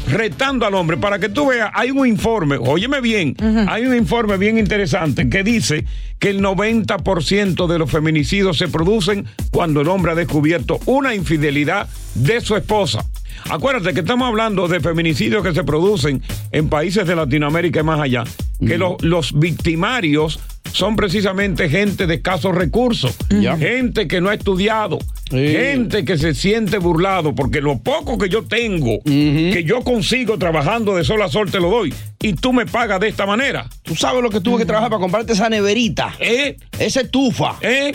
Retando 0.09 0.65
al 0.65 0.73
hombre. 0.75 0.97
Para 0.97 1.19
que 1.19 1.29
tú 1.29 1.47
veas, 1.47 1.69
hay 1.73 1.91
un 1.91 2.07
informe, 2.07 2.57
óyeme 2.59 3.01
bien, 3.01 3.35
hay 3.67 3.85
un 3.85 3.95
informe 3.95 4.37
bien 4.37 4.57
interesante 4.57 5.29
que 5.29 5.43
dice 5.43 5.85
que 6.19 6.29
el 6.29 6.41
90% 6.41 7.67
de 7.67 7.79
los 7.79 7.91
feminicidios 7.91 8.57
se 8.57 8.67
producen 8.67 9.25
cuando 9.51 9.81
el 9.81 9.87
hombre 9.87 10.11
ha 10.13 10.15
descubierto 10.15 10.79
una 10.85 11.13
infidelidad 11.13 11.87
de 12.15 12.41
su 12.41 12.55
esposa. 12.55 13.05
Acuérdate 13.49 13.93
que 13.93 13.99
estamos 13.99 14.27
hablando 14.27 14.67
de 14.67 14.79
feminicidios 14.79 15.43
que 15.43 15.53
se 15.53 15.63
producen 15.63 16.21
en 16.51 16.69
países 16.69 17.05
de 17.05 17.15
Latinoamérica 17.15 17.81
y 17.81 17.83
más 17.83 17.99
allá, 17.99 18.23
que 18.59 18.77
lo- 18.77 18.97
los 19.01 19.37
victimarios 19.37 20.39
son 20.71 20.95
precisamente 20.95 21.69
gente 21.69 22.07
de 22.07 22.15
escasos 22.15 22.55
recursos, 22.55 23.15
gente 23.29 24.07
que 24.07 24.21
no 24.21 24.29
ha 24.29 24.33
estudiado, 24.33 24.99
gente 25.29 26.05
que 26.05 26.17
se 26.17 26.33
siente 26.33 26.77
burlado, 26.77 27.35
porque 27.35 27.61
lo 27.61 27.79
poco 27.79 28.17
que 28.17 28.29
yo 28.29 28.43
tengo, 28.43 28.99
que 29.03 29.63
yo 29.65 29.81
consigo 29.81 30.37
trabajando 30.37 30.95
de 30.95 31.03
sol 31.03 31.21
a 31.21 31.29
sol, 31.29 31.51
te 31.51 31.59
lo 31.59 31.69
doy, 31.69 31.93
y 32.21 32.33
tú 32.33 32.53
me 32.53 32.65
pagas 32.65 32.99
de 32.99 33.07
esta 33.07 33.25
manera. 33.25 33.67
Tú 33.83 33.95
sabes 33.95 34.21
lo 34.21 34.29
que 34.29 34.41
tuve 34.41 34.59
que 34.59 34.65
trabajar 34.65 34.89
para 34.89 34.99
comprarte 34.99 35.33
esa 35.33 35.49
neverita. 35.49 36.13
¿Eh? 36.19 36.57
Esa 36.79 37.01
estufa. 37.01 37.57
¿Eh? 37.61 37.93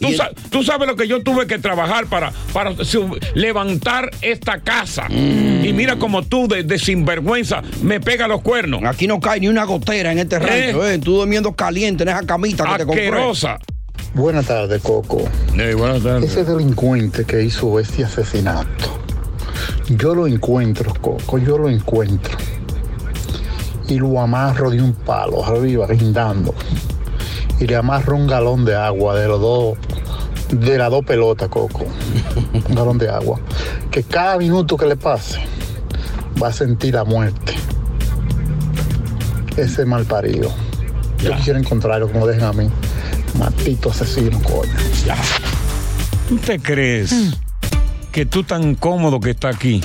Tú, 0.00 0.12
sa- 0.12 0.30
tú 0.50 0.62
sabes 0.62 0.86
lo 0.86 0.94
que 0.96 1.08
yo 1.08 1.22
tuve 1.22 1.46
que 1.46 1.58
trabajar 1.58 2.06
para, 2.06 2.32
para 2.52 2.72
levantar 3.34 4.10
esta 4.22 4.60
casa. 4.60 5.06
Y 5.10 5.72
mira 5.74 5.96
como 5.96 6.22
tú, 6.22 6.48
de, 6.48 6.62
de 6.62 6.78
sinvergüenza, 6.78 7.62
me 7.82 8.00
pega 8.00 8.28
los 8.28 8.40
cuernos. 8.42 8.82
Aquí 8.84 9.06
no 9.06 9.20
cae 9.20 9.40
ni 9.40 9.48
una 9.48 9.64
gotera 9.64 10.12
en 10.12 10.18
este 10.18 10.38
rancho, 10.38 10.86
eh. 10.86 10.98
Tú 10.98 11.16
durmiendo 11.16 11.52
caliente 11.54 12.02
en 12.02 12.10
esa 12.10 12.22
camita 12.24 12.64
que 12.64 12.78
te 12.78 12.86
compré. 12.86 13.06
Asquerosa. 13.08 13.58
Buenas 14.14 14.46
tardes, 14.46 14.80
Coco. 14.82 15.22
buenas 15.76 16.02
tardes. 16.02 16.30
Ese 16.30 16.44
delincuente 16.44 17.24
que 17.24 17.42
hizo 17.42 17.78
este 17.78 18.04
asesinato 18.04 18.98
Yo 19.88 20.14
lo 20.14 20.26
encuentro, 20.26 20.92
Coco, 21.00 21.38
yo 21.38 21.58
lo 21.58 21.68
encuentro. 21.68 22.36
Y 23.88 23.98
lo 23.98 24.20
amarro 24.20 24.70
de 24.70 24.80
un 24.82 24.92
palo 24.92 25.44
arriba, 25.44 25.86
guindando. 25.88 26.54
Y 27.58 27.66
le 27.66 27.76
amarro 27.76 28.16
un 28.16 28.26
galón 28.26 28.64
de 28.64 28.76
agua 28.76 29.14
de 29.18 29.28
los 29.28 29.40
dos, 29.40 29.78
de 30.50 30.78
las 30.78 30.90
dos 30.90 31.04
pelotas, 31.04 31.48
Coco. 31.48 31.86
Un 32.68 32.74
galón 32.74 32.98
de 32.98 33.08
agua. 33.08 33.40
Que 33.90 34.02
cada 34.02 34.36
minuto 34.38 34.76
que 34.76 34.86
le 34.86 34.96
pase 34.96 35.40
va 36.42 36.48
a 36.48 36.52
sentir 36.52 36.94
la 36.94 37.04
muerte. 37.04 37.54
Ese 39.56 39.86
mal 39.86 40.04
parido. 40.04 40.52
Yo 41.18 41.34
quisiera 41.36 41.58
encontrarlo 41.58 42.10
como 42.10 42.26
dejen 42.26 42.44
a 42.44 42.52
mí. 42.52 42.68
Matito 43.38 43.90
asesino, 43.90 44.38
coño. 44.42 44.72
¿Tú 46.28 46.36
te 46.38 46.58
crees 46.58 47.14
que 48.12 48.26
tú 48.26 48.42
tan 48.42 48.74
cómodo 48.74 49.20
que 49.20 49.30
está 49.30 49.48
aquí? 49.48 49.80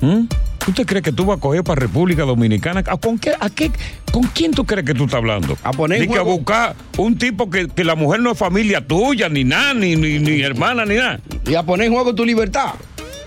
¿Mm? 0.00 0.24
¿Tú 0.64 0.72
te 0.72 0.86
crees 0.86 1.02
que 1.04 1.12
tú 1.12 1.26
vas 1.26 1.36
a 1.36 1.40
coger 1.40 1.62
para 1.62 1.80
República 1.80 2.22
Dominicana? 2.22 2.82
¿A 2.86 2.96
¿Con, 2.96 3.18
qué, 3.18 3.32
a 3.38 3.50
qué, 3.50 3.70
¿Con 4.10 4.22
quién 4.22 4.52
tú 4.52 4.64
crees 4.64 4.86
que 4.86 4.94
tú 4.94 5.04
estás 5.04 5.18
hablando? 5.18 5.58
A 5.62 5.72
poner 5.72 6.00
en 6.02 6.08
Ni 6.08 6.14
que 6.14 6.18
a 6.18 6.22
buscar 6.22 6.74
un 6.96 7.18
tipo 7.18 7.50
que, 7.50 7.68
que 7.68 7.84
la 7.84 7.94
mujer 7.94 8.20
no 8.20 8.32
es 8.32 8.38
familia 8.38 8.80
tuya, 8.86 9.28
ni 9.28 9.44
nada, 9.44 9.74
ni, 9.74 9.94
ni, 9.94 10.18
ni 10.18 10.40
hermana, 10.40 10.86
ni 10.86 10.94
nada. 10.94 11.20
Y 11.46 11.54
a 11.54 11.62
poner 11.62 11.88
en 11.88 11.92
juego 11.92 12.14
tu 12.14 12.24
libertad. 12.24 12.72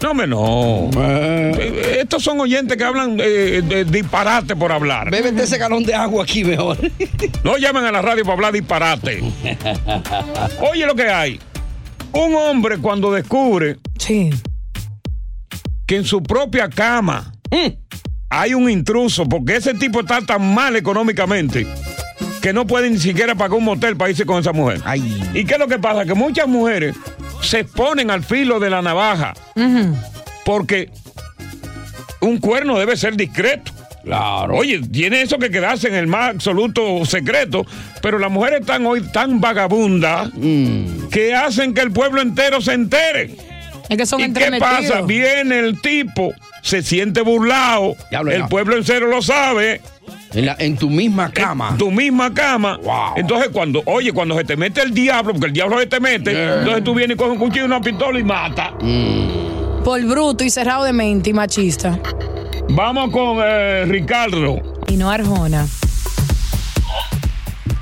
No, 0.02 0.12
hombre, 0.12 0.28
no. 0.28 0.90
Eh, 0.98 2.00
Estos 2.02 2.24
son 2.24 2.40
oyentes 2.40 2.76
que 2.78 2.84
hablan 2.84 3.18
eh, 3.20 3.62
de 3.64 3.86
disparate 3.86 4.56
por 4.56 4.72
hablar. 4.72 5.10
Bébete 5.12 5.44
ese 5.44 5.58
galón 5.58 5.84
de 5.84 5.94
agua 5.96 6.24
aquí 6.24 6.44
mejor. 6.44 6.78
No 7.44 7.58
llamen 7.58 7.86
a 7.86 7.92
la 7.92 8.02
radio 8.02 8.24
para 8.24 8.34
hablar 8.34 8.54
disparate. 8.54 9.24
Oye 10.72 10.86
lo 10.86 10.96
que 10.96 11.08
hay. 11.08 11.40
Un 12.14 12.36
hombre 12.36 12.78
cuando 12.80 13.12
descubre 13.12 13.78
que 15.88 15.96
en 15.96 16.06
su 16.06 16.22
propia 16.22 16.70
cama 16.70 17.32
hay 18.30 18.54
un 18.54 18.70
intruso, 18.70 19.26
porque 19.26 19.56
ese 19.56 19.74
tipo 19.74 20.02
está 20.02 20.22
tan 20.22 20.54
mal 20.54 20.76
económicamente 20.76 21.66
que 22.42 22.54
no 22.54 22.68
puede 22.68 22.90
ni 22.90 23.00
siquiera 23.00 23.34
pagar 23.36 23.58
un 23.58 23.64
motel 23.64 23.96
para 23.98 24.12
irse 24.12 24.26
con 24.26 24.40
esa 24.40 24.54
mujer. 24.54 24.82
¿Y 25.34 25.46
qué 25.46 25.54
es 25.54 25.60
lo 25.60 25.68
que 25.68 25.80
pasa? 25.80 26.06
Que 26.06 26.14
muchas 26.14 26.48
mujeres 26.48 26.96
se 27.42 27.64
ponen 27.64 28.12
al 28.12 28.24
filo 28.24 28.60
de 28.60 28.70
la 28.70 28.82
navaja 28.82 29.34
porque 30.46 30.92
un 32.20 32.38
cuerno 32.40 32.78
debe 32.78 32.98
ser 32.98 33.16
discreto. 33.16 33.72
Claro. 34.04 34.56
Oye, 34.56 34.80
tiene 34.80 35.22
eso 35.22 35.38
que 35.38 35.50
quedarse 35.50 35.90
en 35.90 35.96
el 35.96 36.08
más 36.08 36.30
absoluto 36.30 37.04
secreto, 37.06 37.66
pero 38.02 38.20
las 38.20 38.32
mujeres 38.32 38.62
están 38.62 38.86
hoy 38.86 39.02
tan 39.02 39.42
vagabundas 39.42 40.32
que 41.12 41.34
hacen 41.36 41.74
que 41.74 41.82
el 41.82 41.92
pueblo 41.92 42.22
entero 42.22 42.62
se 42.62 42.74
entere. 42.74 43.36
Es 43.90 43.98
que 43.98 44.06
son 44.06 44.20
¿Y 44.22 44.34
qué 44.34 44.52
pasa? 44.60 45.02
Viene 45.02 45.60
el 45.60 45.80
tipo, 45.82 46.34
se 46.62 46.82
siente 46.84 47.22
burlado, 47.22 47.96
el 48.12 48.40
ya. 48.40 48.48
pueblo 48.48 48.76
entero 48.78 49.08
lo 49.08 49.22
sabe. 49.22 49.82
En, 50.34 50.46
la- 50.46 50.56
en 50.60 50.76
tu 50.78 50.90
misma 50.90 51.32
cama. 51.32 51.70
En 51.72 51.78
tu 51.78 51.90
misma 51.90 52.34
cama. 52.34 52.80
Entonces, 53.16 53.50
cuando, 53.54 53.82
oye, 53.86 54.12
cuando 54.12 54.38
se 54.38 54.44
te 54.44 54.58
mete 54.58 54.82
el 54.82 54.94
diablo, 54.94 55.32
porque 55.34 55.48
el 55.48 55.54
diablo 55.54 55.80
se 55.80 55.86
te 55.88 56.00
mete, 56.02 56.32
entonces 56.60 56.84
tú 56.84 56.94
vienes 56.94 57.16
y 57.16 57.18
coges 57.18 57.34
un 57.34 57.40
cuchillo 57.40 57.64
y 57.64 57.66
una 57.68 57.80
pistola 57.82 58.20
y 58.20 58.24
mata. 58.24 58.74
Por 59.86 60.04
bruto 60.06 60.44
y 60.44 60.50
cerrado 60.50 60.84
de 60.84 60.92
mente 60.92 61.30
y 61.30 61.34
machista. 61.34 61.98
Vamos 62.70 63.10
con 63.12 63.38
eh, 63.42 63.86
Ricardo. 63.88 64.62
Y 64.90 64.98
no 64.98 65.10
Arjona. 65.10 65.66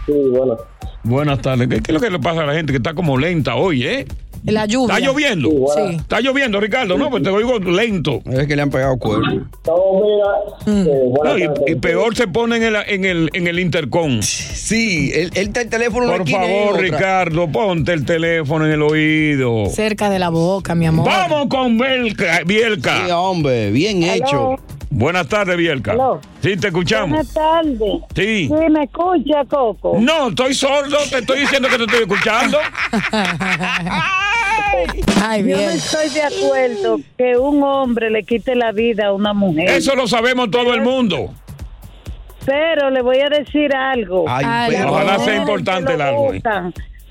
Sí, 0.06 0.14
bueno. 0.32 0.56
Buenas 1.04 1.40
tardes. 1.42 1.68
¿Qué, 1.68 1.82
qué 1.82 1.92
es 1.92 1.94
lo 1.94 2.00
que 2.00 2.10
le 2.10 2.20
pasa 2.20 2.42
a 2.42 2.46
la 2.46 2.54
gente 2.54 2.72
que 2.74 2.78
está 2.78 2.94
como 2.94 3.18
lenta 3.18 3.56
hoy, 3.56 3.84
eh? 3.86 4.06
La 4.46 4.66
lluvia. 4.66 4.96
¿Está 4.96 5.08
lloviendo? 5.08 5.50
Sí. 5.50 5.96
¿Está 5.96 6.22
lloviendo, 6.22 6.60
Ricardo? 6.60 6.98
No, 6.98 7.10
pues 7.10 7.24
te 7.24 7.30
oigo 7.30 7.58
lento. 7.60 8.22
Es 8.32 8.48
que 8.48 8.56
le 8.56 8.62
han 8.62 8.70
pegado 8.70 8.98
cuerno. 8.98 9.50
No, 9.66 11.38
y, 11.38 11.50
y 11.68 11.76
peor 11.76 12.16
se 12.16 12.28
pone 12.28 12.58
en 12.58 12.64
el, 12.64 12.76
en 12.88 13.06
el, 13.06 13.30
en 13.34 13.48
el 13.48 13.60
intercom. 13.60 14.22
Sí, 14.22 15.12
él, 15.14 15.32
él 15.34 15.48
está 15.48 15.62
el 15.62 15.70
teléfono 15.70 16.08
Por 16.08 16.30
favor. 16.30 16.80
Ricardo, 16.80 17.48
ponte 17.52 17.94
el 17.94 18.06
teléfono 18.06 18.66
en 18.66 18.72
el 18.72 18.82
oído. 18.82 19.66
Cerca 19.68 20.10
de 20.10 20.20
la 20.20 20.30
boca, 20.30 20.76
mi 20.76 20.86
amor. 20.86 21.06
Vamos 21.06 21.48
con 21.50 21.78
Bielka. 21.78 22.42
Bielka. 22.46 23.06
Sí, 23.06 23.12
hombre, 23.12 23.72
bien 23.72 24.04
hecho. 24.04 24.56
Buenas 24.92 25.28
tardes, 25.28 25.58
Bielka. 25.58 25.92
Aló. 25.92 26.22
Sí, 26.42 26.56
te 26.56 26.68
escuchamos. 26.68 27.10
Buenas 27.10 27.34
tardes. 27.34 28.02
Sí. 28.16 28.48
Sí, 28.48 28.54
me 28.72 28.84
escucha, 28.84 29.44
Coco. 29.50 29.98
No, 30.00 30.30
estoy 30.30 30.54
sordo, 30.54 30.98
te 31.10 31.18
estoy 31.18 31.40
diciendo 31.42 31.68
que 31.68 31.78
te 31.78 31.84
estoy 31.84 32.02
escuchando. 32.04 32.58
Ay, 35.22 35.44
Yo 35.48 35.56
no 35.58 35.70
estoy 35.70 36.10
de 36.10 36.22
acuerdo 36.24 37.00
que 37.18 37.38
un 37.38 37.64
hombre 37.64 38.10
le 38.10 38.24
quite 38.24 38.56
la 38.56 38.72
vida 38.72 39.08
a 39.08 39.14
una 39.14 39.34
mujer. 39.34 39.70
Eso 39.70 39.96
lo 39.96 40.08
sabemos 40.08 40.52
todo 40.52 40.74
el 40.74 40.82
mundo. 40.82 41.34
Pero 42.46 42.92
le 42.92 43.02
voy 43.02 43.20
a 43.22 43.30
decir 43.30 43.74
algo. 43.76 44.26
Ay, 44.28 44.46
Las 44.46 44.70
pero- 44.70 44.92
Ojalá 44.92 45.20
sea 45.20 45.36
importante 45.38 45.94
el 45.94 46.02
algo, 46.02 46.34
eh. 46.34 46.42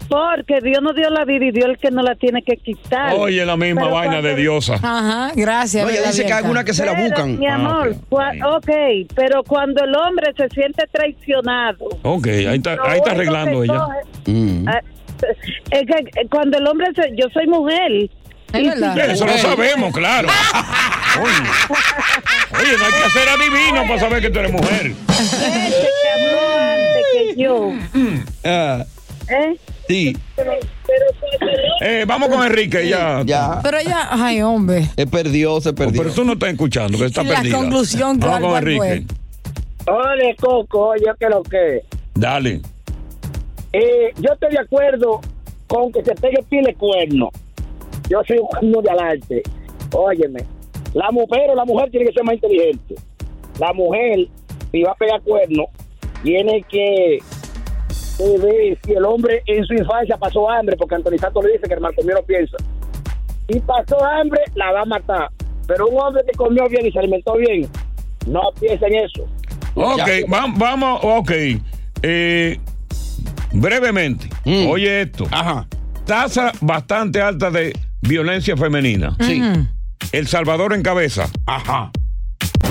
Porque 0.07 0.61
Dios 0.63 0.83
nos 0.83 0.95
dio 0.95 1.09
la 1.09 1.25
vida 1.25 1.47
y 1.47 1.51
Dios 1.51 1.67
el 1.71 1.79
que 1.79 1.91
no 1.91 2.03
la 2.03 2.15
tiene 2.15 2.43
que 2.43 2.59
quitar. 2.59 3.15
Oye, 3.17 3.45
la 3.47 3.57
misma 3.57 3.83
Pero 3.85 3.95
vaina 3.95 4.13
cuando- 4.13 4.29
de 4.29 4.37
diosa. 4.37 4.75
Ajá, 4.75 5.33
gracias. 5.35 5.87
¿verdad, 5.87 6.05
dice 6.11 6.27
que 6.27 6.33
hay 6.33 6.39
algunas 6.41 6.65
que 6.65 6.75
se 6.75 6.85
la 6.85 6.93
buscan. 6.93 7.39
Mi 7.39 7.47
Ah, 7.47 7.55
amor, 7.55 7.97
cua- 8.11 8.57
ok, 8.59 9.09
pero 9.15 9.43
cuando 9.45 9.83
el 9.83 9.95
hombre 9.97 10.33
se 10.37 10.47
siente 10.51 10.85
traicionado. 10.93 11.89
Ok, 12.03 12.27
ahí 12.27 12.57
está, 12.57 12.77
ahí 12.85 13.01
arreglando 13.11 13.65
ella. 13.65 13.75
coge- 14.27 14.65
Ah, 14.69 14.81
Es 15.71 15.87
que 15.87 16.21
eh, 16.21 16.27
cuando 16.31 16.59
el 16.59 16.67
hombre 16.67 16.89
se, 16.95 17.11
yo 17.17 17.27
soy 17.33 17.47
mujer. 17.47 18.09
Eso 18.53 19.27
lo 19.27 19.33
sabemos, 19.39 19.93
claro. 19.93 20.29
Oye, 21.21 21.33
Oye, 22.61 22.79
no 22.79 22.85
hay 22.85 23.03
que 23.03 23.11
ser 23.11 23.29
adivino 23.29 23.83
para 23.89 23.99
saber 24.01 24.23
que 24.23 24.31
tú 24.31 24.39
eres 24.39 24.53
mujer. 24.53 24.93
Gente 24.93 25.89
que 26.03 26.09
habló 26.15 26.59
antes 26.59 27.05
que 27.13 27.43
yo. 27.43 27.73
Ah, 28.45 28.85
¿eh? 29.29 29.57
sí. 29.89 30.17
Eh, 31.81 32.05
vamos 32.07 32.29
con 32.29 32.47
Enrique, 32.47 32.87
ya. 32.89 33.23
Ya. 33.25 33.59
Pero 33.63 33.79
ella, 33.79 34.09
ay, 34.11 34.43
hombre. 34.43 34.89
Se 34.97 35.07
perdió, 35.07 35.61
se 35.61 35.73
perdió. 35.73 36.03
Pero 36.03 36.15
tú 36.15 36.25
no 36.25 36.35
estás 36.35 36.51
escuchando, 36.51 36.97
que 36.99 37.07
está 37.07 37.23
La 37.25 37.37
perdida. 37.37 37.57
conclusión, 37.59 38.19
Vamos 38.21 38.39
¿cuál- 38.39 38.43
con? 38.65 38.69
Enrique. 38.87 39.07
Oye, 39.87 40.37
Coco, 40.41 40.89
oye, 40.91 41.07
que 41.19 41.29
lo 41.29 41.43
que. 41.43 41.83
Dale. 42.15 42.61
Eh, 43.75 44.13
yo 44.19 44.33
estoy 44.33 44.51
de 44.53 44.61
acuerdo 44.61 45.21
con 45.67 45.91
que 45.91 46.05
se 46.05 46.15
pegue 46.15 46.43
pile 46.49 46.75
cuerno. 46.75 47.31
Yo 48.09 48.21
soy 48.27 48.39
un 48.39 48.47
cuerno 48.47 48.81
de 48.83 48.91
adelante. 48.91 49.43
Óyeme, 49.93 50.41
la 50.93 51.11
mujer 51.11 51.51
o 51.51 51.55
la 51.57 51.65
mujer 51.65 51.91
tiene 51.91 52.07
que 52.07 52.13
ser 52.13 52.23
más 52.25 52.35
inteligente. 52.35 52.95
La 53.59 53.73
mujer, 53.73 54.29
si 54.71 54.83
va 54.83 54.93
a 54.93 54.95
pegar 54.95 55.21
cuerno, 55.23 55.65
tiene 56.23 56.63
que 56.69 57.19
ver 58.19 58.79
si 58.85 58.93
el 58.93 59.05
hombre 59.05 59.43
en 59.47 59.65
su 59.65 59.75
infancia 59.75 60.17
pasó 60.17 60.49
hambre, 60.49 60.77
porque 60.77 60.95
Antonio 60.95 61.19
Santos 61.19 61.45
le 61.45 61.53
dice 61.53 61.67
que 61.67 61.75
el 61.75 61.81
mal 61.81 61.95
comido 61.95 62.17
no 62.21 62.23
piensa. 62.27 62.57
Si 63.49 63.59
pasó 63.61 64.03
hambre, 64.05 64.41
la 64.55 64.71
va 64.73 64.83
a 64.83 64.85
matar. 64.85 65.29
Pero 65.67 65.89
un 65.89 65.99
hombre 66.01 66.23
que 66.27 66.37
comió 66.37 66.69
bien 66.69 66.87
y 66.87 66.93
se 66.93 66.99
alimentó 67.01 67.35
bien, 67.37 67.69
no 68.27 68.41
piensa 68.61 68.87
en 68.87 68.95
eso. 68.97 69.25
Ok, 69.75 69.97
Ya. 69.99 70.07
va- 70.33 70.53
vamos, 70.57 71.01
ok. 71.03 71.31
Eh, 72.03 72.59
brevemente, 73.55 74.29
oye 74.45 75.03
esto. 75.03 75.27
Ajá. 75.31 75.67
Tasa 76.05 76.53
bastante 76.61 77.23
alta 77.23 77.51
de 77.51 77.73
violencia 78.03 78.57
femenina. 78.57 79.17
Sí. 79.21 79.43
El 80.13 80.27
Salvador 80.27 80.75
en 80.75 80.83
cabeza. 80.83 81.31
Ajá. 81.47 81.91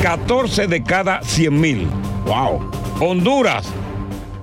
14 0.02 0.68
de 0.68 0.84
cada 0.84 1.22
100 1.24 1.60
mil. 1.60 1.88
Wow. 2.26 2.70
Honduras, 3.00 3.66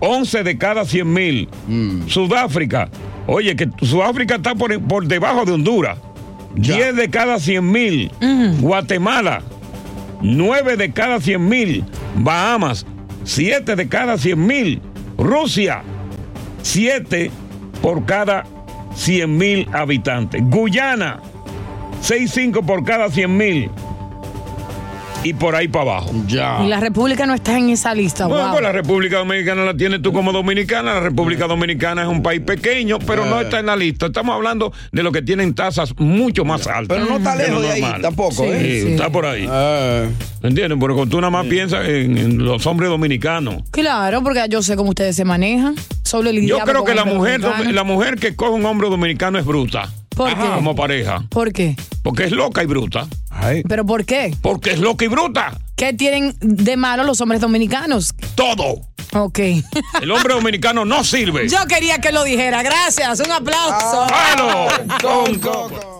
11 0.01 0.43
de 0.43 0.59
cada 0.59 0.85
100 0.85 1.13
mil. 1.13 1.49
Mm. 1.69 2.09
Sudáfrica, 2.09 2.89
oye, 3.27 3.55
que 3.55 3.69
Sudáfrica 3.83 4.37
está 4.37 4.55
por, 4.55 4.79
por 4.83 5.07
debajo 5.07 5.45
de 5.45 5.53
Honduras. 5.53 5.99
10 6.57 6.97
de 6.97 7.11
cada 7.11 7.39
100 7.39 7.71
mil. 7.71 8.11
Guatemala, 8.61 9.43
9 10.21 10.77
de 10.77 10.93
cada 10.93 11.21
100 11.21 11.49
mil. 11.49 11.85
Bahamas, 12.17 12.87
7 13.25 13.77
de 13.77 13.89
cada 13.89 14.19
100 14.19 14.47
mil. 14.47 14.83
Rusia, 15.17 15.83
7 16.63 17.31
por 17.83 18.05
cada 18.07 18.45
100 18.95 19.39
mil 19.39 19.69
habitantes. 19.73 20.43
Guyana, 20.51 21.21
6,5 22.03 22.65
por 22.65 22.85
cada 22.85 23.11
100 23.11 23.37
mil. 23.37 23.71
Y 25.23 25.35
por 25.35 25.55
ahí 25.55 25.69
para 25.69 25.83
abajo. 25.83 26.13
Ya. 26.27 26.63
Y 26.65 26.69
la 26.69 26.81
República 26.81 27.27
no 27.27 27.35
está 27.35 27.59
en 27.59 27.71
esa 27.71 27.95
lista. 27.95 28.27
Bueno, 28.27 28.45
wow. 28.45 28.53
pues 28.53 28.63
la 28.63 28.73
República 28.73 29.19
Dominicana 29.19 29.65
la 29.65 29.77
tienes 29.77 30.01
tú 30.01 30.13
como 30.13 30.33
dominicana. 30.33 30.95
La 30.95 31.01
República 31.01 31.47
Dominicana 31.47 32.03
es 32.03 32.09
un 32.09 32.23
país 32.23 32.41
pequeño, 32.41 32.99
pero 33.01 33.27
no 33.27 33.41
está 33.41 33.61
en 33.61 33.67
la 33.67 33.77
lista. 33.77 34.07
Estamos 34.07 34.35
hablando 34.35 34.73
de 34.93 35.03
los 35.03 35.13
que 35.13 35.23
tienen 35.23 35.55
tasas 35.55 35.95
mucho 35.99 36.45
más 36.45 36.67
altas. 36.67 36.99
Pero 36.99 37.11
no 37.11 37.19
está 37.19 37.37
lejos 37.37 37.63
de 37.63 37.71
ahí 37.71 37.85
tampoco, 38.01 38.45
Sí, 38.45 38.45
¿eh? 38.45 38.83
sí, 38.85 38.93
está 38.93 39.11
por 39.11 39.27
ahí. 39.27 39.49
¿Entiendes? 40.43 40.79
Porque 40.79 40.95
cuando 40.95 41.11
tú 41.11 41.21
nada 41.21 41.31
más 41.31 41.47
piensas 41.47 41.87
en, 41.87 42.17
en 42.17 42.45
los 42.45 42.67
hombres 42.67 42.89
dominicanos. 42.89 43.63
Claro, 43.71 44.23
porque 44.23 44.45
yo 44.49 44.63
sé 44.63 44.77
cómo 44.77 44.91
ustedes 44.91 45.17
se 45.17 45.25
manejan. 45.25 45.75
Solo 46.03 46.31
el 46.31 46.47
Yo 46.47 46.59
creo 46.61 46.85
que 46.85 46.95
la 46.95 47.05
mujer, 47.05 47.41
la 47.41 47.85
mujer 47.85 48.17
que 48.17 48.35
coge 48.35 48.53
un 48.53 48.65
hombre 48.65 48.89
dominicano 48.89 49.39
es 49.39 49.45
bruta. 49.45 49.91
¿Por 50.21 50.37
qué? 50.37 50.49
Como 50.55 50.75
pareja. 50.77 51.25
¿Por 51.31 51.51
qué? 51.51 51.77
Porque 52.03 52.25
es 52.25 52.33
loca 52.33 52.63
y 52.63 52.67
bruta. 52.67 53.07
¿Pero 53.67 53.87
por 53.87 54.05
qué? 54.05 54.37
Porque 54.43 54.73
es 54.73 54.79
loca 54.79 55.07
y 55.07 55.09
bruta. 55.09 55.59
¿Qué 55.77 55.95
tienen 55.95 56.37
de 56.41 56.77
malo 56.77 57.05
los 57.05 57.23
hombres 57.23 57.41
dominicanos? 57.41 58.13
Todo. 58.35 58.83
Ok. 59.15 59.39
El 60.03 60.11
hombre 60.11 60.35
dominicano 60.35 60.85
no 60.85 61.05
sirve. 61.05 61.49
Yo 61.49 61.67
quería 61.67 62.03
que 62.03 62.13
lo 62.13 62.23
dijera. 62.25 62.63
Gracias. 62.63 63.21
Un 63.21 63.33
aplauso. 63.33 64.07
¡Palo 64.09 64.69
con 65.01 65.39
Coco! 65.39 66.00